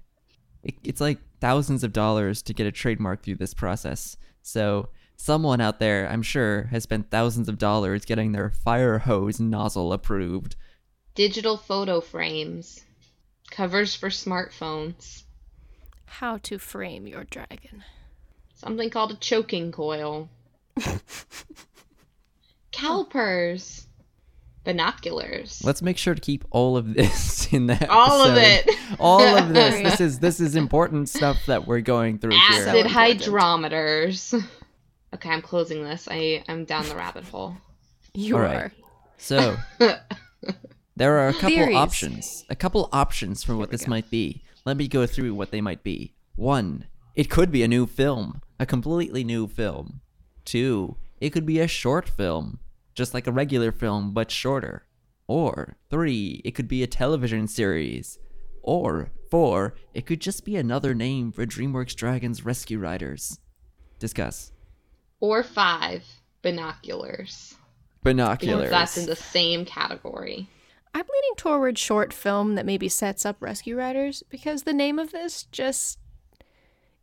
It, 0.63 0.75
it's 0.83 1.01
like 1.01 1.19
thousands 1.41 1.85
of 1.85 1.93
dollars 1.93 2.43
to 2.43 2.55
get 2.55 2.67
a 2.67 2.73
trademark 2.73 3.23
through 3.23 3.37
this 3.37 3.55
process. 3.55 4.17
So, 4.43 4.89
someone 5.17 5.61
out 5.61 5.79
there, 5.81 6.09
I'm 6.09 6.23
sure, 6.23 6.65
has 6.65 6.83
spent 6.85 7.11
thousands 7.11 7.49
of 7.49 7.59
dollars 7.59 8.05
getting 8.05 8.33
their 8.33 8.51
fire 8.51 8.99
hose 9.01 9.41
nozzle 9.41 9.93
approved. 9.93 10.57
Digital 11.15 11.57
photo 11.57 12.01
frames, 12.01 12.81
covers 13.51 13.95
for 13.95 14.09
smartphones, 14.09 15.23
How 16.07 16.39
to 16.39 16.59
frame 16.59 17.07
your 17.07 17.25
dragon. 17.25 17.85
something 18.55 18.91
called 18.91 19.13
a 19.13 19.17
choking 19.17 19.71
coil, 19.73 20.29
calipers, 22.73 23.87
binoculars. 24.65 25.63
Let's 25.65 25.83
make 25.83 25.99
sure 25.99 26.15
to 26.15 26.21
keep 26.21 26.45
all 26.51 26.77
of 26.77 26.95
this 26.95 27.47
in 27.53 27.67
that. 27.67 27.89
All 27.89 28.23
of 28.27 28.37
it. 28.37 28.69
All 28.99 29.21
of 29.23 29.49
this. 29.55 29.75
Oh, 29.75 29.83
this 29.83 30.01
is 30.01 30.19
this 30.19 30.41
is 30.41 30.57
important 30.57 31.09
stuff 31.09 31.39
that 31.47 31.67
we're 31.67 31.81
going 31.81 32.19
through 32.19 32.33
here. 32.33 32.69
Acid 32.69 32.87
important. 32.87 33.21
hydrometers. 33.21 34.45
Okay, 35.15 35.31
I'm 35.31 35.43
closing 35.43 35.85
this. 35.85 36.09
I 36.11 36.43
I'm 36.49 36.65
down 36.65 36.89
the 36.89 36.97
rabbit 36.97 37.25
hole. 37.25 37.57
You 38.15 38.37
All 38.37 38.43
are. 38.43 38.47
right. 38.47 38.71
So 39.17 39.57
there 40.97 41.19
are 41.19 41.29
a 41.29 41.33
couple 41.33 41.51
Theories. 41.51 41.77
options. 41.77 42.45
A 42.51 42.57
couple 42.57 42.89
options 42.93 43.43
for 43.43 43.57
what 43.57 43.71
this 43.71 43.85
go. 43.85 43.91
might 43.91 44.11
be. 44.11 44.43
Let 44.65 44.77
me 44.77 44.89
go 44.89 45.07
through 45.07 45.35
what 45.35 45.51
they 45.51 45.61
might 45.61 45.83
be. 45.83 46.15
One, 46.37 46.87
it 47.15 47.31
could 47.31 47.53
be 47.53 47.63
a 47.63 47.69
new 47.69 47.87
film, 47.87 48.43
a 48.59 48.67
completely 48.67 49.23
new 49.25 49.47
film. 49.47 50.01
Two, 50.45 50.97
it 51.21 51.31
could 51.31 51.47
be 51.47 51.61
a 51.61 51.69
short 51.69 52.09
film, 52.09 52.59
just 52.95 53.15
like 53.15 53.27
a 53.27 53.33
regular 53.33 53.71
film 53.73 54.13
but 54.13 54.31
shorter. 54.31 54.85
Or 55.27 55.77
three, 55.91 56.43
it 56.45 56.53
could 56.53 56.69
be 56.69 56.83
a 56.83 56.87
television 56.89 57.47
series. 57.47 58.19
Or 58.63 59.11
four, 59.31 59.75
it 59.95 60.07
could 60.07 60.21
just 60.21 60.45
be 60.45 60.57
another 60.57 60.95
name 60.95 61.31
for 61.31 61.47
DreamWorks 61.47 61.95
Dragons 61.95 62.45
Rescue 62.45 62.79
Riders. 62.79 63.39
Discuss. 63.99 64.51
Or 65.25 65.43
five 65.43 66.05
binoculars. 66.43 67.55
Binoculars. 68.03 68.57
Because 68.65 68.71
that's 68.71 68.97
in 68.99 69.07
the 69.07 69.17
same 69.17 69.65
category. 69.65 70.51
I'm 70.95 71.07
leaning 71.07 71.37
toward 71.39 71.79
short 71.79 72.13
film 72.13 72.57
that 72.57 72.67
maybe 72.67 72.91
sets 72.91 73.25
up 73.25 73.39
Rescue 73.41 73.75
Riders 73.75 74.23
because 74.29 74.65
the 74.65 74.75
name 74.75 74.99
of 74.99 75.13
this 75.13 75.45
just 75.45 75.99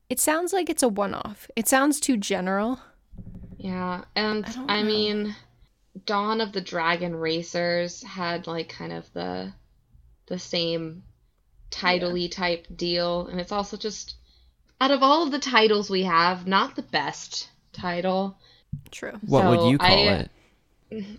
it 0.07 0.19
sounds 0.19 0.53
like 0.53 0.69
it's 0.69 0.84
a 0.84 0.88
one-off. 0.88 1.49
It 1.55 1.67
sounds 1.67 1.99
too 1.99 2.15
general. 2.15 2.80
Yeah, 3.57 4.03
and 4.15 4.45
I 4.67 4.78
I, 4.78 4.84
mean, 4.84 5.36
Dawn 6.05 6.41
of 6.41 6.51
the 6.51 6.61
Dragon 6.61 7.15
Racers 7.15 8.03
had 8.03 8.45
like 8.45 8.69
kind 8.69 8.93
of 8.93 9.11
the 9.13 9.51
the 10.28 10.38
same 10.38 11.01
title-y 11.72 12.28
type 12.28 12.67
deal, 12.76 13.26
and 13.26 13.41
it's 13.41 13.51
also 13.51 13.78
just 13.78 14.17
out 14.80 14.91
of 14.91 15.01
all 15.01 15.24
of 15.24 15.32
the 15.32 15.39
titles 15.39 15.89
we 15.89 16.03
have, 16.03 16.45
not 16.45 16.76
the 16.76 16.84
best 16.84 17.49
title. 17.74 18.38
True. 18.91 19.13
What 19.26 19.41
True. 19.41 19.49
would 19.49 19.69
you 19.72 19.78
call 19.78 19.89
I- 19.89 20.11
it? 20.11 20.30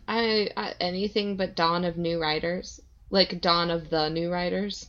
I, 0.07 0.51
I 0.57 0.75
anything 0.81 1.37
but 1.37 1.57
Dawn 1.57 1.85
of 1.85 1.97
New 1.97 2.21
Riders, 2.21 2.81
like 3.11 3.41
Dawn 3.41 3.71
of 3.71 3.89
the 3.89 4.11
New 4.11 4.31
Riders. 4.31 4.89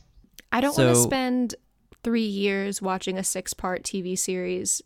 I 0.52 0.60
don't 0.60 0.76
want 0.76 0.94
to 0.94 1.02
spend 1.02 1.54
3 2.02 2.20
years 2.22 2.82
watching 2.82 3.16
a 3.16 3.22
6-part 3.22 3.82
TV 3.82 4.16
series 4.18 4.82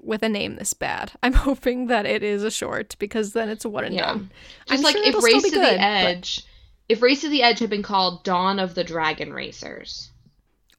with 0.00 0.22
a 0.22 0.28
name 0.28 0.56
this 0.56 0.72
bad. 0.72 1.12
I'm 1.22 1.34
hoping 1.34 1.86
that 1.88 2.06
it 2.06 2.22
is 2.22 2.42
a 2.42 2.50
short 2.50 2.96
because 2.98 3.34
then 3.34 3.50
it's 3.50 3.64
a 3.64 3.68
one 3.68 3.84
and 3.84 3.94
Yeah. 3.94 4.06
done. 4.06 4.30
Just 4.68 4.78
I'm 4.80 4.82
like 4.84 4.96
sure 4.96 5.02
if 5.02 5.08
it'll 5.10 5.20
still 5.20 5.34
Race 5.34 5.42
be 5.44 5.50
to 5.50 5.56
good, 5.56 5.74
the 5.74 5.76
but- 5.78 5.80
Edge, 5.80 6.46
if 6.88 7.02
Race 7.02 7.20
to 7.20 7.28
the 7.28 7.42
Edge 7.42 7.58
had 7.58 7.70
been 7.70 7.82
called 7.82 8.24
Dawn 8.24 8.58
of 8.58 8.74
the 8.74 8.84
Dragon 8.84 9.32
Racers. 9.34 10.10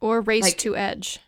Or 0.01 0.19
Race 0.21 0.43
Like- 0.43 0.57
to 0.59 0.75
Edge. 0.75 1.19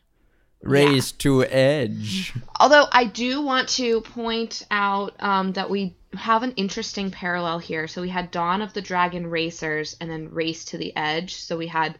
Raise 0.66 1.12
to 1.14 1.44
edge. 1.46 2.34
Although 2.60 2.88
I 2.92 3.06
do 3.06 3.42
want 3.42 3.70
to 3.70 4.02
point 4.02 4.66
out 4.72 5.16
um, 5.20 5.54
that 5.54 5.70
we 5.70 5.96
have 6.16 6.44
an 6.44 6.54
interesting 6.54 7.12
parallel 7.12 7.60
here. 7.60 7.88
So 7.88 8.02
we 8.02 8.10
had 8.10 8.32
Dawn 8.32 8.62
of 8.62 8.74
the 8.74 8.82
Dragon 8.82 9.28
Racers 9.28 9.96
and 10.00 10.10
then 10.10 10.32
Race 10.32 10.66
to 10.66 10.78
the 10.78 10.96
Edge. 10.96 11.36
So 11.36 11.58
we 11.58 11.68
had 11.68 11.98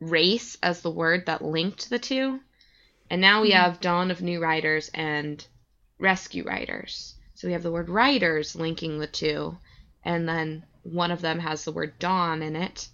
race 0.00 0.56
as 0.62 0.82
the 0.82 0.90
word 0.90 1.26
that 1.26 1.44
linked 1.44 1.90
the 1.90 1.98
two. 1.98 2.40
And 3.10 3.20
now 3.20 3.42
we 3.42 3.50
have 3.50 3.80
Dawn 3.80 4.10
of 4.10 4.22
New 4.22 4.40
Riders 4.40 4.90
and 4.94 5.44
Rescue 5.98 6.44
Riders. 6.44 7.14
So 7.34 7.48
we 7.48 7.52
have 7.52 7.62
the 7.62 7.72
word 7.72 7.88
riders 7.88 8.54
linking 8.54 8.98
the 8.98 9.06
two. 9.06 9.58
And 10.04 10.28
then 10.28 10.64
one 10.82 11.10
of 11.10 11.20
them 11.20 11.38
has 11.40 11.64
the 11.64 11.72
word 11.72 11.98
dawn 11.98 12.42
in 12.42 12.56
it. 12.56 12.88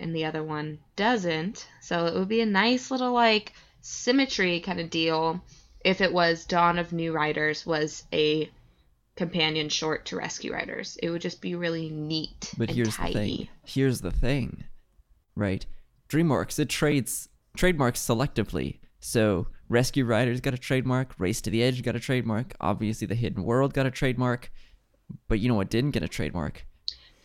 And 0.00 0.14
the 0.14 0.24
other 0.24 0.44
one 0.44 0.78
doesn't. 0.96 1.66
So 1.80 2.06
it 2.06 2.14
would 2.14 2.28
be 2.28 2.40
a 2.40 2.46
nice 2.46 2.90
little 2.90 3.12
like 3.12 3.52
symmetry 3.80 4.60
kind 4.60 4.80
of 4.80 4.90
deal 4.90 5.42
if 5.84 6.00
it 6.00 6.12
was 6.12 6.44
Dawn 6.44 6.78
of 6.78 6.92
New 6.92 7.12
Riders 7.12 7.64
was 7.64 8.04
a 8.12 8.50
companion 9.16 9.68
short 9.68 10.06
to 10.06 10.16
Rescue 10.16 10.52
Riders. 10.52 10.98
It 11.02 11.10
would 11.10 11.22
just 11.22 11.40
be 11.40 11.54
really 11.54 11.90
neat 11.90 12.52
But 12.56 12.68
and 12.68 12.76
here's 12.76 12.96
tidy. 12.96 13.12
the 13.12 13.18
thing. 13.18 13.48
Here's 13.64 14.00
the 14.00 14.10
thing. 14.10 14.64
Right? 15.34 15.66
DreamWorks 16.08 16.58
it 16.58 16.68
trades 16.68 17.28
trademarks 17.56 18.00
selectively. 18.00 18.78
So 19.00 19.48
Rescue 19.68 20.04
Riders 20.04 20.40
got 20.40 20.54
a 20.54 20.58
trademark, 20.58 21.14
Race 21.18 21.40
to 21.42 21.50
the 21.50 21.62
Edge 21.62 21.82
got 21.82 21.96
a 21.96 22.00
trademark, 22.00 22.54
obviously 22.60 23.06
The 23.06 23.14
Hidden 23.14 23.42
World 23.44 23.74
got 23.74 23.86
a 23.86 23.90
trademark. 23.90 24.50
But 25.28 25.40
you 25.40 25.48
know 25.48 25.54
what 25.54 25.70
didn't 25.70 25.92
get 25.92 26.02
a 26.02 26.08
trademark? 26.08 26.66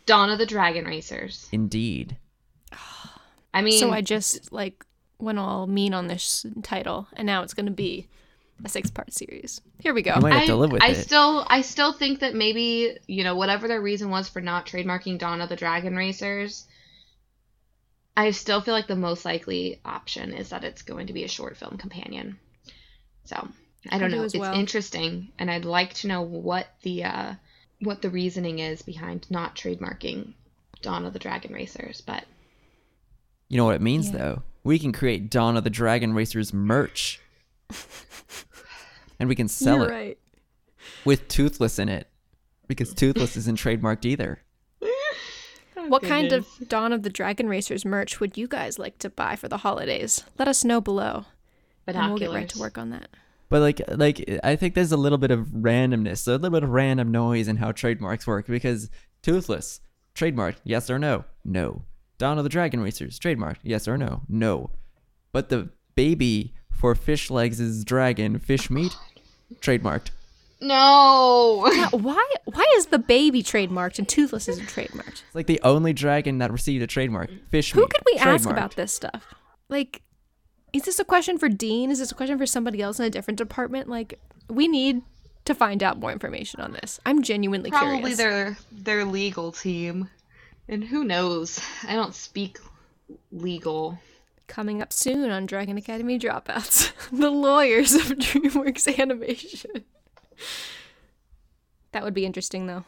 Dawn 0.05 0.29
of 0.29 0.37
the 0.37 0.45
Dragon 0.45 0.85
Racers. 0.85 1.47
Indeed. 1.51 2.17
I 3.53 3.61
mean, 3.61 3.79
so 3.79 3.91
I 3.91 4.01
just 4.01 4.51
like 4.51 4.85
went 5.23 5.39
all 5.39 5.65
mean 5.67 5.93
on 5.93 6.07
this 6.07 6.45
title 6.61 7.07
and 7.13 7.25
now 7.25 7.41
it's 7.43 7.53
going 7.53 7.65
to 7.65 7.71
be 7.71 8.07
a 8.63 8.69
six-part 8.69 9.11
series. 9.11 9.61
Here 9.79 9.93
we 9.93 10.03
go. 10.03 10.15
You 10.15 10.21
might 10.21 10.33
have 10.33 10.43
I, 10.43 10.47
to 10.47 10.55
live 10.55 10.71
with 10.71 10.83
I 10.83 10.89
it. 10.89 10.95
still 10.95 11.45
I 11.47 11.61
still 11.61 11.91
think 11.91 12.19
that 12.19 12.35
maybe, 12.35 12.97
you 13.07 13.23
know, 13.23 13.35
whatever 13.35 13.67
their 13.67 13.81
reason 13.81 14.09
was 14.09 14.29
for 14.29 14.41
not 14.41 14.65
trademarking 14.67 15.17
Dawn 15.17 15.41
of 15.41 15.49
the 15.49 15.55
Dragon 15.55 15.95
Racers, 15.95 16.65
I 18.15 18.31
still 18.31 18.61
feel 18.61 18.73
like 18.75 18.87
the 18.87 18.95
most 18.95 19.25
likely 19.25 19.81
option 19.83 20.33
is 20.33 20.49
that 20.49 20.63
it's 20.63 20.83
going 20.83 21.07
to 21.07 21.13
be 21.13 21.23
a 21.23 21.27
short 21.27 21.57
film 21.57 21.77
companion. 21.77 22.37
So, 23.25 23.35
I 23.89 23.97
don't 23.97 24.07
I 24.07 24.09
do 24.09 24.15
know. 24.17 24.23
It's 24.23 24.35
well. 24.35 24.53
interesting 24.53 25.29
and 25.39 25.49
I'd 25.49 25.65
like 25.65 25.95
to 25.95 26.07
know 26.07 26.21
what 26.21 26.67
the 26.83 27.03
uh 27.05 27.33
what 27.79 28.01
the 28.01 28.09
reasoning 28.09 28.59
is 28.59 28.81
behind 28.81 29.29
not 29.29 29.55
trademarking 29.55 30.33
Dawn 30.81 31.05
of 31.05 31.11
the 31.13 31.19
Dragon 31.19 31.51
Racers, 31.53 32.01
but 32.01 32.23
You 33.49 33.57
know 33.57 33.65
what 33.65 33.75
it 33.75 33.81
means 33.81 34.07
Yeah. 34.09 34.17
though? 34.17 34.43
We 34.63 34.79
can 34.79 34.91
create 34.91 35.29
Dawn 35.29 35.57
of 35.57 35.63
the 35.63 35.69
Dragon 35.69 36.13
Racers 36.13 36.53
merch. 36.53 37.19
and 39.19 39.27
we 39.27 39.35
can 39.35 39.47
sell 39.49 39.77
You're 39.77 39.85
it 39.89 39.91
right. 39.91 40.17
with 41.05 41.27
Toothless 41.27 41.79
in 41.79 41.89
it. 41.89 42.07
Because 42.67 42.93
Toothless 42.93 43.35
isn't 43.37 43.59
trademarked 43.59 44.05
either. 44.05 44.41
What 45.87 46.03
kind 46.03 46.31
of 46.31 46.47
Dawn 46.69 46.93
of 46.93 47.03
the 47.03 47.09
Dragon 47.09 47.49
Racers 47.49 47.83
merch 47.83 48.21
would 48.21 48.37
you 48.37 48.47
guys 48.47 48.79
like 48.79 48.99
to 48.99 49.09
buy 49.09 49.35
for 49.35 49.49
the 49.49 49.57
holidays? 49.57 50.23
Let 50.39 50.47
us 50.47 50.63
know 50.63 50.79
below. 50.79 51.25
And 51.85 51.97
we'll 51.97 52.17
get 52.17 52.31
right 52.31 52.47
to 52.49 52.59
work 52.59 52.77
on 52.77 52.91
that. 52.91 53.09
But 53.49 53.61
like 53.61 53.81
like 53.89 54.39
I 54.43 54.55
think 54.55 54.75
there's 54.75 54.93
a 54.93 54.97
little 54.97 55.17
bit 55.17 55.29
of 55.29 55.47
randomness, 55.47 56.27
a 56.27 56.31
little 56.31 56.49
bit 56.51 56.63
of 56.63 56.69
random 56.69 57.11
noise 57.11 57.47
in 57.47 57.57
how 57.57 57.71
trademarks 57.71 58.25
work 58.25 58.47
because 58.47 58.89
Toothless, 59.21 59.81
trademark, 60.15 60.55
yes 60.63 60.89
or 60.89 60.97
no? 60.97 61.25
No. 61.43 61.83
Dawn 62.23 62.37
of 62.37 62.45
the 62.45 62.49
Dragon 62.49 62.79
Racers, 62.79 63.19
trademark, 63.19 63.57
yes 63.63 63.85
or 63.85 63.97
no? 63.97 64.21
No. 64.29 64.69
But 65.33 65.49
the 65.49 65.67
baby 65.95 66.53
for 66.71 66.95
Fishlegs 66.95 67.59
is 67.59 67.83
dragon, 67.83 68.39
Fishmeat, 68.39 68.95
trademarked. 69.55 70.11
No. 70.61 71.69
Yeah, 71.73 71.89
why 71.89 72.25
why 72.45 72.65
is 72.77 72.85
the 72.85 72.97
baby 72.97 73.43
trademarked 73.43 73.99
and 73.99 74.07
Toothless 74.07 74.47
isn't 74.47 74.69
trademarked? 74.69 75.21
It's 75.25 75.35
like 75.35 75.47
the 75.47 75.59
only 75.63 75.91
dragon 75.91 76.37
that 76.37 76.49
received 76.49 76.81
a 76.81 76.87
trademark. 76.87 77.29
Fish 77.49 77.73
Who 77.73 77.81
meat. 77.81 77.89
could 77.89 78.03
we 78.05 78.17
ask 78.19 78.49
about 78.49 78.77
this 78.77 78.93
stuff? 78.93 79.33
Like, 79.67 80.01
is 80.71 80.83
this 80.83 80.99
a 80.99 81.03
question 81.03 81.37
for 81.37 81.49
Dean? 81.49 81.91
Is 81.91 81.99
this 81.99 82.13
a 82.13 82.15
question 82.15 82.37
for 82.37 82.45
somebody 82.45 82.81
else 82.81 83.01
in 83.01 83.05
a 83.05 83.09
different 83.09 83.37
department? 83.37 83.89
Like, 83.89 84.17
we 84.47 84.69
need 84.69 85.01
to 85.43 85.53
find 85.53 85.83
out 85.83 85.99
more 85.99 86.13
information 86.13 86.61
on 86.61 86.71
this. 86.71 87.01
I'm 87.05 87.21
genuinely 87.21 87.69
Probably 87.69 87.97
curious. 87.97 88.17
their 88.17 88.57
their 88.71 89.03
legal 89.03 89.51
team. 89.51 90.07
And 90.67 90.83
who 90.85 91.03
knows? 91.03 91.59
I 91.87 91.93
don't 91.95 92.15
speak 92.15 92.59
legal. 93.31 93.99
Coming 94.47 94.81
up 94.81 94.93
soon 94.93 95.29
on 95.29 95.45
Dragon 95.45 95.77
Academy 95.77 96.19
Dropouts, 96.19 96.91
the 97.11 97.29
lawyers 97.31 97.93
of 97.93 98.03
DreamWorks 98.03 98.99
Animation. 98.99 99.83
That 101.91 102.03
would 102.03 102.13
be 102.13 102.25
interesting, 102.25 102.67
though. 102.67 102.83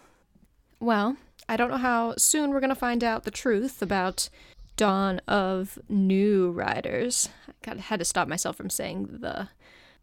Well, 0.80 1.18
I 1.48 1.58
don't 1.58 1.70
know 1.70 1.78
how 1.78 2.16
soon 2.18 2.50
we're 2.50 2.60
going 2.60 2.70
to 2.70 2.76
find 2.76 3.04
out 3.04 3.24
the 3.24 3.32
truth 3.32 3.82
about 3.82 4.30
Dawn 4.78 5.22
of 5.28 5.80
New 5.88 6.52
Riders. 6.52 7.30
I 7.48 7.54
got, 7.66 7.78
had 7.78 8.00
to 8.00 8.06
stop 8.06 8.28
myself 8.28 8.56
from 8.58 8.70
saying 8.70 9.18
the. 9.22 9.50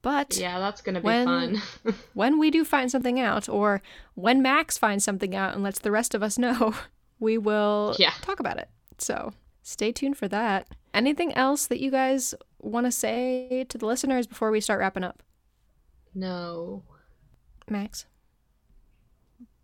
But 0.00 0.36
Yeah, 0.36 0.58
that's 0.58 0.80
gonna 0.82 1.00
be 1.00 1.04
When- 1.04 1.26
fun. 1.26 1.94
when 2.14 2.38
we 2.40 2.50
do 2.50 2.64
find 2.64 2.90
something 2.90 3.20
out, 3.20 3.48
or 3.48 3.82
when 4.14 4.42
Max 4.42 4.76
finds 4.76 5.04
something 5.04 5.32
out 5.36 5.54
and 5.54 5.62
lets 5.62 5.78
the 5.78 5.92
rest 5.92 6.12
of 6.14 6.22
us 6.24 6.38
know, 6.38 6.74
we 7.22 7.38
will 7.38 7.94
Yeah. 7.98 8.10
talk 8.20 8.40
about 8.40 8.58
it. 8.58 8.68
So 8.98 9.32
stay 9.62 9.92
tuned 9.92 10.18
for 10.18 10.26
that. 10.28 10.66
Anything 10.92 11.32
else 11.34 11.66
that 11.68 11.78
you 11.80 11.90
guys 11.90 12.34
want 12.58 12.84
to 12.86 12.92
say 12.92 13.64
to 13.68 13.78
the 13.78 13.86
listeners 13.86 14.26
before 14.26 14.50
we 14.50 14.60
start 14.60 14.80
wrapping 14.80 15.04
up? 15.04 15.22
no. 16.14 16.82
Max? 17.70 18.06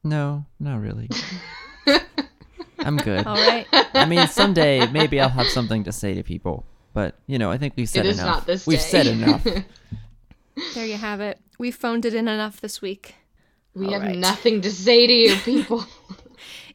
No, 0.05 0.47
not 0.61 0.81
really. 0.81 1.11
I'm 2.79 2.97
good. 2.97 3.27
All 3.27 3.35
right. 3.35 3.67
I 3.93 4.07
mean, 4.07 4.27
someday 4.29 4.87
maybe 4.87 5.21
I'll 5.21 5.29
have 5.29 5.49
something 5.49 5.83
to 5.85 5.93
say 5.93 6.15
to 6.15 6.23
people, 6.23 6.65
but 6.95 7.17
you 7.27 7.39
know, 7.39 7.51
I 7.51 7.59
think 7.59 7.75
we've 7.77 7.89
said 7.89 8.07
it 8.07 8.11
is 8.11 8.19
enough. 8.21 8.37
not 8.37 8.47
this 8.47 8.67
we've 8.67 8.79
day. 8.79 8.85
said 8.85 9.07
enough. 9.09 9.45
there 10.75 10.87
you 10.87 10.97
have 10.97 11.21
it. 11.21 11.41
We 11.59 11.71
phoned 11.73 12.05
it 12.07 12.15
in 12.15 12.29
enough 12.29 12.61
this 12.61 12.81
week. 12.81 13.17
we 13.75 13.87
All 13.87 13.93
have 13.95 14.03
right. 14.03 14.17
nothing 14.17 14.61
to 14.63 14.71
say 14.71 15.07
to 15.09 15.13
you 15.13 15.35
people. 15.37 15.85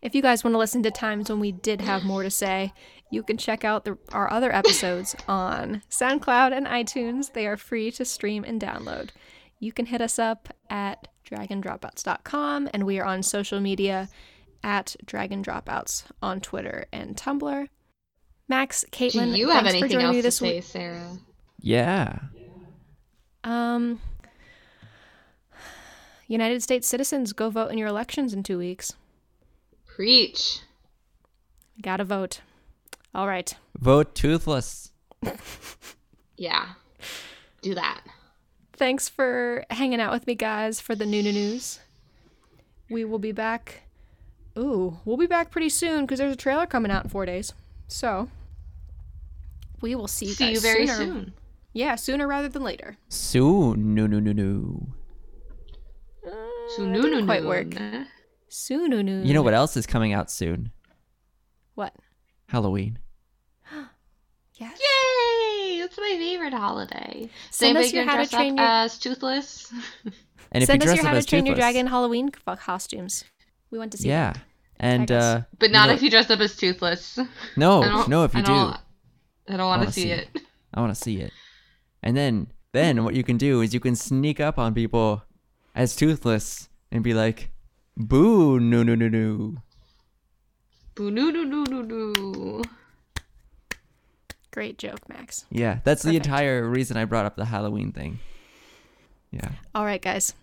If 0.03 0.13
you 0.13 0.21
guys 0.21 0.43
want 0.43 0.53
to 0.53 0.57
listen 0.57 0.83
to 0.83 0.91
times 0.91 1.29
when 1.29 1.39
we 1.39 1.53
did 1.53 1.79
have 1.79 2.03
more 2.03 2.23
to 2.23 2.29
say, 2.29 2.73
you 3.09 3.23
can 3.23 3.37
check 3.37 3.63
out 3.63 3.85
the, 3.85 3.97
our 4.11 4.29
other 4.29 4.53
episodes 4.53 5.15
on 5.29 5.81
SoundCloud 5.89 6.51
and 6.51 6.67
iTunes. 6.67 7.31
They 7.31 7.47
are 7.47 7.55
free 7.55 7.89
to 7.91 8.03
stream 8.03 8.43
and 8.43 8.61
download. 8.61 9.11
You 9.61 9.71
can 9.71 9.85
hit 9.85 10.01
us 10.01 10.19
up 10.19 10.53
at 10.69 11.07
dragondropouts.com, 11.25 12.69
and 12.73 12.85
we 12.85 12.99
are 12.99 13.05
on 13.05 13.23
social 13.23 13.61
media 13.61 14.09
at 14.61 14.97
Dragon 15.05 15.41
Dropouts 15.41 16.03
on 16.21 16.41
Twitter 16.41 16.85
and 16.91 17.15
Tumblr. 17.15 17.69
Max, 18.49 18.83
Caitlin, 18.91 19.11
Do 19.11 19.19
Caitlin, 19.19 19.37
you 19.37 19.49
have 19.51 19.63
thanks 19.63 19.71
for 19.71 19.77
anything 19.77 19.89
joining 19.91 20.05
else 20.07 20.15
me 20.15 20.19
to 20.21 20.27
this 20.27 20.37
say, 20.37 20.55
week. 20.55 20.63
Sarah? 20.63 21.17
Yeah. 21.61 22.19
Um, 23.45 24.01
United 26.27 26.61
States 26.61 26.89
citizens, 26.89 27.31
go 27.31 27.49
vote 27.49 27.71
in 27.71 27.77
your 27.77 27.87
elections 27.87 28.33
in 28.33 28.43
two 28.43 28.57
weeks. 28.57 28.91
Preach. 29.95 30.59
Gotta 31.81 32.03
vote. 32.03 32.41
All 33.13 33.27
right. 33.27 33.53
Vote 33.79 34.15
toothless. 34.15 34.91
Yeah. 36.35 36.69
Do 37.61 37.75
that. 37.75 38.01
Thanks 38.73 39.07
for 39.07 39.63
hanging 39.69 40.01
out 40.01 40.11
with 40.11 40.25
me, 40.25 40.33
guys, 40.33 40.81
for 40.81 40.95
the 40.95 41.05
new 41.05 41.21
news. 41.21 41.79
We 42.89 43.05
will 43.05 43.19
be 43.19 43.31
back 43.31 43.83
Ooh, 44.57 44.97
we'll 45.05 45.15
be 45.17 45.27
back 45.27 45.51
pretty 45.51 45.69
soon 45.69 46.01
because 46.01 46.19
there's 46.19 46.33
a 46.33 46.37
trailer 46.37 46.65
coming 46.65 46.91
out 46.91 47.03
in 47.05 47.09
four 47.11 47.25
days. 47.25 47.53
So 47.87 48.29
we 49.81 49.93
will 49.95 50.07
see 50.07 50.25
you 50.25 50.33
See 50.33 50.45
guys 50.47 50.53
you 50.55 50.59
very 50.59 50.87
sooner. 50.87 50.97
soon. 50.97 51.33
Yeah, 51.71 51.95
sooner 51.95 52.27
rather 52.27 52.49
than 52.49 52.63
later. 52.63 52.97
Soon. 53.09 53.93
No, 53.95 54.05
no, 54.07 54.19
no, 54.19 54.31
no. 54.31 54.87
So 56.75 56.83
Uh, 56.83 56.87
no, 56.87 57.01
didn't 57.03 57.19
no, 57.19 57.25
quite 57.25 57.45
work. 57.45 57.67
nah. 57.79 58.03
Soon. 58.55 58.91
You 59.25 59.33
know 59.33 59.41
what 59.41 59.55
else 59.55 59.75
is 59.75 59.87
coming 59.87 60.13
out 60.13 60.29
soon? 60.29 60.71
What? 61.75 61.93
Halloween. 62.47 62.99
Yes. 64.55 64.79
Yay! 64.79 65.79
That's 65.79 65.97
my 65.97 66.15
favorite 66.19 66.53
holiday. 66.53 67.27
Send 67.49 67.75
Does 67.75 67.87
us 67.87 67.93
your 67.93 68.05
How 68.05 68.17
to 68.23 68.29
Train 68.29 68.55
Your- 68.55 68.65
as 68.65 68.99
Toothless? 68.99 69.73
And 70.51 70.61
if 70.61 70.67
Send 70.67 70.83
you 70.83 70.89
us 70.91 70.95
your 70.95 71.05
How 71.05 71.11
to 71.13 71.17
as 71.17 71.25
Train 71.25 71.47
Your 71.47 71.55
Dragon 71.55 71.87
Halloween 71.87 72.29
costumes. 72.29 73.23
We 73.71 73.79
want 73.79 73.91
to 73.93 73.97
see. 73.97 74.09
yeah. 74.09 74.33
And 74.79 75.11
uh, 75.11 75.41
But 75.57 75.71
not 75.71 75.87
know- 75.87 75.95
if 75.95 76.03
you 76.03 76.11
dress 76.11 76.29
up 76.29 76.39
as 76.39 76.55
Toothless. 76.55 77.17
no, 77.57 78.05
no, 78.05 78.23
if 78.25 78.35
you 78.35 78.41
I 78.41 78.43
do, 78.43 78.51
don't- 78.53 78.77
I 79.49 79.57
don't 79.57 79.59
want 79.67 79.79
wanna 79.79 79.85
to 79.87 79.91
see 79.91 80.01
see 80.03 80.11
it. 80.11 80.27
I 80.75 80.79
want 80.79 80.93
to 80.95 81.01
see 81.01 81.19
it. 81.19 81.33
And 82.03 82.15
then, 82.15 82.47
then 82.71 83.03
what 83.03 83.15
you 83.15 83.23
can 83.23 83.37
do 83.37 83.61
is 83.61 83.73
you 83.73 83.79
can 83.79 83.95
sneak 83.95 84.39
up 84.39 84.59
on 84.59 84.75
people 84.75 85.23
as 85.73 85.95
Toothless 85.95 86.69
and 86.91 87.03
be 87.03 87.15
like, 87.15 87.49
"Boo, 87.95 88.59
no, 88.59 88.83
no, 88.83 88.95
no, 88.95 89.07
no." 89.07 89.55
Boo 90.95 91.09
noo 91.09 91.31
noo 91.31 91.45
noo 91.45 91.63
noo 91.63 91.83
noo. 91.83 92.61
Great 94.51 94.77
joke, 94.77 95.09
Max. 95.09 95.45
Yeah, 95.49 95.79
that's 95.83 96.03
the 96.03 96.15
entire 96.15 96.67
reason 96.69 96.95
I 96.95 97.05
brought 97.05 97.25
up 97.25 97.35
the 97.35 97.45
Halloween 97.45 97.91
thing. 97.91 98.19
Yeah. 99.31 99.49
All 99.73 99.85
right, 99.85 100.01
guys. 100.01 100.33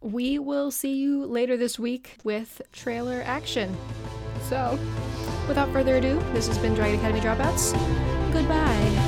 We 0.00 0.38
will 0.38 0.72
see 0.72 0.96
you 0.96 1.24
later 1.24 1.56
this 1.56 1.78
week 1.78 2.16
with 2.24 2.60
trailer 2.72 3.22
action. 3.24 3.76
So, 4.48 4.78
without 5.46 5.72
further 5.72 5.96
ado, 5.96 6.18
this 6.32 6.48
has 6.48 6.58
been 6.58 6.74
Dragon 6.74 6.98
Academy 6.98 7.20
Dropouts. 7.20 7.72
Goodbye. 8.32 9.03